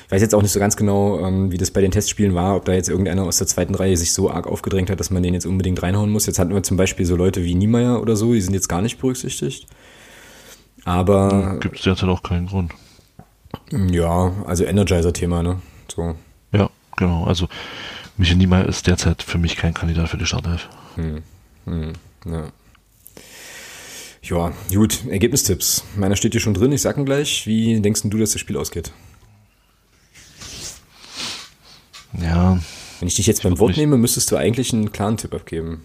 [0.07, 2.55] Ich weiß jetzt auch nicht so ganz genau, ähm, wie das bei den Testspielen war,
[2.55, 5.21] ob da jetzt irgendeiner aus der zweiten Reihe sich so arg aufgedrängt hat, dass man
[5.21, 6.25] den jetzt unbedingt reinhauen muss.
[6.27, 8.81] Jetzt hatten wir zum Beispiel so Leute wie Niemeyer oder so, die sind jetzt gar
[8.81, 9.67] nicht berücksichtigt.
[10.85, 11.57] Aber.
[11.59, 12.71] Gibt es derzeit auch keinen Grund.
[13.69, 15.61] Ja, also Energizer-Thema, ne?
[15.93, 16.15] So.
[16.53, 17.25] Ja, genau.
[17.25, 17.49] Also
[18.15, 20.69] Michael Niemeyer ist derzeit für mich kein Kandidat für die Startelf.
[20.95, 21.21] Hm.
[21.65, 21.93] Hm.
[22.25, 22.43] Ja.
[24.21, 25.83] Ja, gut, Ergebnistipps.
[25.97, 27.45] Meiner steht hier schon drin, ich sag ihn gleich.
[27.45, 28.93] Wie denkst du, dass das Spiel ausgeht?
[32.13, 32.59] Ja.
[32.99, 33.77] Wenn ich dich jetzt beim Wort nicht.
[33.77, 35.83] nehme, müsstest du eigentlich einen klaren Tipp abgeben.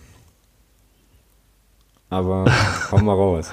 [2.11, 2.45] Aber
[2.91, 3.51] komm mal raus.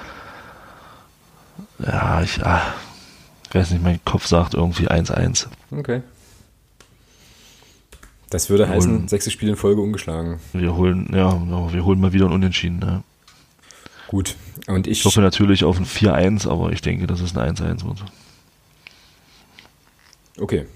[1.78, 2.74] Ja, ich, ah,
[3.52, 5.46] weiß nicht, mein Kopf sagt irgendwie 1-1.
[5.70, 6.02] Okay.
[8.30, 10.38] Das würde wir heißen, holen, sechste Spiele in Folge ungeschlagen.
[10.52, 11.32] Wir holen, ja,
[11.72, 12.78] wir holen mal wieder ein Unentschieden.
[12.78, 13.02] Ne?
[14.06, 14.36] Gut.
[14.68, 17.84] Und ich, ich hoffe natürlich auf ein 4-1, aber ich denke, dass es ein 1-1
[17.84, 18.04] wird.
[20.38, 20.66] Okay.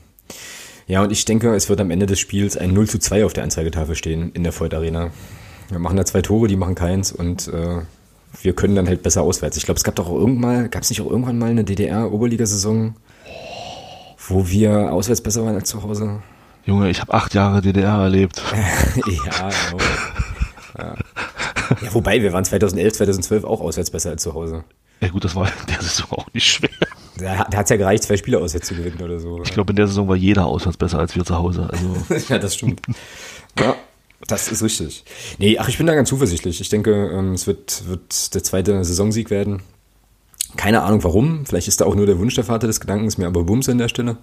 [0.87, 3.33] Ja, und ich denke, es wird am Ende des Spiels ein 0 zu 2 auf
[3.33, 5.11] der Anzeigetafel stehen in der Void Arena.
[5.71, 7.81] Wir machen da zwei Tore, die machen keins und äh,
[8.43, 9.57] wir können dann halt besser auswärts.
[9.57, 12.97] Ich glaube, es gab doch auch irgendwann gab es nicht auch irgendwann mal eine DDR-Oberligasaison,
[14.29, 16.23] wo wir auswärts besser waren als zu Hause?
[16.67, 18.43] Junge, ich habe acht Jahre DDR erlebt.
[18.97, 19.85] ja, genau.
[20.79, 20.95] ja.
[21.83, 24.65] ja, wobei, wir waren 2011, 2012 auch auswärts besser als zu Hause.
[25.01, 26.71] Ja gut, das war in der Saison auch nicht schwer.
[27.25, 29.43] Da, hat es ja gereicht, zwei Spiele auswärts zu gewinnen oder so.
[29.43, 31.71] Ich glaube, in der Saison war jeder auswärts besser als wir zu Hause.
[31.71, 31.97] Also.
[32.29, 32.83] ja, das stimmt.
[33.59, 33.75] ja,
[34.27, 35.05] das ist richtig.
[35.39, 36.61] Nee, ach, ich bin da ganz zuversichtlich.
[36.61, 39.63] Ich denke, ähm, es wird, wird der zweite Saisonsieg werden.
[40.57, 41.47] Keine Ahnung warum.
[41.47, 43.79] Vielleicht ist da auch nur der Wunsch der Vater des Gedankens, mir aber Bums an
[43.79, 44.19] der Stelle.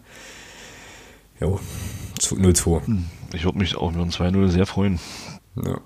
[1.39, 1.59] Jo,
[2.19, 2.81] 0-2.
[3.33, 4.99] Ich würde mich auch mit einem 2-0 sehr freuen.
[5.55, 5.81] Ja.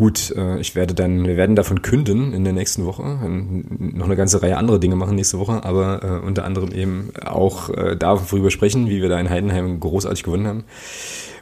[0.00, 3.02] Gut, äh, ich werde dann, wir werden davon künden in der nächsten Woche.
[3.02, 7.68] Noch eine ganze Reihe andere Dinge machen nächste Woche, aber äh, unter anderem eben auch
[7.68, 10.64] äh, darüber sprechen, wie wir da in Heidenheim großartig gewonnen haben.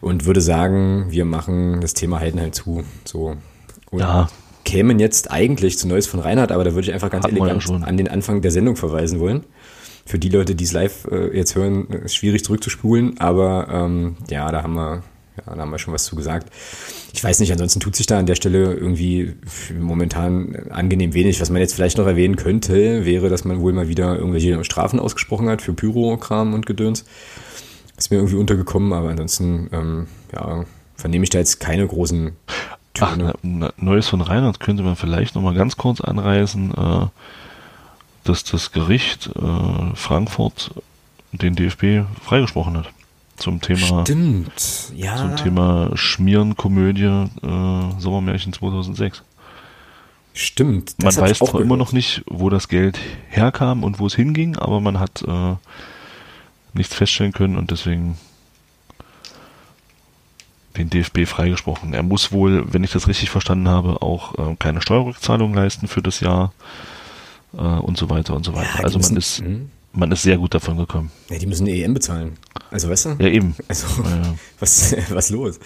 [0.01, 2.83] Und würde sagen, wir machen das Thema Heidenheim zu.
[3.05, 3.37] So.
[3.91, 4.29] Und ja.
[4.65, 7.65] kämen jetzt eigentlich zu Neues von Reinhard, aber da würde ich einfach ganz Hatten elegant
[7.65, 9.45] ja an den Anfang der Sendung verweisen wollen
[10.05, 14.51] für die Leute, die es live äh, jetzt hören, ist schwierig zurückzuspulen, aber ähm, ja,
[14.51, 15.03] da haben wir,
[15.47, 16.53] ja, da haben wir schon was zu gesagt.
[17.13, 19.35] Ich weiß nicht, ansonsten tut sich da an der Stelle irgendwie
[19.79, 21.41] momentan angenehm wenig.
[21.41, 25.01] Was man jetzt vielleicht noch erwähnen könnte, wäre, dass man wohl mal wieder irgendwelche Strafen
[25.01, 27.05] ausgesprochen hat für Pyrokram und Gedöns.
[27.97, 30.65] Ist mir irgendwie untergekommen, aber ansonsten, ähm, ja,
[30.95, 32.33] vernehme ich da jetzt keine großen
[32.95, 33.35] Töne.
[33.37, 36.75] Ach, Neues von Reinhard könnte man vielleicht noch mal ganz kurz anreißen.
[36.75, 37.07] Äh
[38.29, 40.71] dass das Gericht äh, Frankfurt
[41.33, 42.91] den DFB freigesprochen hat
[43.39, 45.17] zum Thema Stimmt, ja.
[45.17, 47.05] zum Thema Schmierenkomödie
[47.43, 49.23] äh, Sommermärchen 2006.
[50.35, 50.95] Stimmt.
[51.03, 54.81] Man weiß zwar immer noch nicht, wo das Geld herkam und wo es hinging, aber
[54.81, 55.57] man hat äh,
[56.75, 58.17] nichts feststellen können und deswegen
[60.77, 61.93] den DFB freigesprochen.
[61.93, 66.03] Er muss wohl, wenn ich das richtig verstanden habe, auch äh, keine Steuerrückzahlung leisten für
[66.03, 66.53] das Jahr
[67.55, 68.79] äh, und so weiter und so weiter.
[68.79, 69.71] Ja, also man ist, hm?
[69.99, 71.11] Man ist sehr gut davon gekommen.
[71.29, 72.39] Ja, die müssen EM bezahlen.
[72.71, 73.17] Also weißt du?
[73.19, 73.55] Ja, eben.
[73.67, 74.35] Also ja.
[74.61, 75.59] was, was los?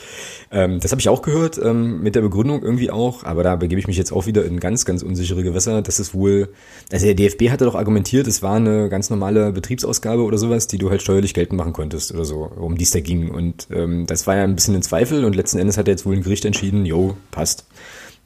[0.50, 3.78] Ähm, das habe ich auch gehört, ähm, mit der Begründung irgendwie auch, aber da begebe
[3.78, 5.82] ich mich jetzt auch wieder in ganz, ganz unsichere Gewässer.
[5.82, 6.48] Das ist wohl,
[6.90, 10.78] also der DFB hatte doch argumentiert, es war eine ganz normale Betriebsausgabe oder sowas, die
[10.78, 13.30] du halt steuerlich geltend machen konntest oder so, um die es da ging.
[13.30, 16.16] Und ähm, das war ja ein bisschen in Zweifel und letzten Endes hat jetzt wohl
[16.16, 17.66] ein Gericht entschieden, jo, passt.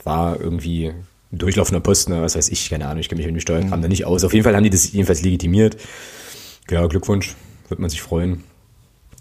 [0.05, 0.93] War irgendwie
[1.33, 3.83] durchlaufender Posten, was weiß ich, keine Ahnung, ich kenne mich mit dem Steuerkram mhm.
[3.83, 4.25] da nicht aus.
[4.25, 5.77] Auf jeden Fall haben die das jedenfalls legitimiert.
[6.71, 7.35] Ja, Glückwunsch,
[7.69, 8.45] wird man sich freuen.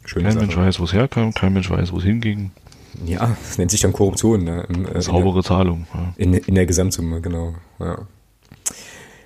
[0.06, 0.45] Schöne kein Sache.
[0.45, 2.51] Mensch weiß, wo es herkam, kein Mensch weiß, wo es hinging.
[3.06, 4.43] Ja, das nennt sich dann Korruption.
[4.43, 4.66] Ne?
[4.70, 5.88] Im, äh, Saubere Zahlung.
[5.93, 6.14] Ja.
[6.18, 7.56] In, in der Gesamtsumme, genau.
[7.80, 8.08] Ja.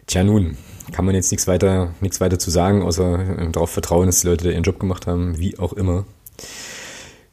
[0.07, 0.57] Tja, nun,
[0.91, 4.27] kann man jetzt nichts weiter, nichts weiter zu sagen, außer äh, darauf vertrauen, dass die
[4.27, 6.05] Leute da ihren Job gemacht haben, wie auch immer.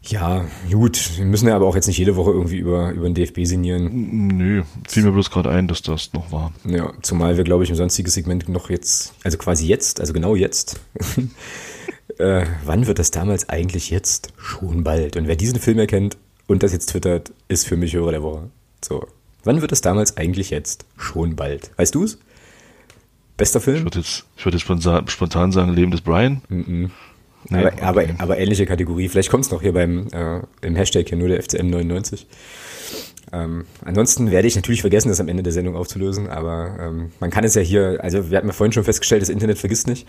[0.08, 1.18] Ja, gut.
[1.18, 4.36] Wir müssen ja aber auch jetzt nicht jede Woche irgendwie über, über den DFB signieren.
[4.36, 6.52] Nö, fiel mir bloß gerade ein, dass das noch war.
[6.64, 10.36] Ja, zumal wir, glaube ich, im sonstigen Segment noch jetzt, also quasi jetzt, also genau
[10.36, 10.80] jetzt.
[12.18, 14.32] äh, wann wird das damals eigentlich jetzt?
[14.36, 15.16] Schon bald.
[15.16, 18.50] Und wer diesen Film erkennt und das jetzt twittert, ist für mich Hörer der Woche.
[18.84, 19.08] So.
[19.42, 20.86] Wann wird das damals eigentlich jetzt?
[20.96, 21.70] Schon bald.
[21.76, 22.18] Weißt du es?
[23.36, 23.78] Bester Film?
[23.78, 26.42] Ich würde jetzt, ich würd jetzt spontan, spontan sagen, Leben des Brian.
[26.48, 26.90] Mm -mm.
[27.48, 29.08] Nee, aber, aber, aber, ähnliche Kategorie.
[29.08, 32.26] Vielleicht kommt es noch hier beim äh, im Hashtag hier nur der FCM 99.
[33.32, 37.30] Ähm, ansonsten werde ich natürlich vergessen, das am Ende der Sendung aufzulösen, aber ähm, man
[37.30, 40.06] kann es ja hier, also wir hatten ja vorhin schon festgestellt, das Internet vergisst nicht.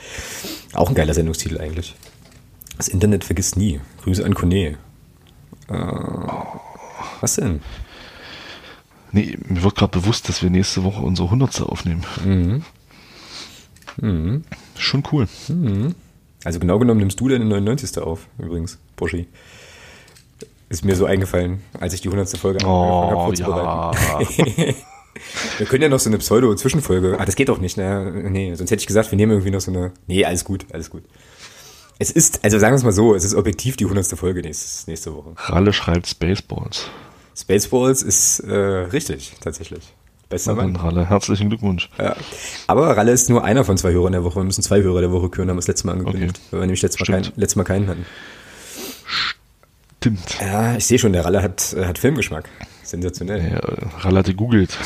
[0.73, 1.95] Auch ein geiler Sendungstitel eigentlich.
[2.77, 3.81] Das Internet vergisst nie.
[4.03, 4.77] Grüße an Kone.
[5.67, 5.73] Äh,
[7.21, 7.61] was denn?
[9.11, 11.61] Nee, mir wird gerade bewusst, dass wir nächste Woche unsere 100.
[11.61, 12.03] aufnehmen.
[12.23, 12.63] Mhm.
[13.99, 14.43] Mhm.
[14.77, 15.27] Schon cool.
[15.47, 15.95] Mhm.
[16.47, 17.97] Also genau genommen nimmst du deine 99.
[17.97, 19.27] auf, übrigens, Boschi.
[20.69, 22.37] Ist mir so eingefallen, als ich die 100.
[22.37, 23.91] Folge oh, ja.
[25.57, 27.17] wir können ja noch so eine Pseudo-Zwischenfolge.
[27.19, 28.29] Ah, das geht doch nicht, ne?
[28.29, 29.91] Nee, sonst hätte ich gesagt, wir nehmen irgendwie noch so eine.
[30.07, 31.03] Nee, alles gut, alles gut.
[31.99, 34.17] Es ist, also sagen wir es mal so, es ist objektiv die 100.
[34.17, 35.33] Folge nächste, nächste Woche.
[35.35, 36.85] Ralle schreibt Spaceballs.
[37.35, 39.81] Spaceballs ist äh, richtig, tatsächlich.
[40.29, 40.75] Bester Mann.
[40.75, 41.89] Ralle, herzlichen Glückwunsch.
[41.97, 42.15] Ja.
[42.67, 44.35] Aber Ralle ist nur einer von zwei Hörern der Woche.
[44.35, 46.37] Wir müssen zwei Hörer der Woche küren, haben wir das letzte Mal angekündigt.
[46.37, 46.47] Okay.
[46.51, 48.05] Weil wir nämlich letztes Mal, kein, letztes Mal keinen hatten.
[49.99, 50.37] Stimmt.
[50.41, 52.49] Ja, ich sehe schon, der Ralle hat, äh, hat Filmgeschmack.
[52.83, 53.53] Sensationell.
[53.53, 53.59] Ja,
[53.99, 54.77] Ralle hat gegoogelt.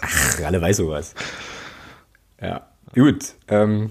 [0.00, 1.14] Ach, Ralle weiß sowas.
[2.40, 3.34] Ja, gut.
[3.48, 3.90] Ähm,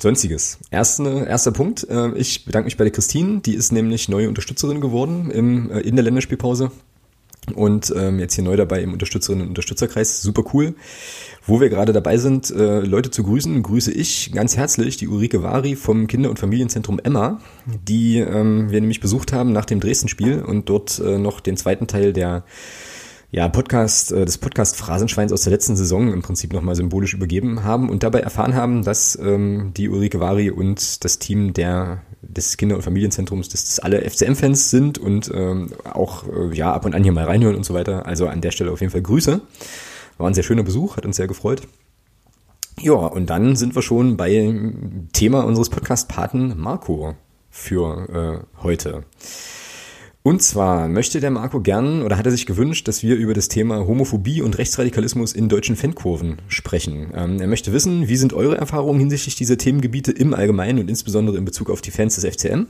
[0.00, 0.58] Sonstiges.
[0.70, 1.86] Erste, erster Punkt.
[1.88, 3.40] Äh, ich bedanke mich bei der Christine.
[3.40, 6.70] Die ist nämlich neue Unterstützerin geworden im, äh, in der Länderspielpause
[7.54, 10.22] und ähm, jetzt hier neu dabei im Unterstützerinnen und Unterstützerkreis.
[10.22, 10.74] Super cool.
[11.46, 15.42] Wo wir gerade dabei sind, äh, Leute zu grüßen, grüße ich ganz herzlich die Ulrike
[15.42, 20.42] Vari vom Kinder- und Familienzentrum Emma, die ähm, wir nämlich besucht haben nach dem Dresden-Spiel
[20.42, 22.44] und dort äh, noch den zweiten Teil der
[23.34, 27.64] ja, Podcast, äh, des Podcast Phrasenschweins aus der letzten Saison im Prinzip nochmal symbolisch übergeben
[27.64, 32.56] haben und dabei erfahren haben, dass ähm, die Ulrike Vari und das Team der des
[32.56, 36.94] Kinder- und Familienzentrums, dass das alle FCM-Fans sind und ähm, auch äh, ja ab und
[36.94, 38.06] an hier mal reinhören und so weiter.
[38.06, 39.40] Also an der Stelle auf jeden Fall Grüße.
[40.18, 41.62] War ein sehr schöner Besuch, hat uns sehr gefreut.
[42.80, 44.52] Ja, und dann sind wir schon bei
[45.12, 47.14] Thema unseres Podcast-Paten Marco
[47.50, 49.04] für äh, heute.
[50.26, 53.48] Und zwar möchte der Marco gern oder hat er sich gewünscht, dass wir über das
[53.48, 57.12] Thema Homophobie und Rechtsradikalismus in deutschen Fankurven sprechen.
[57.14, 61.36] Ähm, er möchte wissen, wie sind eure Erfahrungen hinsichtlich dieser Themengebiete im Allgemeinen und insbesondere
[61.36, 62.68] in Bezug auf die Fans des FCM?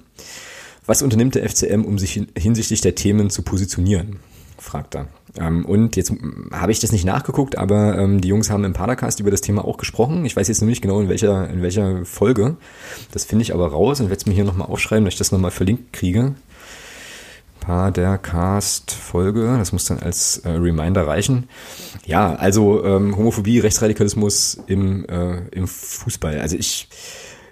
[0.85, 4.17] Was unternimmt der FCM, um sich hinsichtlich der Themen zu positionieren?
[4.59, 5.07] fragt er.
[5.39, 6.13] Ähm, und jetzt
[6.51, 9.65] habe ich das nicht nachgeguckt, aber ähm, die Jungs haben im Padercast über das Thema
[9.65, 10.25] auch gesprochen.
[10.25, 12.57] Ich weiß jetzt nur nicht genau in welcher, in welcher Folge.
[13.13, 15.31] Das finde ich aber raus und werde es mir hier nochmal aufschreiben, dass ich das
[15.31, 16.35] nochmal verlinkt kriege.
[17.65, 21.49] Padercast-Folge, das muss dann als äh, Reminder reichen.
[22.05, 26.41] Ja, also ähm, Homophobie, Rechtsradikalismus im, äh, im Fußball.
[26.41, 26.89] Also ich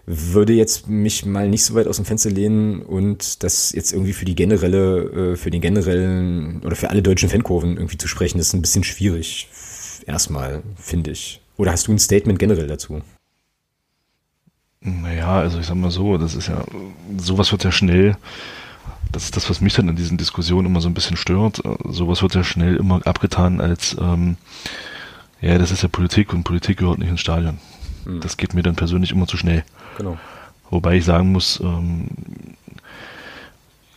[0.05, 4.13] würde jetzt mich mal nicht so weit aus dem Fenster lehnen und das jetzt irgendwie
[4.13, 8.39] für die generelle, äh, für den generellen oder für alle deutschen Fankurven irgendwie zu sprechen,
[8.39, 9.49] ist ein bisschen schwierig.
[10.07, 11.41] Erstmal, finde ich.
[11.57, 13.01] Oder hast du ein Statement generell dazu?
[14.81, 16.65] Naja, also ich sag mal so, das ist ja,
[17.17, 18.17] sowas wird ja schnell,
[19.13, 22.23] das ist das, was mich dann in diesen Diskussionen immer so ein bisschen stört, sowas
[22.23, 24.37] wird ja schnell immer abgetan als, ähm,
[25.41, 27.59] ja, das ist ja Politik und Politik gehört nicht ins Stadion.
[28.05, 28.21] Mhm.
[28.21, 29.65] Das geht mir dann persönlich immer zu schnell.
[29.99, 30.19] Genau.
[30.71, 32.09] Wobei ich sagen muss, ähm,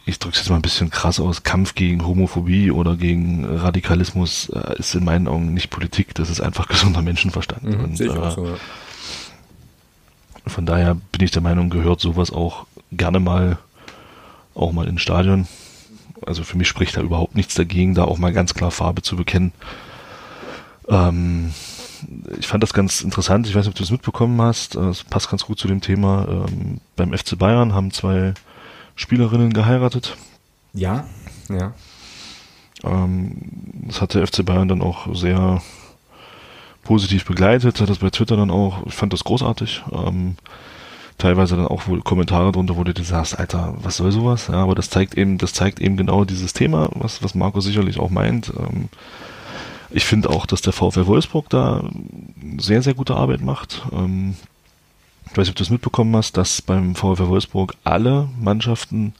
[0.05, 4.49] ich drücke es jetzt mal ein bisschen krass aus, Kampf gegen Homophobie oder gegen Radikalismus
[4.49, 7.63] äh, ist in meinen Augen nicht Politik, das ist einfach gesunder Menschenverstand.
[7.63, 8.55] Mhm, und, äh, so, ja.
[10.47, 13.57] Von daher bin ich der Meinung, gehört sowas auch gerne mal
[14.55, 15.47] auch mal ins Stadion.
[16.25, 19.15] Also für mich spricht da überhaupt nichts dagegen, da auch mal ganz klar Farbe zu
[19.15, 19.51] bekennen.
[20.87, 21.53] Ähm,
[22.39, 23.47] ich fand das ganz interessant.
[23.47, 24.75] Ich weiß nicht, ob du es mitbekommen hast.
[24.75, 26.27] Es passt ganz gut zu dem Thema.
[26.29, 28.33] Ähm, beim FC Bayern haben zwei
[28.95, 30.15] Spielerinnen geheiratet.
[30.73, 31.05] Ja,
[31.49, 31.73] ja.
[32.83, 33.35] Ähm,
[33.87, 35.61] das hat der FC Bayern dann auch sehr
[36.83, 39.83] positiv begleitet, hat das bei Twitter dann auch, ich fand das großartig.
[39.91, 40.35] Ähm,
[41.17, 44.47] teilweise dann auch wohl Kommentare drunter, wo du dir sagst, Alter, was soll sowas?
[44.47, 47.99] Ja, aber das zeigt eben, das zeigt eben genau dieses Thema, was, was Marco sicherlich
[47.99, 48.51] auch meint.
[48.57, 48.89] Ähm,
[49.89, 51.83] ich finde auch, dass der VfL Wolfsburg da
[52.57, 53.83] sehr, sehr gute Arbeit macht.
[53.91, 54.35] Ähm,
[55.25, 59.13] ich weiß nicht, ob du es mitbekommen hast, dass beim VfL Wolfsburg alle Mannschaften,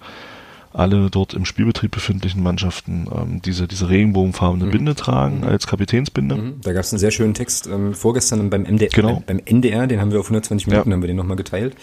[0.77, 4.71] alle dort im Spielbetrieb befindlichen Mannschaften ähm, diese, diese regenbogenfarbene mhm.
[4.71, 5.47] Binde tragen mhm.
[5.47, 6.35] als Kapitänsbinde.
[6.35, 6.61] Mhm.
[6.61, 9.15] Da gab es einen sehr schönen Text ähm, vorgestern beim, MD genau.
[9.25, 10.93] beim, beim NDR, den haben wir auf 120 Minuten, ja.
[10.93, 11.75] haben wir den nochmal geteilt.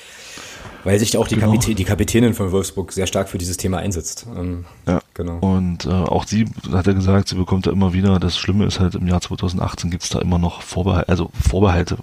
[0.85, 1.53] Weil sich auch die, genau.
[1.53, 4.27] Kapitä die Kapitänin von Wolfsburg sehr stark für dieses Thema einsetzt.
[4.37, 5.39] Ähm, ja, genau.
[5.39, 8.81] Und äh, auch sie hat ja gesagt, sie bekommt ja immer wieder, das Schlimme ist
[8.81, 11.99] halt, im Jahr 2018 gibt es da immer noch Vorbehalte, also Vorbehalte.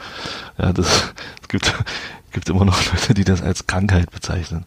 [0.58, 1.12] ja, das,
[1.42, 1.72] es gibt,
[2.36, 4.64] gibt immer noch Leute, die das als Krankheit bezeichnen.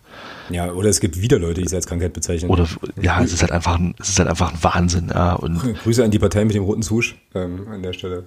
[0.49, 2.49] Ja, oder es gibt wieder Leute, die es als Krankheit bezeichnen.
[2.49, 2.67] Oder
[2.99, 5.33] ja, es ist halt einfach ein, es ist halt einfach ein Wahnsinn, ja.
[5.33, 8.23] Und Grüße an die Partei mit dem roten Zusch ähm, an der Stelle.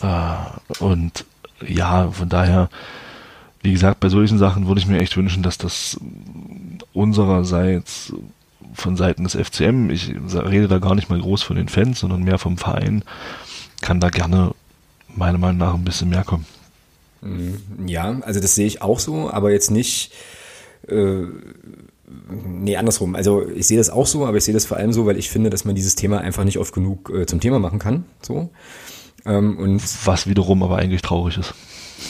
[0.00, 0.46] Ja.
[0.78, 1.24] Äh, und
[1.66, 2.70] ja, von daher
[3.62, 5.98] wie gesagt, bei solchen Sachen würde ich mir echt wünschen, dass das
[6.92, 8.12] unsererseits
[8.74, 12.22] von Seiten des FCM, ich rede da gar nicht mal groß von den Fans, sondern
[12.22, 13.04] mehr vom Verein,
[13.80, 14.54] kann da gerne
[15.16, 16.44] meiner Meinung nach ein bisschen mehr kommen.
[17.24, 17.88] Mhm.
[17.88, 20.12] Ja, also das sehe ich auch so, aber jetzt nicht,
[20.88, 21.22] äh,
[22.46, 23.14] nee, andersrum.
[23.14, 25.30] Also ich sehe das auch so, aber ich sehe das vor allem so, weil ich
[25.30, 28.04] finde, dass man dieses Thema einfach nicht oft genug äh, zum Thema machen kann.
[28.22, 28.50] So.
[29.26, 31.54] Ähm, und Was wiederum aber eigentlich traurig ist.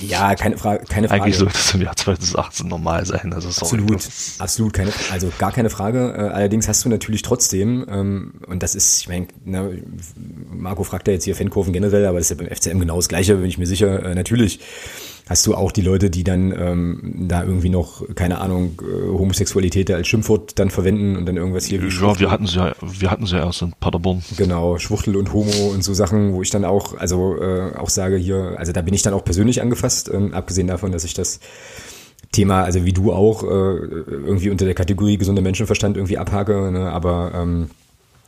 [0.00, 0.84] Ja, keine Frage.
[0.86, 1.22] Keine Frage.
[1.22, 3.32] Eigentlich sollte es im Jahr 2018 normal sein.
[3.32, 3.80] Also sorry.
[3.82, 4.08] Absolut,
[4.38, 6.14] absolut, keine, also gar keine Frage.
[6.16, 9.82] Äh, allerdings hast du natürlich trotzdem, ähm, und das ist, ich meine, ne,
[10.50, 13.08] Marco fragt ja jetzt hier Fankurven generell, aber das ist ja beim FCM genau das
[13.08, 14.04] Gleiche, bin ich mir sicher.
[14.04, 14.60] Äh, natürlich
[15.28, 19.90] hast du auch die Leute, die dann ähm, da irgendwie noch, keine Ahnung, äh, Homosexualität
[19.90, 23.10] als Schimpfwort dann verwenden und dann irgendwas hier wie Ja, wir hatten sie ja, wir
[23.10, 24.22] hatten sie ja erst in Paderborn.
[24.36, 28.16] Genau, Schwuchtel und Homo und so Sachen, wo ich dann auch, also äh, auch sage
[28.16, 31.40] hier, also da bin ich dann auch persönlich angefasst, ähm, abgesehen davon, dass ich das
[32.32, 36.90] Thema, also wie du auch, äh, irgendwie unter der Kategorie gesunder Menschenverstand irgendwie abhake, ne?
[36.90, 37.70] aber ähm,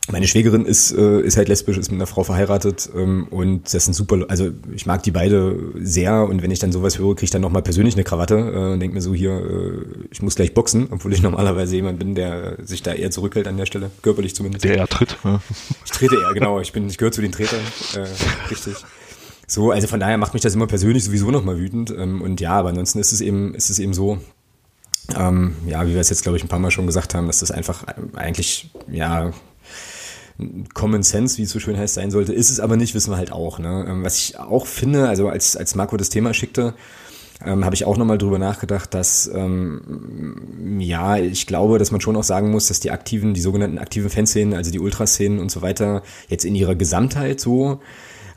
[0.09, 3.85] meine Schwägerin ist, äh, ist halt lesbisch, ist mit einer Frau verheiratet ähm, und das
[3.85, 7.25] sind super, also ich mag die beide sehr und wenn ich dann sowas höre, kriege
[7.25, 10.35] ich dann nochmal persönlich eine Krawatte äh, und denke mir so hier, äh, ich muss
[10.35, 13.91] gleich boxen, obwohl ich normalerweise jemand bin, der sich da eher zurückhält an der Stelle,
[14.01, 14.63] körperlich zumindest.
[14.63, 15.17] Der eher tritt.
[15.23, 15.41] Ja.
[15.85, 17.59] Ich trete eher, genau, ich bin, ich gehöre zu den Tretern,
[17.95, 18.05] äh,
[18.49, 18.75] richtig.
[19.45, 22.51] So, also von daher macht mich das immer persönlich sowieso nochmal wütend ähm, und ja,
[22.51, 24.19] aber ansonsten ist es eben, ist es eben so,
[25.17, 27.39] ähm, ja, wie wir es jetzt glaube ich ein paar Mal schon gesagt haben, dass
[27.39, 29.31] das einfach eigentlich, ja,
[30.73, 32.33] Common Sense, wie es so schön heißt, sein sollte.
[32.33, 33.59] Ist es aber nicht, wissen wir halt auch.
[33.59, 33.85] Ne?
[33.89, 36.73] Ähm, was ich auch finde, also als, als Marco das Thema schickte,
[37.45, 42.15] ähm, habe ich auch nochmal drüber nachgedacht, dass ähm, ja, ich glaube, dass man schon
[42.15, 45.61] auch sagen muss, dass die aktiven, die sogenannten aktiven Fanszenen, also die Ultraszenen und so
[45.61, 47.79] weiter, jetzt in ihrer Gesamtheit so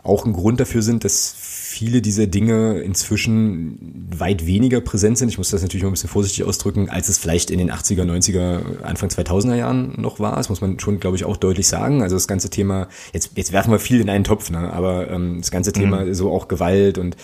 [0.03, 1.35] auch ein Grund dafür sind, dass
[1.71, 3.79] viele dieser Dinge inzwischen
[4.11, 5.29] weit weniger präsent sind.
[5.29, 8.03] Ich muss das natürlich mal ein bisschen vorsichtig ausdrücken, als es vielleicht in den 80er,
[8.03, 10.35] 90er, Anfang 2000er Jahren noch war.
[10.35, 12.03] Das muss man schon, glaube ich, auch deutlich sagen.
[12.03, 14.73] Also das ganze Thema, jetzt, jetzt werfen wir viel in einen Topf, ne?
[14.73, 16.15] aber ähm, das ganze Thema mhm.
[16.15, 17.17] so auch Gewalt und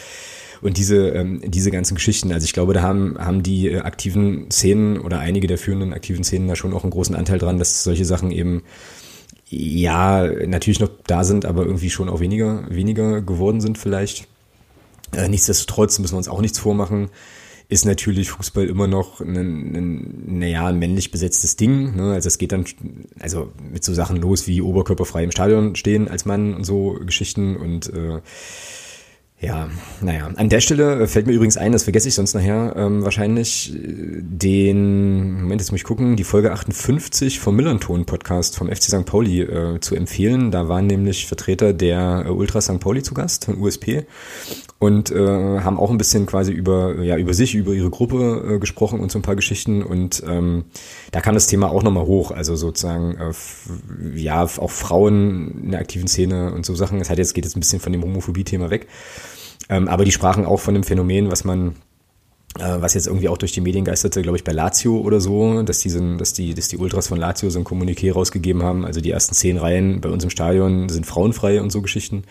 [0.62, 2.32] und diese ähm, diese ganzen Geschichten.
[2.32, 6.24] Also ich glaube, da haben haben die äh, aktiven Szenen oder einige der führenden aktiven
[6.24, 8.62] Szenen da schon auch einen großen Anteil dran, dass solche Sachen eben
[9.48, 14.26] ja, natürlich noch da sind, aber irgendwie schon auch weniger, weniger geworden sind vielleicht.
[15.12, 17.10] Äh, nichtsdestotrotz müssen wir uns auch nichts vormachen
[17.68, 21.96] ist natürlich Fußball immer noch ein, ein naja, ein männlich besetztes Ding.
[21.96, 22.12] Ne?
[22.12, 22.64] Also es geht dann
[23.18, 27.56] also mit so Sachen los wie oberkörperfrei im Stadion stehen als Mann und so Geschichten
[27.56, 28.20] und äh,
[29.38, 29.68] ja,
[30.00, 33.04] naja, an der Stelle äh, fällt mir übrigens ein, das vergesse ich sonst nachher ähm,
[33.04, 38.68] wahrscheinlich, äh, den, Moment, jetzt muss ich gucken, die Folge 58 vom Millanton Podcast vom
[38.68, 39.04] FC St.
[39.04, 40.50] Pauli äh, zu empfehlen.
[40.50, 42.80] Da waren nämlich Vertreter der äh, Ultra St.
[42.80, 44.06] Pauli zu Gast, von USP,
[44.78, 48.58] und äh, haben auch ein bisschen quasi über, ja, über sich, über ihre Gruppe äh,
[48.58, 49.82] gesprochen und so ein paar Geschichten.
[49.82, 50.64] Und ähm,
[51.12, 55.80] da kam das Thema auch nochmal hoch, also sozusagen, äh, ja, auch Frauen in der
[55.80, 56.98] aktiven Szene und so Sachen.
[56.98, 58.86] Das heißt, jetzt geht jetzt ein bisschen von dem Homophobie-Thema weg.
[59.68, 61.76] Ähm, aber die sprachen auch von dem Phänomen, was man
[62.58, 65.62] äh, was jetzt irgendwie auch durch die Medien geisterte, glaube ich, bei Lazio oder so,
[65.62, 68.84] dass die, sind, dass die, dass die Ultras von Lazio so ein Kommuniqué rausgegeben haben.
[68.84, 72.24] Also die ersten zehn Reihen bei uns im Stadion sind frauenfrei und so Geschichten.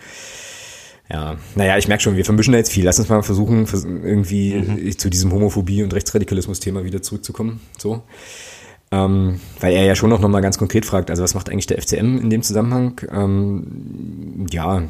[1.08, 2.84] Ja, naja, ich merke schon, wir vermischen da jetzt viel.
[2.84, 3.66] Lass uns mal versuchen,
[4.04, 4.98] irgendwie mhm.
[4.98, 7.60] zu diesem Homophobie- und Rechtsradikalismus-Thema wieder zurückzukommen.
[7.78, 8.02] So.
[8.90, 11.66] Ähm, weil er ja schon noch, noch mal ganz konkret fragt, also was macht eigentlich
[11.66, 13.00] der FCM in dem Zusammenhang?
[13.12, 14.82] Ähm, ja,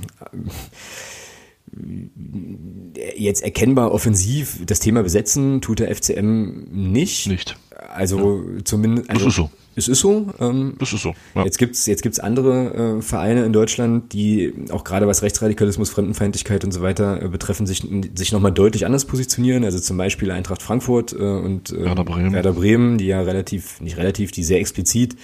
[3.17, 7.27] jetzt erkennbar offensiv das Thema besetzen tut der FCM nicht.
[7.27, 7.57] Nicht.
[7.95, 8.65] Also ja.
[8.65, 9.11] zumindest.
[9.11, 9.51] Also, das ist so.
[9.79, 10.27] Es ist so.
[10.41, 11.15] Ähm, das ist so.
[11.35, 11.45] Ja.
[11.45, 16.65] Jetzt gibt's jetzt gibt's andere äh, Vereine in Deutschland, die auch gerade was Rechtsradikalismus, Fremdenfeindlichkeit
[16.65, 19.65] und so weiter äh, betreffen, sich sich nochmal deutlich anders positionieren.
[19.65, 22.33] Also zum Beispiel Eintracht Frankfurt äh, und äh, Werder, Bremen.
[22.33, 25.17] Werder Bremen, die ja relativ nicht relativ, die sehr explizit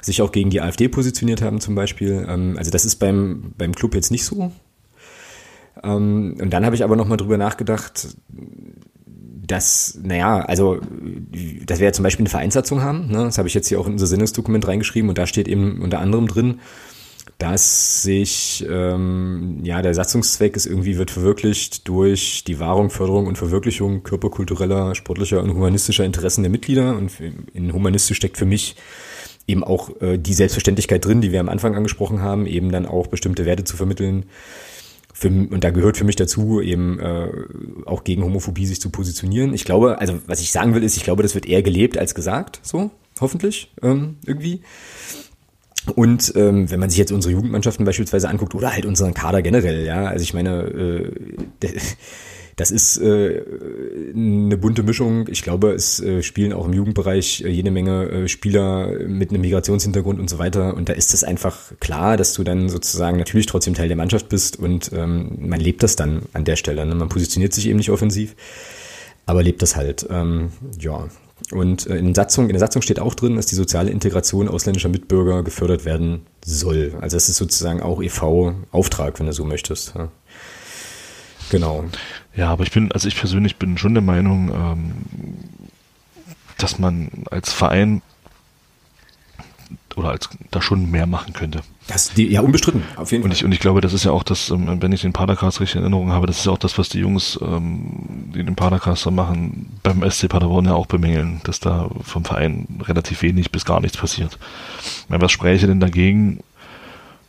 [0.00, 2.24] sich auch gegen die AfD positioniert haben zum Beispiel.
[2.26, 4.52] Ähm, also das ist beim beim Club jetzt nicht so.
[5.82, 8.16] Ähm, und dann habe ich aber nochmal drüber nachgedacht,
[9.46, 10.80] dass, naja, also,
[11.64, 13.24] dass wir ja zum Beispiel eine Vereinssatzung haben, ne?
[13.24, 16.00] das habe ich jetzt hier auch in unser Sinnesdokument reingeschrieben und da steht eben unter
[16.00, 16.60] anderem drin,
[17.38, 23.36] dass sich, ähm, ja, der Satzungszweck ist irgendwie wird verwirklicht durch die Wahrung, Förderung und
[23.36, 27.12] Verwirklichung körperkultureller, sportlicher und humanistischer Interessen der Mitglieder und
[27.52, 28.76] in humanistisch steckt für mich
[29.46, 33.06] eben auch äh, die Selbstverständlichkeit drin, die wir am Anfang angesprochen haben, eben dann auch
[33.06, 34.24] bestimmte Werte zu vermitteln,
[35.18, 37.30] für, und da gehört für mich dazu, eben äh,
[37.86, 39.54] auch gegen Homophobie sich zu positionieren.
[39.54, 42.14] Ich glaube, also was ich sagen will, ist, ich glaube, das wird eher gelebt als
[42.14, 44.60] gesagt, so, hoffentlich, ähm, irgendwie.
[45.94, 49.86] Und ähm, wenn man sich jetzt unsere Jugendmannschaften beispielsweise anguckt oder halt unseren Kader generell,
[49.86, 51.10] ja, also ich meine, äh,
[52.56, 53.42] das ist äh,
[54.14, 55.28] eine bunte Mischung.
[55.28, 59.42] Ich glaube, es äh, spielen auch im Jugendbereich äh, jede Menge äh, Spieler mit einem
[59.42, 60.74] Migrationshintergrund und so weiter.
[60.74, 64.30] Und da ist es einfach klar, dass du dann sozusagen natürlich trotzdem Teil der Mannschaft
[64.30, 66.86] bist und ähm, man lebt das dann an der Stelle.
[66.86, 66.94] Ne?
[66.94, 68.34] Man positioniert sich eben nicht offensiv,
[69.26, 70.06] aber lebt das halt.
[70.08, 70.48] Ähm,
[70.80, 71.08] ja.
[71.52, 74.88] Und äh, in, Satzung, in der Satzung steht auch drin, dass die soziale Integration ausländischer
[74.88, 76.94] Mitbürger gefördert werden soll.
[77.02, 79.94] Also das ist sozusagen auch EV-Auftrag, wenn du so möchtest.
[79.94, 80.08] Ja.
[81.50, 81.84] Genau.
[82.34, 84.92] Ja, aber ich bin, also ich persönlich bin schon der Meinung, ähm,
[86.58, 88.02] dass man als Verein
[89.96, 91.62] oder als da schon mehr machen könnte.
[91.86, 93.36] Das, die, ja, unbestritten, auf jeden und Fall.
[93.36, 95.76] Ich, und ich glaube, das ist ja auch das, ähm, wenn ich den Padercast richtig
[95.76, 99.10] in Erinnerung habe, das ist ja auch das, was die Jungs, ähm, die den Padercaster
[99.10, 103.80] machen, beim SC Paderborn ja auch bemängeln, dass da vom Verein relativ wenig bis gar
[103.80, 104.38] nichts passiert.
[105.08, 106.40] meine, was spräche denn dagegen,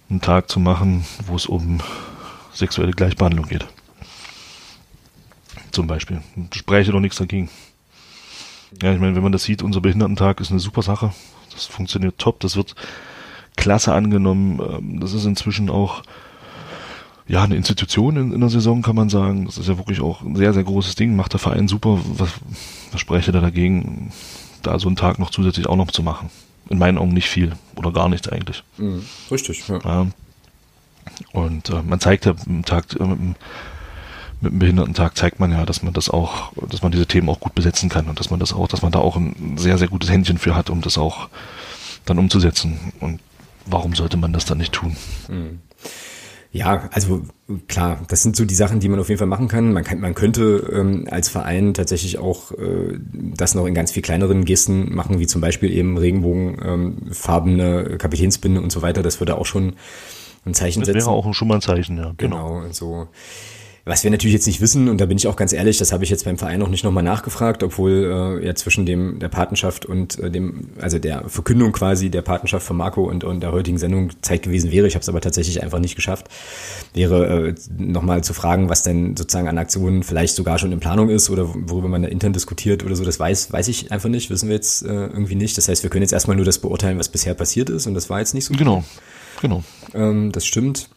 [0.09, 1.79] einen Tag zu machen, wo es um
[2.53, 3.65] sexuelle Gleichbehandlung geht?
[5.77, 6.21] Zum Beispiel.
[6.53, 7.49] Spräche doch nichts dagegen.
[8.81, 11.13] Ja, ich meine, wenn man das sieht, unser Behindertentag ist eine super Sache.
[11.53, 12.73] Das funktioniert top, das wird
[13.55, 14.59] klasse angenommen.
[14.59, 16.01] Ähm, das ist inzwischen auch
[17.27, 19.45] ja eine Institution in, in der Saison, kann man sagen.
[19.45, 21.15] Das ist ja wirklich auch ein sehr, sehr großes Ding.
[21.15, 21.99] Macht der Verein super.
[22.15, 22.31] Was,
[22.91, 24.11] was spreche da dagegen,
[24.63, 26.31] da so einen Tag noch zusätzlich auch noch zu machen?
[26.69, 28.63] In meinen Augen nicht viel oder gar nichts eigentlich.
[28.79, 29.79] Mhm, richtig, ja.
[29.85, 30.07] ja.
[31.33, 33.35] Und äh, man zeigt ja im Tag, äh,
[34.41, 37.39] mit dem Behindertentag zeigt man ja, dass man das auch, dass man diese Themen auch
[37.39, 39.87] gut besetzen kann und dass man das auch, dass man da auch ein sehr, sehr
[39.87, 41.29] gutes Händchen für hat, um das auch
[42.05, 42.93] dann umzusetzen.
[42.99, 43.19] Und
[43.65, 44.95] warum sollte man das dann nicht tun?
[45.27, 45.59] Mhm.
[46.51, 47.23] Ja, also
[47.67, 49.73] klar, das sind so die Sachen, die man auf jeden Fall machen kann.
[49.73, 54.01] Man, kann, man könnte ähm, als Verein tatsächlich auch äh, das noch in ganz viel
[54.01, 59.03] kleineren Gesten machen, wie zum Beispiel eben Regenbogenfarbene ähm, Kapitänsbinde und so weiter.
[59.03, 59.73] Das würde auch schon
[60.45, 60.99] ein Zeichen das setzen.
[60.99, 62.13] Das wäre auch schon mal ein Zeichen, ja.
[62.17, 63.07] Genau, genau so.
[63.87, 66.03] Was wir natürlich jetzt nicht wissen, und da bin ich auch ganz ehrlich, das habe
[66.03, 69.85] ich jetzt beim Verein noch nicht nochmal nachgefragt, obwohl äh, ja zwischen dem der Patenschaft
[69.85, 73.77] und äh, dem, also der Verkündung quasi der Patenschaft von Marco und, und der heutigen
[73.77, 74.87] Sendung Zeit gewesen wäre.
[74.87, 76.27] Ich habe es aber tatsächlich einfach nicht geschafft.
[76.93, 81.07] Wäre äh, nochmal zu fragen, was denn sozusagen an Aktionen vielleicht sogar schon in Planung
[81.09, 84.29] ist oder worüber man da intern diskutiert oder so, das weiß, weiß ich einfach nicht,
[84.29, 85.57] wissen wir jetzt äh, irgendwie nicht.
[85.57, 88.09] Das heißt, wir können jetzt erstmal nur das beurteilen, was bisher passiert ist und das
[88.09, 88.53] war jetzt nicht so.
[88.53, 88.83] Genau,
[89.41, 89.63] genau.
[89.93, 90.89] Ähm, das stimmt.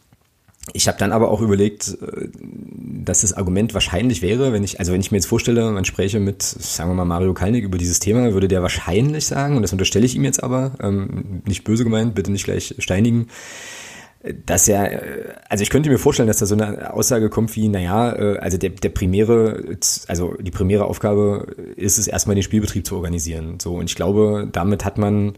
[0.73, 2.27] Ich habe dann aber auch überlegt, äh,
[3.03, 6.19] dass das Argument wahrscheinlich wäre, wenn ich, also wenn ich mir jetzt vorstelle, man spräche
[6.19, 9.71] mit, sagen wir mal, Mario Kalnick über dieses Thema, würde der wahrscheinlich sagen, und das
[9.71, 13.27] unterstelle ich ihm jetzt aber, ähm, nicht böse gemeint, bitte nicht gleich steinigen,
[14.45, 15.01] dass er,
[15.49, 18.57] also ich könnte mir vorstellen, dass da so eine Aussage kommt wie, naja, äh, also
[18.57, 19.77] der, der primäre,
[20.07, 23.59] also die primäre Aufgabe ist es erstmal den Spielbetrieb zu organisieren.
[23.59, 25.33] So, und ich glaube, damit hat man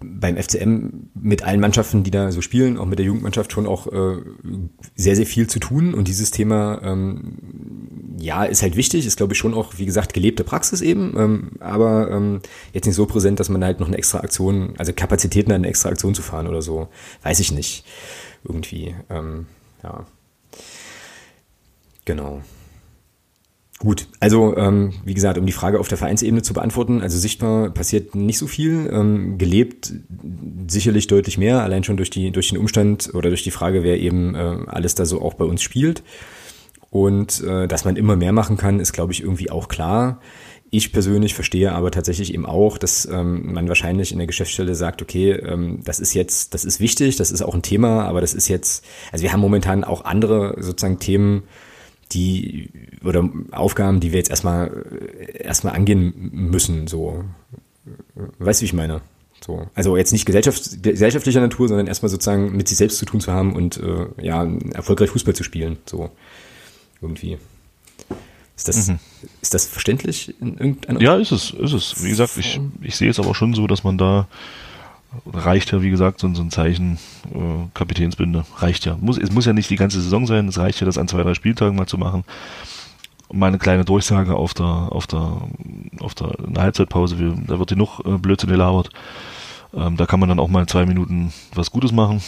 [0.00, 3.86] beim FCM mit allen Mannschaften, die da so spielen, auch mit der Jugendmannschaft schon auch
[3.86, 4.22] äh,
[4.96, 5.94] sehr, sehr viel zu tun.
[5.94, 10.14] Und dieses Thema, ähm, ja, ist halt wichtig, ist glaube ich schon auch, wie gesagt,
[10.14, 12.40] gelebte Praxis eben, ähm, aber ähm,
[12.72, 15.90] jetzt nicht so präsent, dass man halt noch eine extra Aktion, also Kapazitäten eine extra
[15.90, 16.88] Aktion zu fahren oder so,
[17.22, 17.84] weiß ich nicht.
[18.42, 19.46] Irgendwie, ähm,
[19.82, 20.06] ja.
[22.06, 22.40] Genau.
[23.80, 27.70] Gut, also ähm, wie gesagt, um die Frage auf der Vereinsebene zu beantworten, also sichtbar
[27.70, 29.94] passiert nicht so viel, ähm, gelebt
[30.68, 33.98] sicherlich deutlich mehr, allein schon durch, die, durch den Umstand oder durch die Frage, wer
[33.98, 36.02] eben äh, alles da so auch bei uns spielt.
[36.90, 40.20] Und äh, dass man immer mehr machen kann, ist, glaube ich, irgendwie auch klar.
[40.68, 45.00] Ich persönlich verstehe aber tatsächlich eben auch, dass ähm, man wahrscheinlich in der Geschäftsstelle sagt,
[45.00, 48.34] okay, ähm, das ist jetzt, das ist wichtig, das ist auch ein Thema, aber das
[48.34, 51.44] ist jetzt, also wir haben momentan auch andere sozusagen Themen,
[52.12, 52.70] die
[53.04, 54.86] oder Aufgaben, die wir jetzt erstmal
[55.34, 57.24] erstmal angehen müssen, so.
[58.38, 59.00] Weißt du, wie ich meine?
[59.44, 59.66] So.
[59.74, 63.32] Also jetzt nicht gesellschaft, gesellschaftlicher Natur, sondern erstmal sozusagen mit sich selbst zu tun zu
[63.32, 65.78] haben und äh, ja, erfolgreich Fußball zu spielen.
[65.86, 66.10] So.
[67.00, 67.38] Irgendwie.
[68.56, 68.98] Ist das, mhm.
[69.40, 72.04] ist das verständlich in irgendeiner Ja, ist es, ist es.
[72.04, 74.28] Wie gesagt, ich, ich sehe es aber schon so, dass man da
[75.32, 76.98] reicht ja, wie gesagt, so, so ein Zeichen
[77.34, 78.44] äh, Kapitänsbinde.
[78.58, 78.96] Reicht ja.
[79.00, 81.22] Muss, es muss ja nicht die ganze Saison sein, es reicht ja, das an zwei,
[81.22, 82.24] drei Spieltagen mal zu machen.
[83.32, 85.42] Mal eine kleine Durchsage auf der, auf der,
[86.00, 88.90] auf der in der Halbzeitpause, wir, da wird genug äh, Blödsinn gelabert.
[89.72, 92.20] Ähm, da kann man dann auch mal zwei Minuten was Gutes machen.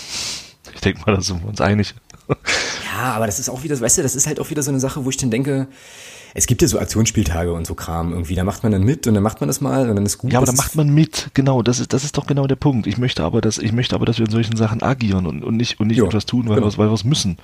[0.75, 1.95] Ich denke mal, da sind wir uns einig.
[2.29, 4.79] Ja, aber das ist auch wieder, weißt du, das ist halt auch wieder so eine
[4.79, 5.67] Sache, wo ich dann denke,
[6.35, 9.15] es gibt ja so Aktionsspieltage und so Kram irgendwie, da macht man dann mit und
[9.15, 10.33] dann macht man das mal und dann ist gut.
[10.33, 12.87] Ja, aber da macht man mit, genau, das ist, das ist doch genau der Punkt.
[12.87, 15.57] Ich möchte aber, dass, ich möchte aber, dass wir in solchen Sachen agieren und, und
[15.57, 16.71] nicht, und nicht jo, etwas tun, weil, genau.
[16.71, 17.39] wir, weil wir es müssen.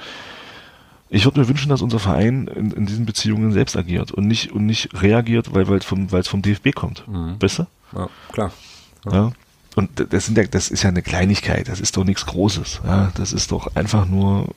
[1.11, 4.53] Ich würde mir wünschen, dass unser Verein in, in, diesen Beziehungen selbst agiert und nicht,
[4.53, 7.07] und nicht reagiert, weil, weil, vom, es vom DFB kommt.
[7.09, 7.37] Mhm.
[7.41, 7.67] Weißt du?
[7.95, 8.53] Ja, klar.
[9.07, 9.13] Ja.
[9.13, 9.33] ja.
[9.77, 12.81] Und das, sind ja, das ist ja eine Kleinigkeit, das ist doch nichts Großes.
[12.85, 14.49] Ja, das ist doch einfach nur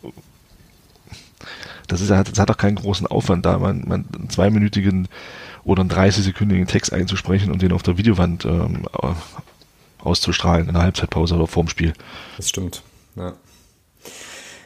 [1.92, 5.08] das, ist, das hat doch keinen großen Aufwand da, man, man einen zweiminütigen
[5.64, 8.88] oder einen 30-sekündigen Text einzusprechen und den auf der Videowand ähm,
[10.00, 11.94] auszustrahlen in der Halbzeitpause oder vorm Spiel.
[12.38, 12.82] Das stimmt,
[13.16, 13.34] ja.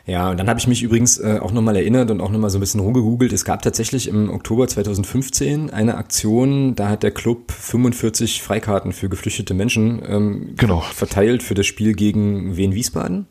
[0.08, 2.60] Ja, und dann habe ich mich übrigens äh, auch nochmal erinnert und auch nochmal so
[2.60, 3.34] ein bisschen rumgegoogelt.
[3.34, 9.10] Es gab tatsächlich im Oktober 2015 eine Aktion, da hat der Club 45 Freikarten für
[9.10, 10.82] geflüchtete Menschen ähm, genau.
[10.82, 13.26] verteilt für das Spiel gegen Wien Wiesbaden.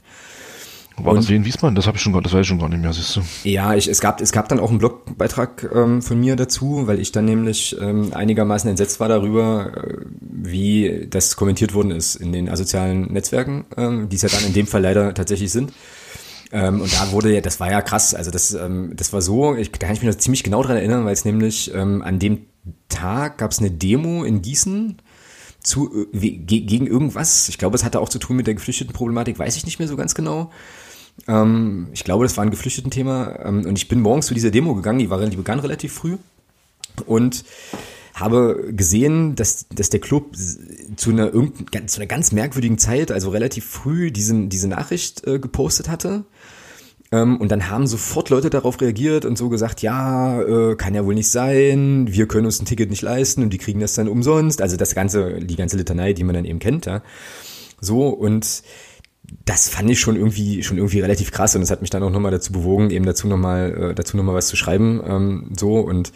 [0.97, 1.75] War und, das wie in Wiesbaden?
[1.75, 3.23] Das habe ich schon, das weiß ich schon gar nicht mehr, siehst du.
[3.43, 7.01] Ja, ich, es gab, es gab dann auch einen Blogbeitrag ähm, von mir dazu, weil
[7.01, 12.33] ich dann nämlich ähm, einigermaßen entsetzt war darüber, äh, wie das kommentiert worden ist in
[12.33, 15.73] den asozialen Netzwerken, ähm, die es ja dann in dem Fall leider tatsächlich sind.
[16.53, 19.57] Ähm, und da wurde ja, das war ja krass, also das, ähm, das war so,
[19.57, 22.21] ich, da kann ich mich noch ziemlich genau dran erinnern, weil es nämlich ähm, an
[22.21, 22.47] dem
[22.89, 24.99] Tag gab es eine Demo in Gießen,
[25.65, 27.49] zu, äh, gegen irgendwas.
[27.49, 29.97] Ich glaube, es hatte auch zu tun mit der Geflüchtetenproblematik, weiß ich nicht mehr so
[29.97, 30.51] ganz genau.
[31.29, 33.41] Ähm, ich glaube, das war ein Geflüchteten-Thema.
[33.45, 36.17] Ähm, und ich bin morgens zu dieser Demo gegangen, die, war, die begann relativ früh.
[37.07, 37.45] Und
[38.15, 43.65] habe gesehen, dass, dass der Club zu einer, zu einer ganz merkwürdigen Zeit, also relativ
[43.65, 46.25] früh, diesen, diese Nachricht äh, gepostet hatte.
[47.11, 51.05] Ähm, und dann haben sofort Leute darauf reagiert und so gesagt, ja, äh, kann ja
[51.05, 54.09] wohl nicht sein, wir können uns ein Ticket nicht leisten und die kriegen das dann
[54.09, 54.63] umsonst.
[54.63, 57.03] Also das ganze, die ganze Litanei, die man dann eben kennt, ja.
[57.81, 58.63] So, und
[59.45, 62.11] das fand ich schon irgendwie schon irgendwie relativ krass und das hat mich dann auch
[62.11, 66.13] nochmal dazu bewogen, eben dazu nochmal äh, dazu nochmal was zu schreiben ähm, so und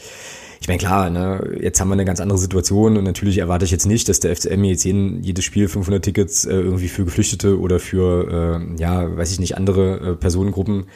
[0.61, 3.71] ich meine klar, ne, jetzt haben wir eine ganz andere Situation und natürlich erwarte ich
[3.71, 7.61] jetzt nicht, dass der FCM jetzt jeden, jedes Spiel 500 Tickets äh, irgendwie für Geflüchtete
[7.61, 10.87] oder für äh, ja, weiß ich nicht andere äh, Personengruppen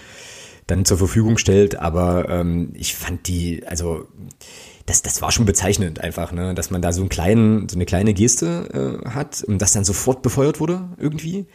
[0.67, 4.09] dann zur Verfügung stellt, aber ähm, ich fand die also
[4.87, 7.87] das, das war schon bezeichnend einfach, ne, dass man da so einen kleinen, so eine
[7.87, 11.47] kleine Geste äh, hat und das dann sofort befeuert wurde irgendwie.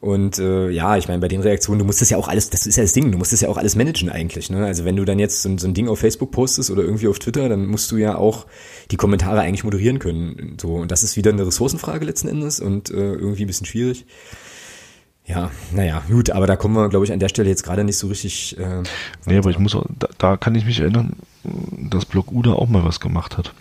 [0.00, 2.66] Und äh, ja, ich meine, bei den Reaktionen, du musst das ja auch alles, das
[2.66, 4.48] ist ja das Ding, du musst das ja auch alles managen eigentlich.
[4.48, 4.64] Ne?
[4.64, 7.18] Also wenn du dann jetzt so, so ein Ding auf Facebook postest oder irgendwie auf
[7.18, 8.46] Twitter, dann musst du ja auch
[8.92, 10.56] die Kommentare eigentlich moderieren können.
[10.60, 14.06] So, und das ist wieder eine Ressourcenfrage letzten Endes und äh, irgendwie ein bisschen schwierig.
[15.26, 17.98] Ja, naja, gut, aber da kommen wir, glaube ich, an der Stelle jetzt gerade nicht
[17.98, 18.56] so richtig.
[18.56, 18.84] Äh,
[19.26, 22.68] nee, aber ich muss auch, da, da kann ich mich erinnern, dass Block Uda auch
[22.68, 23.52] mal was gemacht hat.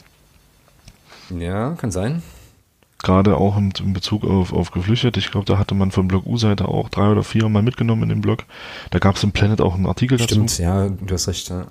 [1.36, 2.22] Ja, kann sein
[3.04, 5.20] gerade auch in, in Bezug auf, auf Geflüchtete.
[5.20, 8.10] Ich glaube, da hatte man von Blog U-Seite auch drei oder vier mal mitgenommen in
[8.10, 8.44] dem Blog.
[8.92, 10.34] Da gab es im Planet auch einen Artikel dazu.
[10.34, 11.50] Stimmt, ja, du hast recht.
[11.50, 11.68] Ja.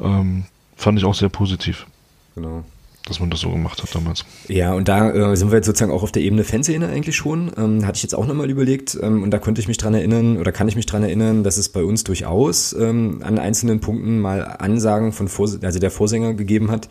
[0.00, 0.44] Ähm,
[0.76, 1.86] fand ich auch sehr positiv.
[2.34, 2.64] Genau.
[3.06, 4.24] Dass man das so gemacht hat damals.
[4.48, 7.50] Ja, und da äh, sind wir jetzt sozusagen auch auf der Ebene Fanszene eigentlich schon.
[7.56, 10.36] Ähm, hatte ich jetzt auch nochmal überlegt ähm, und da konnte ich mich dran erinnern
[10.36, 14.20] oder kann ich mich dran erinnern, dass es bei uns durchaus ähm, an einzelnen Punkten
[14.20, 16.90] mal Ansagen von Vors also der Vorsänger gegeben hat,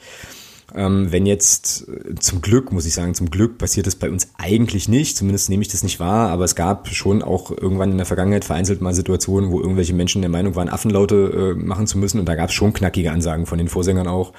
[0.73, 4.89] wenn jetzt äh, zum Glück, muss ich sagen, zum Glück passiert das bei uns eigentlich
[4.89, 8.06] nicht, zumindest nehme ich das nicht wahr, aber es gab schon auch irgendwann in der
[8.06, 12.19] Vergangenheit vereinzelt mal Situationen, wo irgendwelche Menschen der Meinung waren, Affenlaute äh, machen zu müssen.
[12.19, 14.34] Und da gab es schon knackige Ansagen von den Vorsängern auch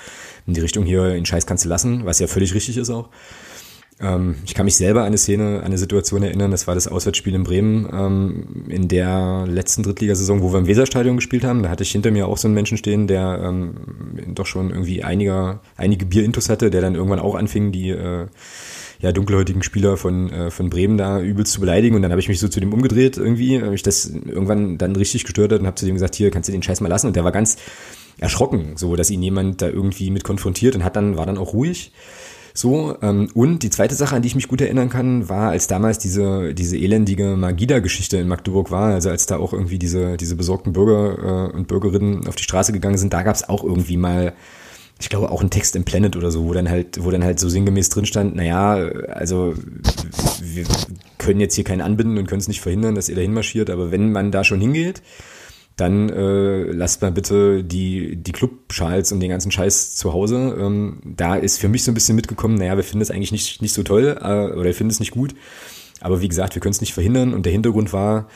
[0.47, 3.09] in die Richtung hier, in Scheiß kannst du lassen, was ja völlig richtig ist auch.
[4.01, 6.87] Ähm, ich kann mich selber an eine Szene, an eine Situation erinnern, das war das
[6.87, 11.63] Auswärtsspiel in Bremen ähm, in der letzten Drittligasaison, wo wir im Weserstadion gespielt haben.
[11.63, 13.75] Da hatte ich hinter mir auch so einen Menschen stehen, der ähm,
[14.35, 18.27] doch schon irgendwie einiger, einige Bierintus hatte, der dann irgendwann auch anfing, die äh,
[19.01, 21.97] ja, dunkelhäutigen Spieler von, äh, von Bremen da übelst zu beleidigen.
[21.97, 24.97] Und dann habe ich mich so zu dem umgedreht irgendwie, habe ich das irgendwann dann
[24.97, 27.09] richtig gestört hat und habe zu dem gesagt, hier, kannst du den Scheiß mal lassen.
[27.09, 27.57] Und der war ganz
[28.19, 31.53] erschrocken, so dass ihn jemand da irgendwie mit konfrontiert und hat dann, war dann auch
[31.53, 31.93] ruhig.
[32.59, 35.69] So, ähm, und die zweite Sache, an die ich mich gut erinnern kann, war, als
[35.69, 40.35] damals diese, diese elendige Magida-Geschichte in Magdeburg war, also als da auch irgendwie diese, diese
[40.35, 43.97] besorgten Bürger äh, und Bürgerinnen auf die Straße gegangen sind, da gab es auch irgendwie
[43.97, 44.33] mal,
[44.99, 47.39] ich glaube, auch einen Text im Planet oder so, wo dann halt, wo dann halt
[47.39, 48.73] so sinngemäß drin stand, naja,
[49.07, 49.55] also
[50.43, 50.65] wir
[51.19, 53.93] können jetzt hier keinen anbinden und können es nicht verhindern, dass ihr da hinmarschiert, aber
[53.93, 55.01] wenn man da schon hingeht,
[55.79, 60.57] dann äh, lasst mal bitte die, die Clubschals und den ganzen Scheiß zu Hause.
[60.59, 63.63] Ähm, da ist für mich so ein bisschen mitgekommen, naja, wir finden es eigentlich nicht,
[63.63, 65.37] nicht so toll äh, oder wir finden es nicht gut.
[66.01, 67.33] Aber wie gesagt, wir können es nicht verhindern.
[67.33, 68.27] Und der Hintergrund war,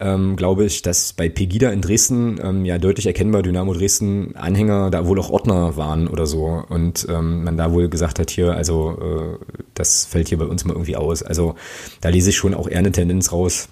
[0.00, 4.90] ähm, glaube ich, dass bei Pegida in Dresden ähm, ja deutlich erkennbar Dynamo Dresden Anhänger
[4.90, 6.62] da wohl auch Ordner waren oder so.
[6.68, 10.66] Und ähm, man da wohl gesagt hat, hier, also äh, das fällt hier bei uns
[10.66, 11.22] mal irgendwie aus.
[11.22, 11.54] Also
[12.02, 13.70] da lese ich schon auch eher eine Tendenz raus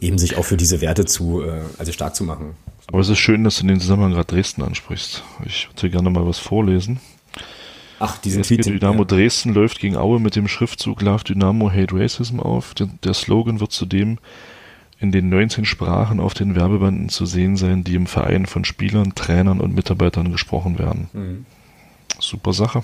[0.00, 2.54] eben sich auch für diese Werte zu, äh, also stark zu machen.
[2.86, 5.22] Aber es ist schön, dass du den Zusammenhang gerade Dresden ansprichst.
[5.46, 7.00] Ich würde gerne mal was vorlesen.
[8.00, 8.64] Ach, diese Tweet.
[8.64, 9.04] Dynamo ja.
[9.04, 12.74] Dresden läuft gegen Aue mit dem Schriftzug Love Dynamo Hate Racism auf.
[12.74, 14.18] Der, der Slogan wird zudem
[14.98, 19.14] in den 19 Sprachen auf den Werbebanden zu sehen sein, die im Verein von Spielern,
[19.14, 21.08] Trainern und Mitarbeitern gesprochen werden.
[21.12, 21.46] Mhm.
[22.18, 22.82] Super Sache.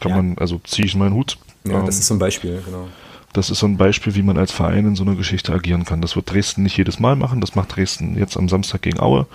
[0.00, 0.16] Kann ja.
[0.16, 1.38] man, also ziehe ich meinen Hut.
[1.64, 2.88] Ja, ähm, das ist zum Beispiel, genau.
[3.36, 6.00] Das ist so ein Beispiel, wie man als Verein in so einer Geschichte agieren kann.
[6.00, 7.42] Das wird Dresden nicht jedes Mal machen.
[7.42, 9.26] Das macht Dresden jetzt am Samstag gegen Aue.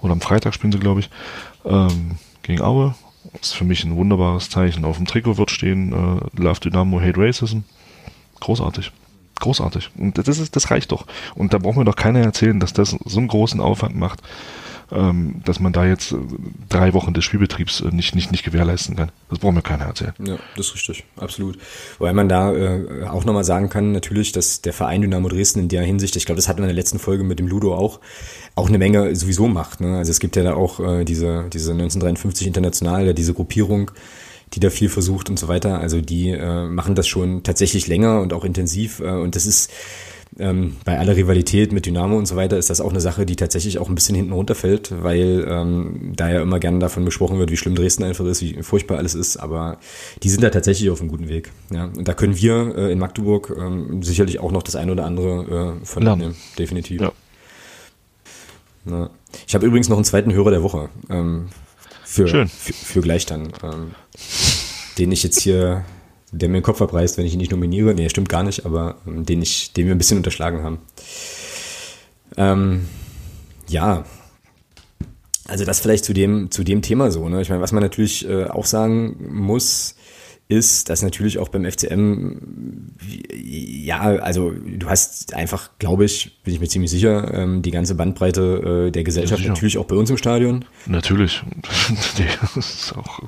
[0.00, 1.10] Oder am Freitag spielen sie, glaube ich,
[1.64, 2.96] ähm, gegen Aue.
[3.34, 4.84] Das ist für mich ein wunderbares Zeichen.
[4.84, 7.60] Auf dem Trikot wird stehen, äh, Love Dynamo, Hate Racism.
[8.40, 8.90] Großartig.
[9.38, 9.90] Großartig.
[9.96, 11.06] Und das ist, das reicht doch.
[11.36, 14.22] Und da braucht mir doch keiner erzählen, dass das so einen großen Aufwand macht,
[14.92, 16.16] ähm, dass man da jetzt äh,
[16.68, 19.10] drei Wochen des Spielbetriebs äh, nicht, nicht, nicht gewährleisten kann.
[19.28, 20.14] Das braucht mir keiner erzählen.
[20.24, 21.58] Ja, das ist richtig, absolut.
[21.98, 25.68] Weil man da äh, auch nochmal sagen kann, natürlich, dass der Verein Dynamo Dresden in
[25.68, 28.00] der Hinsicht, ich glaube, das hatten wir in der letzten Folge mit dem Ludo auch,
[28.54, 29.80] auch eine Menge sowieso macht.
[29.80, 29.96] Ne?
[29.96, 33.90] Also es gibt ja da auch äh, diese, diese 1953 International, diese Gruppierung,
[34.54, 35.80] die da viel versucht und so weiter.
[35.80, 39.00] Also die äh, machen das schon tatsächlich länger und auch intensiv.
[39.00, 39.72] Äh, und das ist
[40.38, 43.36] ähm, bei aller Rivalität mit Dynamo und so weiter ist das auch eine Sache, die
[43.36, 47.50] tatsächlich auch ein bisschen hinten runterfällt, weil ähm, da ja immer gerne davon besprochen wird,
[47.50, 49.78] wie schlimm Dresden einfach ist, wie furchtbar alles ist, aber
[50.22, 51.52] die sind da tatsächlich auf einem guten Weg.
[51.72, 51.84] Ja?
[51.84, 55.78] Und da können wir äh, in Magdeburg ähm, sicherlich auch noch das eine oder andere
[55.80, 57.00] äh, von lernen, definitiv.
[57.00, 57.12] Ja.
[58.84, 59.10] Na.
[59.46, 61.48] Ich habe übrigens noch einen zweiten Hörer der Woche ähm,
[62.04, 63.92] für, für, für, gleich dann, ähm,
[64.98, 65.84] den ich jetzt hier
[66.32, 67.94] der mir den Kopf abreißt, wenn ich ihn nicht nominiere.
[67.94, 70.78] Nee, stimmt gar nicht, aber ähm, den, ich, den wir ein bisschen unterschlagen haben.
[72.36, 72.86] Ähm,
[73.68, 74.04] ja,
[75.46, 77.28] also das vielleicht zu dem, zu dem Thema so.
[77.28, 77.40] Ne?
[77.40, 79.94] Ich meine, was man natürlich äh, auch sagen muss,
[80.48, 82.36] ist, dass natürlich auch beim FCM,
[83.32, 87.96] ja, also du hast einfach, glaube ich, bin ich mir ziemlich sicher, ähm, die ganze
[87.96, 90.64] Bandbreite äh, der Gesellschaft ja, natürlich auch bei uns im Stadion.
[90.86, 91.42] Natürlich.
[92.54, 93.22] das ist auch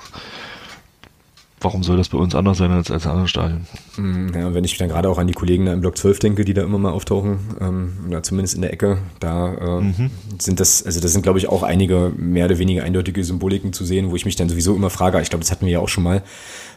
[1.61, 3.67] warum soll das bei uns anders sein als, als in anderen Stadien?
[3.97, 6.45] Mm, ja, wenn ich dann gerade auch an die Kollegen da im Block 12 denke,
[6.45, 10.11] die da immer mal auftauchen, ähm, oder zumindest in der Ecke, da äh, mhm.
[10.39, 13.85] sind das, also das sind glaube ich auch einige mehr oder weniger eindeutige Symboliken zu
[13.85, 15.89] sehen, wo ich mich dann sowieso immer frage, ich glaube, das hatten wir ja auch
[15.89, 16.23] schon mal,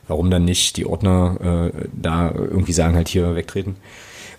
[0.07, 3.75] warum dann nicht die Ordner äh, da irgendwie sagen, halt hier wegtreten.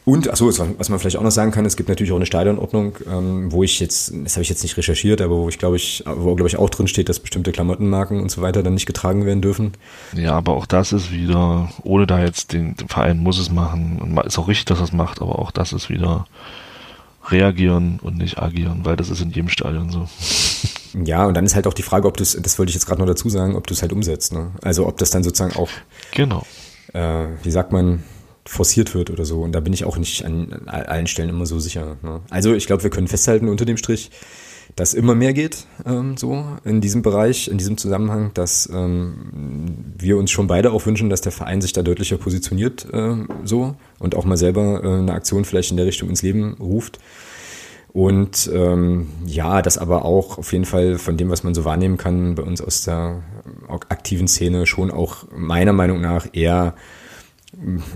[0.05, 2.97] Und, achso, was man vielleicht auch noch sagen kann, es gibt natürlich auch eine Stadionordnung,
[3.09, 6.03] ähm, wo ich jetzt, das habe ich jetzt nicht recherchiert, aber wo ich glaube ich,
[6.07, 9.25] wo glaube ich auch drin steht, dass bestimmte Klamottenmarken und so weiter dann nicht getragen
[9.27, 9.73] werden dürfen.
[10.17, 14.01] Ja, aber auch das ist wieder, ohne da jetzt den, den Verein muss es machen,
[14.03, 16.27] und ist auch richtig, dass er es macht, aber auch das ist wieder
[17.27, 20.09] reagieren und nicht agieren, weil das ist in jedem Stadion so.
[21.05, 22.85] Ja, und dann ist halt auch die Frage, ob du es, das wollte ich jetzt
[22.85, 24.35] gerade noch dazu sagen, ob du es halt umsetzt.
[24.35, 24.51] Ne?
[24.61, 25.71] Also ob das dann sozusagen auch,
[26.15, 26.45] genau.
[26.93, 28.03] Äh, wie sagt man,
[28.45, 29.43] forciert wird oder so.
[29.43, 31.97] Und da bin ich auch nicht an allen Stellen immer so sicher.
[32.03, 32.21] Ne?
[32.31, 34.11] Also ich glaube, wir können festhalten unter dem Strich,
[34.77, 40.17] dass immer mehr geht, ähm, so in diesem Bereich, in diesem Zusammenhang, dass ähm, wir
[40.17, 44.15] uns schon beide auch wünschen, dass der Verein sich da deutlicher positioniert, äh, so und
[44.15, 46.99] auch mal selber äh, eine Aktion vielleicht in der Richtung ins Leben ruft.
[47.93, 51.99] Und ähm, ja, das aber auch auf jeden Fall von dem, was man so wahrnehmen
[51.99, 53.23] kann, bei uns aus der
[53.69, 56.75] aktiven Szene schon auch meiner Meinung nach eher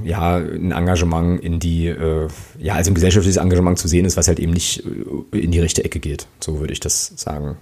[0.05, 2.29] ja, ein Engagement in die, äh,
[2.59, 4.85] ja, also ein gesellschaftliches Engagement zu sehen ist, was halt eben nicht
[5.33, 6.27] äh, in die rechte Ecke geht.
[6.41, 7.57] So würde ich das sagen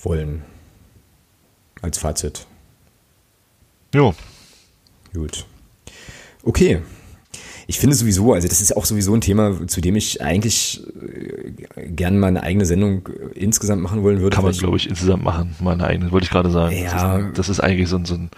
[0.00, 0.42] wollen.
[1.80, 2.46] Als Fazit.
[3.94, 4.14] Jo.
[5.12, 5.46] Gut.
[6.42, 6.80] Okay.
[7.66, 11.52] Ich finde sowieso, also das ist auch sowieso ein Thema, zu dem ich eigentlich äh,
[11.86, 14.34] gerne mal eine eigene Sendung insgesamt machen wollen würde.
[14.34, 16.76] Kann man, glaube ich, insgesamt machen, mal eine eigene, wollte ich gerade sagen.
[16.76, 17.18] Ja.
[17.18, 18.30] Das ist, das ist eigentlich so ein, so ein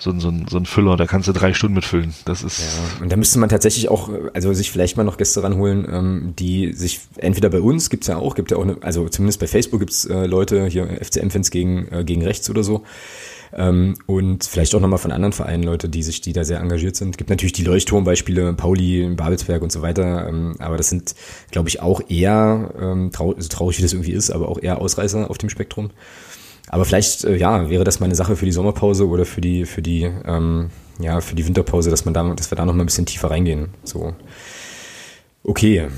[0.00, 2.14] so, so, so ein Füller, da kannst du drei Stunden mitfüllen.
[2.24, 2.58] Das ist.
[2.58, 6.34] Ja, und da müsste man tatsächlich auch, also sich vielleicht mal noch Gäste ranholen, ähm,
[6.38, 9.46] die sich entweder bei uns gibt's ja auch, gibt ja auch eine, also zumindest bei
[9.46, 12.82] Facebook gibt's äh, Leute, hier FCM-Fans gegen, äh, gegen rechts oder so.
[13.52, 16.96] Ähm, und vielleicht auch nochmal von anderen Vereinen Leute, die sich, die da sehr engagiert
[16.96, 17.18] sind.
[17.18, 21.14] Gibt natürlich die Leuchtturmbeispiele, Pauli, Babelsberg und so weiter, ähm, aber das sind,
[21.50, 24.80] glaube ich, auch eher, ähm, trau so traurig wie das irgendwie ist, aber auch eher
[24.80, 25.90] Ausreißer auf dem Spektrum.
[26.68, 29.64] Aber vielleicht, äh, ja, wäre das mal eine Sache für die Sommerpause oder für die,
[29.64, 32.84] für die, ähm, ja, für die Winterpause, dass man da, dass wir da noch mal
[32.84, 33.70] ein bisschen tiefer reingehen.
[33.84, 34.14] So.
[35.42, 35.88] Okay.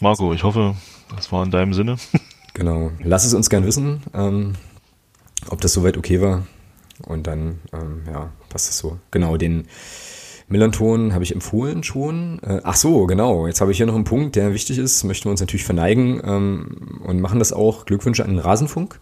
[0.00, 0.76] Marco, ich hoffe,
[1.14, 1.96] das war in deinem Sinne.
[2.52, 2.90] Genau.
[2.98, 4.54] Lass es uns gern wissen, ähm,
[5.48, 6.46] ob das soweit okay war.
[7.06, 8.98] Und dann, ähm, ja, passt das so.
[9.12, 9.66] Genau, den
[10.50, 12.40] Millanton habe ich empfohlen schon.
[12.42, 13.46] Äh, ach so, genau.
[13.46, 15.04] Jetzt habe ich hier noch einen Punkt, der wichtig ist.
[15.04, 17.86] Möchten wir uns natürlich verneigen ähm, und machen das auch.
[17.86, 18.98] Glückwünsche an den Rasenfunk.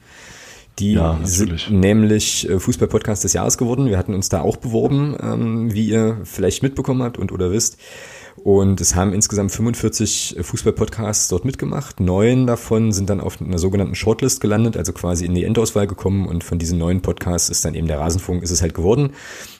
[0.79, 3.87] Die ja, sind nämlich äh, Fußball-Podcast des Jahres geworden.
[3.87, 7.79] Wir hatten uns da auch beworben, ähm, wie ihr vielleicht mitbekommen habt und oder wisst.
[8.45, 12.01] Und es haben insgesamt 45 Fußball-Podcasts dort mitgemacht.
[12.01, 16.27] Neun davon sind dann auf einer sogenannten Shortlist gelandet, also quasi in die Endauswahl gekommen.
[16.27, 19.11] Und von diesen neun Podcasts ist dann eben der Rasenfunk, ist es halt geworden.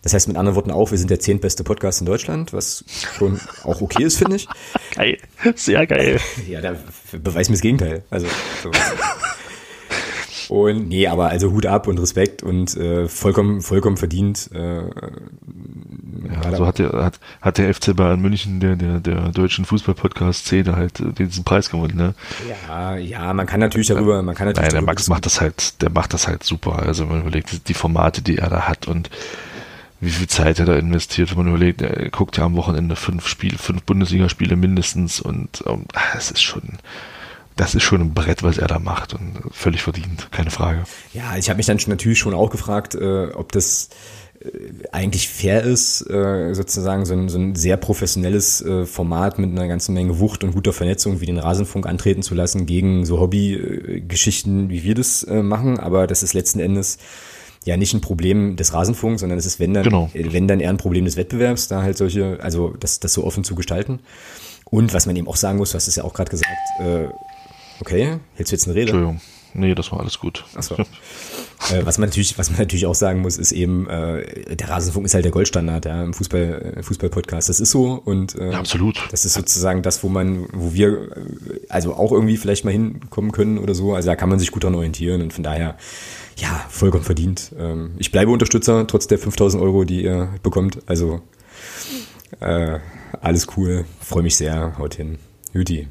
[0.03, 2.85] Das heißt mit anderen Worten auch, wir sind der zehntbeste Podcast in Deutschland, was
[3.17, 4.49] schon auch okay ist, finde ich.
[4.95, 5.19] Geil,
[5.55, 6.19] sehr geil.
[6.49, 6.75] Ja, da
[7.13, 8.03] beweist mir das Gegenteil.
[8.11, 8.27] Also
[8.63, 8.71] so.
[10.49, 14.51] Und nee, aber also Hut ab und Respekt und äh, vollkommen, vollkommen verdient.
[14.55, 14.83] Äh,
[16.43, 20.77] ja, so hat der, hat, hat der FC Bayern München, der, der, der deutschen Fußball-Podcast-Szene
[20.77, 22.15] halt äh, diesen Preis gewonnen, ne?
[22.49, 24.73] Ja, ja, man kann natürlich darüber, man kann natürlich.
[24.73, 26.79] Nein, der Max macht das halt, der macht das halt super.
[26.79, 29.11] Also man überlegt, die Formate, die er da hat und
[30.01, 33.27] wie viel Zeit er da investiert, wenn man überlegt, er guckt ja am Wochenende fünf
[33.27, 36.79] Spiele, fünf Bundesligaspiele mindestens und ähm, es ist schon,
[37.59, 40.85] das ist schon ein Brett, was er da macht und völlig verdient, keine Frage.
[41.13, 43.91] Ja, ich habe mich dann natürlich schon auch gefragt, äh, ob das
[44.41, 44.49] äh,
[44.93, 49.67] eigentlich fair ist, äh, sozusagen so ein, so ein sehr professionelles äh, Format mit einer
[49.67, 54.71] ganzen Menge Wucht und guter Vernetzung wie den Rasenfunk antreten zu lassen gegen so Hobbygeschichten,
[54.71, 55.81] wie wir das machen.
[55.81, 56.99] Aber das ist letzten Endes
[57.65, 60.11] ja nicht ein Problem des Rasenfunks, sondern es ist, wenn dann, Genau.
[60.15, 63.43] wenn dann eher ein Problem des Wettbewerbs, da halt solche, also das, das so offen
[63.45, 63.99] zu gestalten.
[64.65, 67.09] Und was man eben auch sagen muss, du hast es ja auch gerade gesagt, äh,
[67.81, 68.91] okay, hältst du jetzt eine Rede?
[68.91, 69.21] Entschuldigung.
[69.55, 70.45] Nee, das war alles gut.
[70.55, 70.77] Ach so.
[71.73, 75.05] Äh, was man natürlich, was man natürlich auch sagen muss, ist eben, äh, der Rasenfunk
[75.05, 77.49] ist halt der Goldstandard, ja, im Fußball, äh, Fußball-Podcast.
[77.49, 78.97] Das ist so und äh, Ja, absolut.
[79.11, 83.33] das ist sozusagen das, wo man, wo wir äh, also auch irgendwie vielleicht mal hinkommen
[83.33, 83.93] können oder so.
[83.93, 85.77] Also da kann man sich gut dran orientieren und von daher,
[86.37, 87.53] ja, vollkommen verdient.
[87.59, 90.79] Ähm, ich bleibe Unterstützer, trotz der 5000 Euro, die ihr bekommt.
[90.87, 91.23] Also
[92.39, 92.79] äh,
[93.21, 95.19] alles cool, freue mich sehr, haut hin.
[95.53, 95.89] Juti.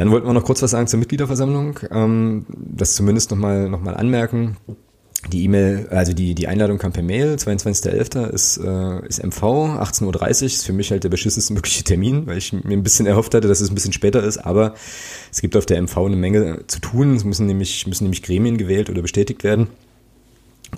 [0.00, 1.78] Dann wollten wir noch kurz was sagen zur Mitgliederversammlung.
[1.90, 4.56] Ähm, das zumindest nochmal noch mal anmerken.
[5.30, 8.30] Die E-Mail, also die, die Einladung kam per Mail, 22.11.
[8.30, 12.38] ist, äh, ist MV, 18.30 Uhr, ist für mich halt der beschissenste mögliche Termin, weil
[12.38, 14.72] ich mir ein bisschen erhofft hatte, dass es ein bisschen später ist, aber
[15.30, 17.16] es gibt auf der MV eine Menge zu tun.
[17.16, 19.66] Es müssen nämlich, müssen nämlich Gremien gewählt oder bestätigt werden.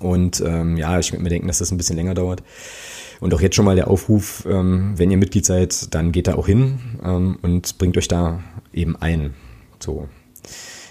[0.00, 2.42] Und ähm, ja, ich würde mir denken, dass das ein bisschen länger dauert.
[3.22, 6.34] Und auch jetzt schon mal der Aufruf, ähm, wenn ihr Mitglied seid, dann geht da
[6.34, 8.42] auch hin ähm, und bringt euch da
[8.72, 9.34] eben ein.
[9.78, 10.08] So.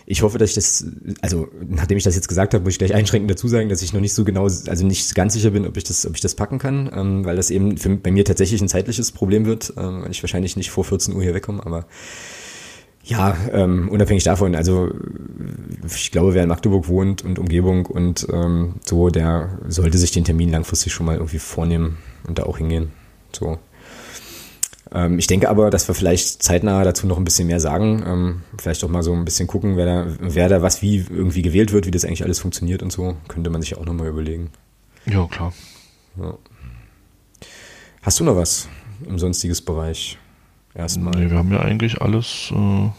[0.06, 0.86] ich hoffe, dass ich das,
[1.20, 3.92] also nachdem ich das jetzt gesagt habe, muss ich gleich einschränkend dazu sagen, dass ich
[3.92, 6.36] noch nicht so genau, also nicht ganz sicher bin, ob ich das, ob ich das
[6.36, 10.04] packen kann, ähm, weil das eben für, bei mir tatsächlich ein zeitliches Problem wird, ähm,
[10.04, 11.86] weil ich wahrscheinlich nicht vor 14 Uhr hier wegkomme, aber
[13.04, 14.90] ja, ähm, unabhängig davon, also
[15.86, 20.24] ich glaube, wer in Magdeburg wohnt und Umgebung und ähm, so, der sollte sich den
[20.24, 21.98] Termin langfristig schon mal irgendwie vornehmen
[22.28, 22.92] und da auch hingehen.
[23.32, 23.58] So.
[24.94, 28.04] Ähm, ich denke aber, dass wir vielleicht zeitnah dazu noch ein bisschen mehr sagen.
[28.06, 31.42] Ähm, vielleicht auch mal so ein bisschen gucken, wer da, wer da was wie irgendwie
[31.42, 33.16] gewählt wird, wie das eigentlich alles funktioniert und so.
[33.28, 34.52] Könnte man sich auch nochmal überlegen.
[35.06, 35.54] Ja, klar.
[36.18, 36.38] Ja.
[38.02, 38.68] Hast du noch was
[39.08, 40.18] im sonstiges Bereich?
[40.74, 41.14] Erstmal.
[41.20, 42.90] Nee, wir haben ja eigentlich alles äh,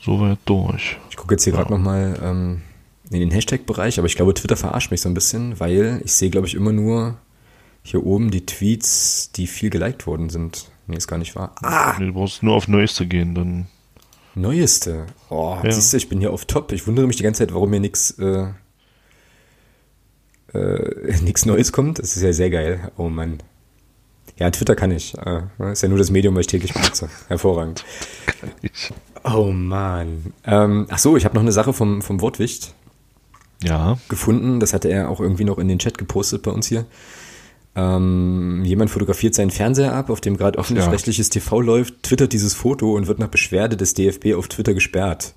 [0.00, 0.98] soweit durch.
[1.10, 1.60] Ich gucke jetzt hier ja.
[1.60, 2.62] gerade nochmal ähm,
[3.10, 6.30] in den Hashtag-Bereich, aber ich glaube, Twitter verarscht mich so ein bisschen, weil ich sehe,
[6.30, 7.16] glaube ich, immer nur
[7.82, 10.70] hier oben die Tweets, die viel geliked worden sind.
[10.86, 11.54] Nee, ist gar nicht wahr.
[11.62, 11.96] Ah!
[11.98, 13.66] Nee, du brauchst nur auf Neueste gehen, dann.
[14.34, 15.06] Neueste?
[15.28, 15.72] Oh, ja.
[15.72, 16.72] siehst du, ich bin hier auf Top.
[16.72, 18.46] Ich wundere mich die ganze Zeit, warum mir nichts äh,
[20.54, 21.98] äh, nichts Neues kommt.
[21.98, 22.90] Das ist ja sehr geil.
[22.96, 23.38] Oh Mann.
[24.42, 25.14] Ja, Twitter kann ich.
[25.18, 27.08] Äh, ist ja nur das Medium, was ich täglich benutze.
[27.28, 27.84] Hervorragend.
[29.22, 30.34] Oh Mann.
[30.44, 32.74] Ähm, ach so, ich habe noch eine Sache vom, vom Wortwicht
[33.62, 33.98] ja.
[34.08, 34.58] gefunden.
[34.58, 36.86] Das hatte er auch irgendwie noch in den Chat gepostet bei uns hier.
[37.76, 41.34] Ähm, jemand fotografiert seinen Fernseher ab, auf dem gerade öffentlich-rechtliches ja.
[41.34, 45.34] TV läuft, twittert dieses Foto und wird nach Beschwerde des DFB auf Twitter gesperrt.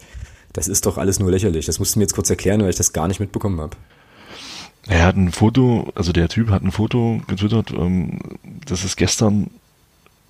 [0.52, 1.68] Das ist doch alles nur lächerlich.
[1.68, 3.77] Das musst du mir jetzt kurz erklären, weil ich das gar nicht mitbekommen habe.
[4.88, 8.20] Er hat ein Foto, also der Typ hat ein Foto getwittert, ähm,
[8.66, 9.49] das ist gestern,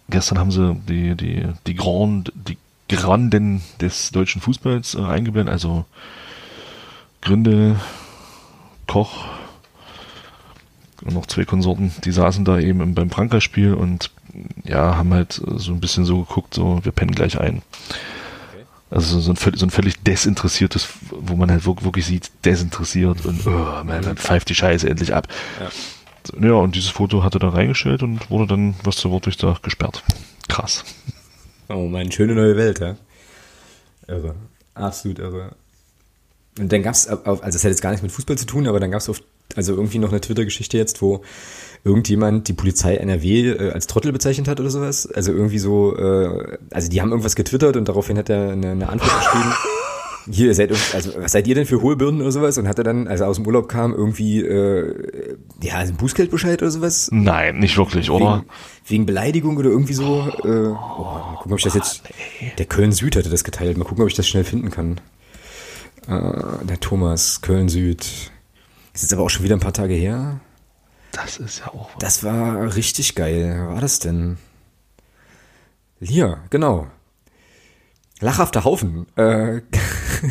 [0.10, 2.58] gestern haben sie die, die, die Grand, die
[2.88, 5.86] Granden des deutschen Fußballs äh, eingeblendet, also
[7.22, 7.80] Gründe,
[8.88, 9.26] Koch,
[11.04, 14.12] und noch zwei Konsorten, die saßen da eben beim Prankerspiel und
[14.64, 17.62] ja, haben halt so ein bisschen so geguckt, so, wir pennen gleich ein.
[18.92, 23.84] Also so ein, so ein völlig desinteressiertes, wo man halt wirklich sieht, desinteressiert und oh,
[23.84, 25.28] man, man pfeift die Scheiße endlich ab.
[25.60, 26.48] Ja.
[26.48, 30.04] ja, und dieses Foto hatte da reingestellt und wurde dann, was zur Wort da gesperrt.
[30.48, 30.84] Krass.
[31.68, 32.96] Oh meine schöne neue Welt, ja.
[34.08, 34.36] Irre.
[34.76, 35.56] Absolut irre.
[36.60, 38.80] Und dann gab es, also das hat jetzt gar nichts mit Fußball zu tun, aber
[38.80, 39.12] dann gab es
[39.56, 41.24] also irgendwie noch eine Twitter-Geschichte jetzt, wo
[41.86, 45.08] irgendjemand die Polizei NRW äh, als Trottel bezeichnet hat oder sowas.
[45.08, 48.90] Also irgendwie so, äh, also die haben irgendwas getwittert und daraufhin hat er eine, eine
[48.90, 49.54] Antwort geschrieben.
[50.28, 52.58] Hier, seid, also was seid ihr denn für Hohlbirnen oder sowas?
[52.58, 56.60] Und hat er dann, als er aus dem Urlaub kam, irgendwie, äh, ja, ein Bußgeldbescheid
[56.64, 57.10] oder sowas?
[57.12, 58.38] Nein, nicht wirklich, oder?
[58.38, 58.46] Wegen,
[58.88, 60.28] wegen Beleidigung oder irgendwie so.
[60.44, 62.02] Äh, oh, mal gucken, ob ich das jetzt.
[62.58, 63.78] Der Köln Süd hatte das geteilt.
[63.78, 65.00] Mal gucken, ob ich das schnell finden kann.
[66.08, 68.02] Äh, der Thomas, Köln Süd.
[68.96, 70.40] Ist jetzt aber auch schon wieder ein paar Tage her.
[71.16, 71.90] Das ist ja auch.
[71.94, 72.00] Was.
[72.00, 73.54] Das war richtig geil.
[73.56, 74.38] Wer war das denn?
[76.02, 76.88] Hier, genau.
[78.20, 79.08] Lachhafter Haufen.
[79.16, 79.62] Äh,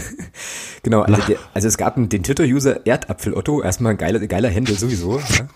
[0.82, 5.19] genau, also, der, also, es gab einen, den Twitter-User Erdapfel-Otto, erstmal geiler, geiler Händel sowieso.
[5.19, 5.48] ja.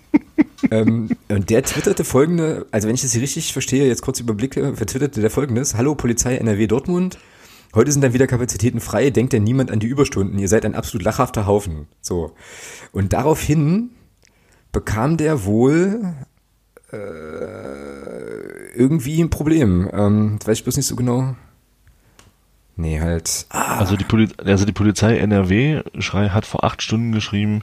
[0.70, 4.76] ähm, und der twitterte folgende, also wenn ich das hier richtig verstehe, jetzt kurz überblicke,
[4.76, 7.18] vertwitterte der folgendes, Hallo Polizei NRW Dortmund,
[7.74, 10.38] Heute sind dann wieder Kapazitäten frei, denkt denn niemand an die Überstunden.
[10.38, 11.86] Ihr seid ein absolut lachhafter Haufen.
[12.00, 12.32] So.
[12.92, 13.90] Und daraufhin
[14.72, 16.14] bekam der wohl
[16.92, 19.88] äh, irgendwie ein Problem.
[19.92, 21.34] Ähm, weiß ich bloß nicht so genau.
[22.76, 23.46] Nee, halt.
[23.48, 23.78] Ah.
[23.78, 25.82] Also, die Poli also die Polizei NRW
[26.12, 27.62] hat vor acht Stunden geschrieben,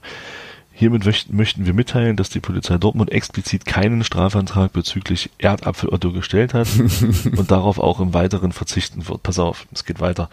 [0.77, 6.67] Hiermit möchten wir mitteilen, dass die Polizei Dortmund explizit keinen Strafantrag bezüglich Erdapfelotto gestellt hat
[7.37, 9.23] und darauf auch im Weiteren verzichten wird.
[9.23, 10.29] Pass auf, es geht weiter.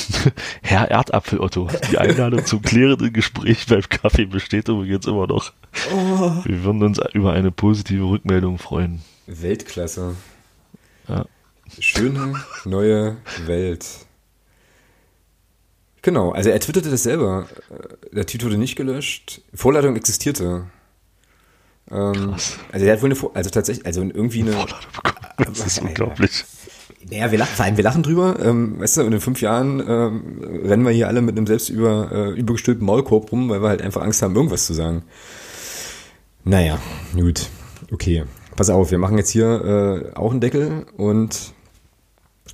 [0.62, 5.52] Herr Erdapfelotto, die Einladung zum klärenden Gespräch beim Kaffee besteht übrigens immer noch.
[5.92, 6.32] Oh.
[6.44, 9.02] Wir würden uns über eine positive Rückmeldung freuen.
[9.26, 10.16] Weltklasse.
[11.08, 11.26] Ja.
[11.78, 13.84] Schöne neue Welt.
[16.04, 17.46] Genau, also er twitterte das selber.
[17.70, 19.40] Äh, der Tweet wurde nicht gelöscht.
[19.54, 20.66] Vorladung existierte.
[21.90, 22.58] Ähm, Krass.
[22.70, 24.52] Also er hat wohl eine, also tatsächlich, also irgendwie eine.
[24.52, 25.54] Vorladung bekommen.
[25.54, 26.44] Das ist unglaublich.
[27.10, 29.80] Naja, wir lachen, vor allem wir lachen drüber, ähm, weißt du, und in fünf Jahren
[29.80, 33.68] ähm, rennen wir hier alle mit einem selbst über, äh, übergestülpten Maulkorb rum, weil wir
[33.70, 35.04] halt einfach Angst haben, irgendwas zu sagen.
[36.44, 36.78] Naja,
[37.14, 37.48] gut,
[37.92, 38.24] okay.
[38.56, 41.53] Pass auf, wir machen jetzt hier äh, auch einen Deckel und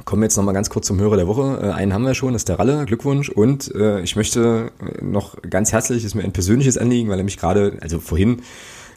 [0.05, 1.61] Kommen wir jetzt nochmal ganz kurz zum Hörer der Woche.
[1.63, 2.85] Äh, einen haben wir schon, das ist der Ralle.
[2.87, 3.29] Glückwunsch.
[3.29, 7.39] Und äh, ich möchte noch ganz herzlich, ist mir ein persönliches Anliegen, weil er mich
[7.39, 8.43] gerade, also vorhin,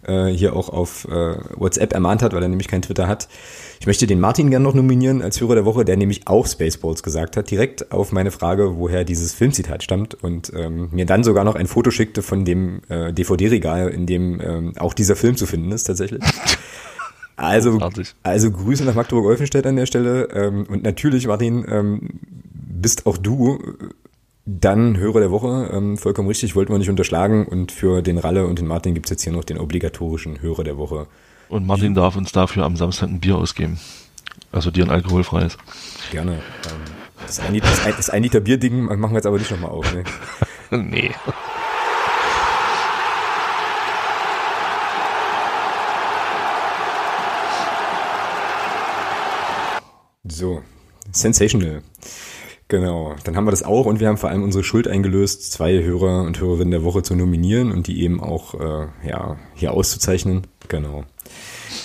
[0.05, 3.27] äh, hier auch auf äh, WhatsApp ermahnt hat, weil er nämlich kein Twitter hat.
[3.79, 7.03] Ich möchte den Martin gern noch nominieren als Hörer der Woche, der nämlich auch Spaceballs
[7.03, 11.43] gesagt hat, direkt auf meine Frage, woher dieses Filmzitat stammt und ähm, mir dann sogar
[11.43, 15.45] noch ein Foto schickte von dem äh, DVD-Regal, in dem ähm, auch dieser Film zu
[15.45, 16.23] finden ist tatsächlich.
[17.35, 17.80] Also,
[18.22, 20.30] also Grüße nach Magdeburg-Olfenstedt an der Stelle.
[20.34, 22.19] Ähm, und natürlich, Martin, ähm,
[22.53, 23.60] bist auch du
[24.45, 25.69] dann Hörer der Woche.
[25.73, 27.45] Ähm, vollkommen richtig, wollten wir nicht unterschlagen.
[27.47, 30.77] Und für den Ralle und den Martin gibt's jetzt hier noch den obligatorischen Hörer der
[30.77, 31.07] Woche.
[31.49, 33.80] Und Martin darf uns dafür am Samstag ein Bier ausgeben.
[34.51, 35.57] Also dir ein alkoholfreies.
[36.11, 36.39] Gerne.
[37.26, 39.93] Das ein, das ein, das ein Liter Bier-Ding machen wir jetzt aber nicht nochmal auf.
[39.93, 40.03] Ne?
[40.72, 41.11] nee.
[50.34, 50.64] So,
[51.11, 51.84] sensational.
[52.68, 55.84] Genau, dann haben wir das auch und wir haben vor allem unsere Schuld eingelöst, zwei
[55.84, 60.47] Hörer und Hörerinnen der Woche zu nominieren und die eben auch äh, ja, hier auszuzeichnen.
[60.69, 61.03] Genau.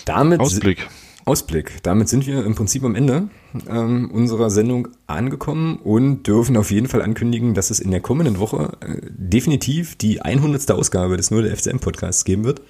[0.07, 0.89] Damit Ausblick.
[1.27, 1.83] Ausblick.
[1.83, 3.29] Damit sind wir im Prinzip am Ende
[3.69, 8.39] ähm, unserer Sendung angekommen und dürfen auf jeden Fall ankündigen, dass es in der kommenden
[8.39, 10.71] Woche äh, definitiv die 100.
[10.71, 12.63] Ausgabe des Nur der FCM Podcasts geben wird.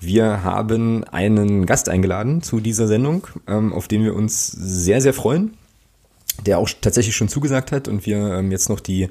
[0.00, 5.12] Wir haben einen Gast eingeladen zu dieser Sendung, ähm, auf den wir uns sehr, sehr
[5.12, 5.54] freuen,
[6.46, 9.08] der auch tatsächlich schon zugesagt hat und wir ähm, jetzt noch die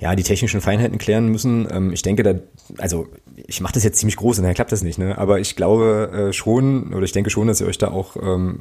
[0.00, 1.66] ja, die technischen Feinheiten klären müssen.
[1.72, 2.34] Ähm, ich denke, da,
[2.78, 3.08] also
[3.48, 5.18] ich mache das jetzt ziemlich groß und dann klappt das nicht, ne?
[5.18, 8.16] Aber ich glaube äh, schon, oder ich denke schon, dass ihr euch da auch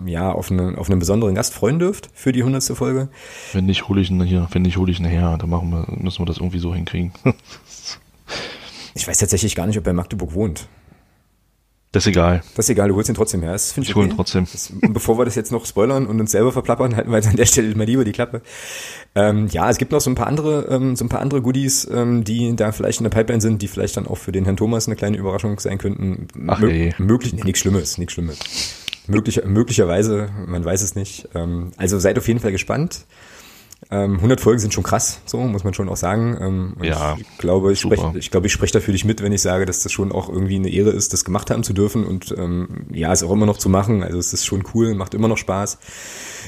[0.05, 3.09] ja auf, eine, auf einen besonderen Gast freuen dürft für die hundertste Folge.
[3.53, 5.85] Wenn nicht, hole ich ihn hier, wenn nicht, hole ich ihn her, dann machen wir,
[5.95, 7.11] müssen wir das irgendwie so hinkriegen.
[8.95, 10.67] ich weiß tatsächlich gar nicht, ob er in Magdeburg wohnt.
[11.97, 12.43] Das ist egal.
[12.55, 13.53] Das ist egal, du holst ihn trotzdem her.
[13.53, 14.45] Das ich, ich hole ihn trotzdem.
[14.51, 17.35] Das, bevor wir das jetzt noch spoilern und uns selber verplappern, halten wir jetzt an
[17.35, 18.41] der Stelle mal lieber die Klappe.
[19.15, 21.89] Ähm, ja, es gibt noch so ein paar andere, ähm, so ein paar andere Goodies,
[21.91, 24.57] ähm, die da vielleicht in der Pipeline sind, die vielleicht dann auch für den Herrn
[24.57, 26.27] Thomas eine kleine Überraschung sein könnten.
[26.45, 28.37] Ach Mö Möglich, nee, nichts Schlimmes, nichts Schlimmes.
[29.07, 31.29] Möglich, möglicherweise, man weiß es nicht.
[31.33, 33.05] Ähm, also seid auf jeden Fall gespannt.
[33.89, 36.37] Ähm, 100 Folgen sind schon krass, so muss man schon auch sagen.
[36.41, 39.31] Ähm, ja, ich glaube, ich spreche, ich glaube, ich spreche da für dich mit, wenn
[39.31, 42.05] ich sage, dass das schon auch irgendwie eine Ehre ist, das gemacht haben zu dürfen
[42.05, 44.03] und ähm, ja, es auch immer noch zu machen.
[44.03, 45.77] Also es ist schon cool, macht immer noch Spaß.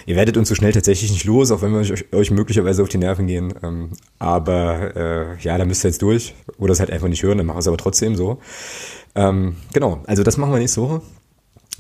[0.06, 2.90] Ihr werdet uns so schnell tatsächlich nicht los, auch wenn wir euch, euch möglicherweise auf
[2.90, 3.54] die Nerven gehen.
[3.64, 7.38] Ähm, aber äh, ja, da müsst ihr jetzt durch oder es halt einfach nicht hören,
[7.38, 8.40] dann machen wir es aber trotzdem so.
[9.16, 11.02] Ähm, genau, also das machen wir nächste Woche.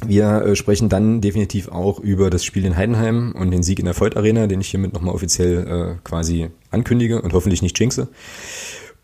[0.05, 3.85] Wir äh, sprechen dann definitiv auch über das Spiel in Heidenheim und den Sieg in
[3.85, 8.07] der Voigt Arena, den ich hiermit nochmal offiziell äh, quasi ankündige und hoffentlich nicht jinxe.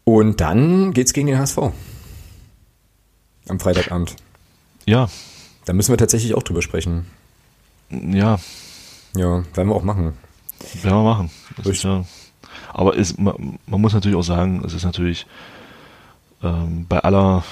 [0.04, 1.58] Und dann geht's gegen den HSV.
[3.48, 4.16] Am Freitagabend.
[4.86, 5.10] Ja.
[5.66, 7.08] Da müssen wir tatsächlich auch drüber sprechen.
[7.90, 8.40] Ja.
[9.16, 10.14] Ja, werden wir auch machen.
[10.82, 11.32] Werden wir machen.
[11.64, 12.06] Ja,
[12.74, 15.26] aber es, man, man, muss natürlich auch sagen, es ist natürlich
[16.44, 17.44] ähm, bei aller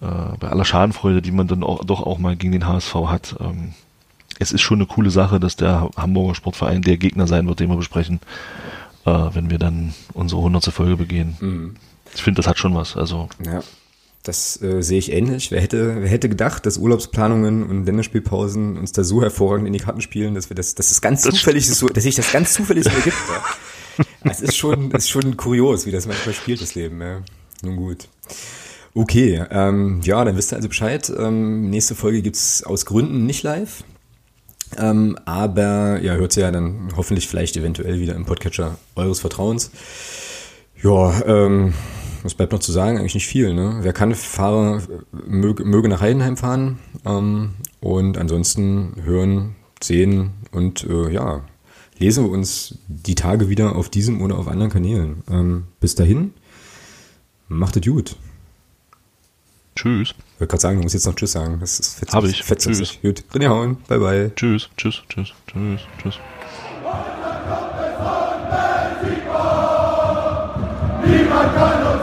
[0.00, 3.36] äh, bei aller Schadenfreude, die man dann auch, doch auch mal gegen den HSV hat,
[3.40, 3.74] ähm,
[4.38, 7.68] es ist schon eine coole Sache, dass der Hamburger Sportverein der Gegner sein wird, den
[7.68, 8.20] wir besprechen,
[9.04, 10.72] äh, wenn wir dann unsere 100.
[10.72, 11.36] Folge begehen.
[11.40, 11.76] Mhm.
[12.14, 12.96] Ich finde, das hat schon was.
[12.96, 13.62] Also ja,
[14.22, 15.50] das äh, sehe ich ähnlich.
[15.50, 19.78] Wer hätte, wer hätte gedacht, dass Urlaubsplanungen und Länderspielpausen uns da so hervorragend in die
[19.80, 22.52] Karten spielen, dass wir das, dass das ganz das zufällig so, dass sich das ganz
[22.52, 23.16] zufällig so ergibt.
[23.28, 23.42] Ja.
[24.22, 27.00] Das ist schon, ist schon kurios, wie das manchmal spielt, das Leben.
[27.00, 27.20] Ja.
[27.62, 28.06] Nun gut.
[28.94, 31.12] Okay, ähm, ja, dann wisst ihr also Bescheid.
[31.16, 33.84] Ähm, nächste Folge gibt's aus Gründen nicht live.
[34.76, 39.70] Ähm, aber ja, hört sie ja dann hoffentlich vielleicht eventuell wieder im Podcatcher eures Vertrauens.
[40.82, 41.74] Ja, ähm,
[42.22, 42.98] was bleibt noch zu sagen?
[42.98, 43.54] Eigentlich nicht viel.
[43.54, 43.78] Ne?
[43.80, 44.82] Wer kann, fahre,
[45.26, 46.78] möge, möge nach Heidenheim fahren.
[47.06, 51.44] Ähm, und ansonsten hören, sehen und äh, ja,
[51.98, 55.22] lesen wir uns die Tage wieder auf diesem oder auf anderen Kanälen.
[55.30, 56.32] Ähm, bis dahin,
[57.48, 58.16] macht es gut.
[59.78, 60.08] Tschüss.
[60.10, 61.58] Ich wollte gerade sagen, du musst jetzt noch Tschüss sagen.
[61.60, 62.14] Das ist fetzig.
[62.14, 62.42] Habe ich.
[62.42, 62.76] Fetzig.
[62.76, 62.98] Tschüss.
[63.00, 63.22] Gut.
[63.32, 63.76] René Hauen.
[63.86, 64.32] Bye, bye.
[64.34, 66.18] Tschüss, tschüss, tschüss, tschüss, tschüss.
[71.06, 71.97] Niemand kann uns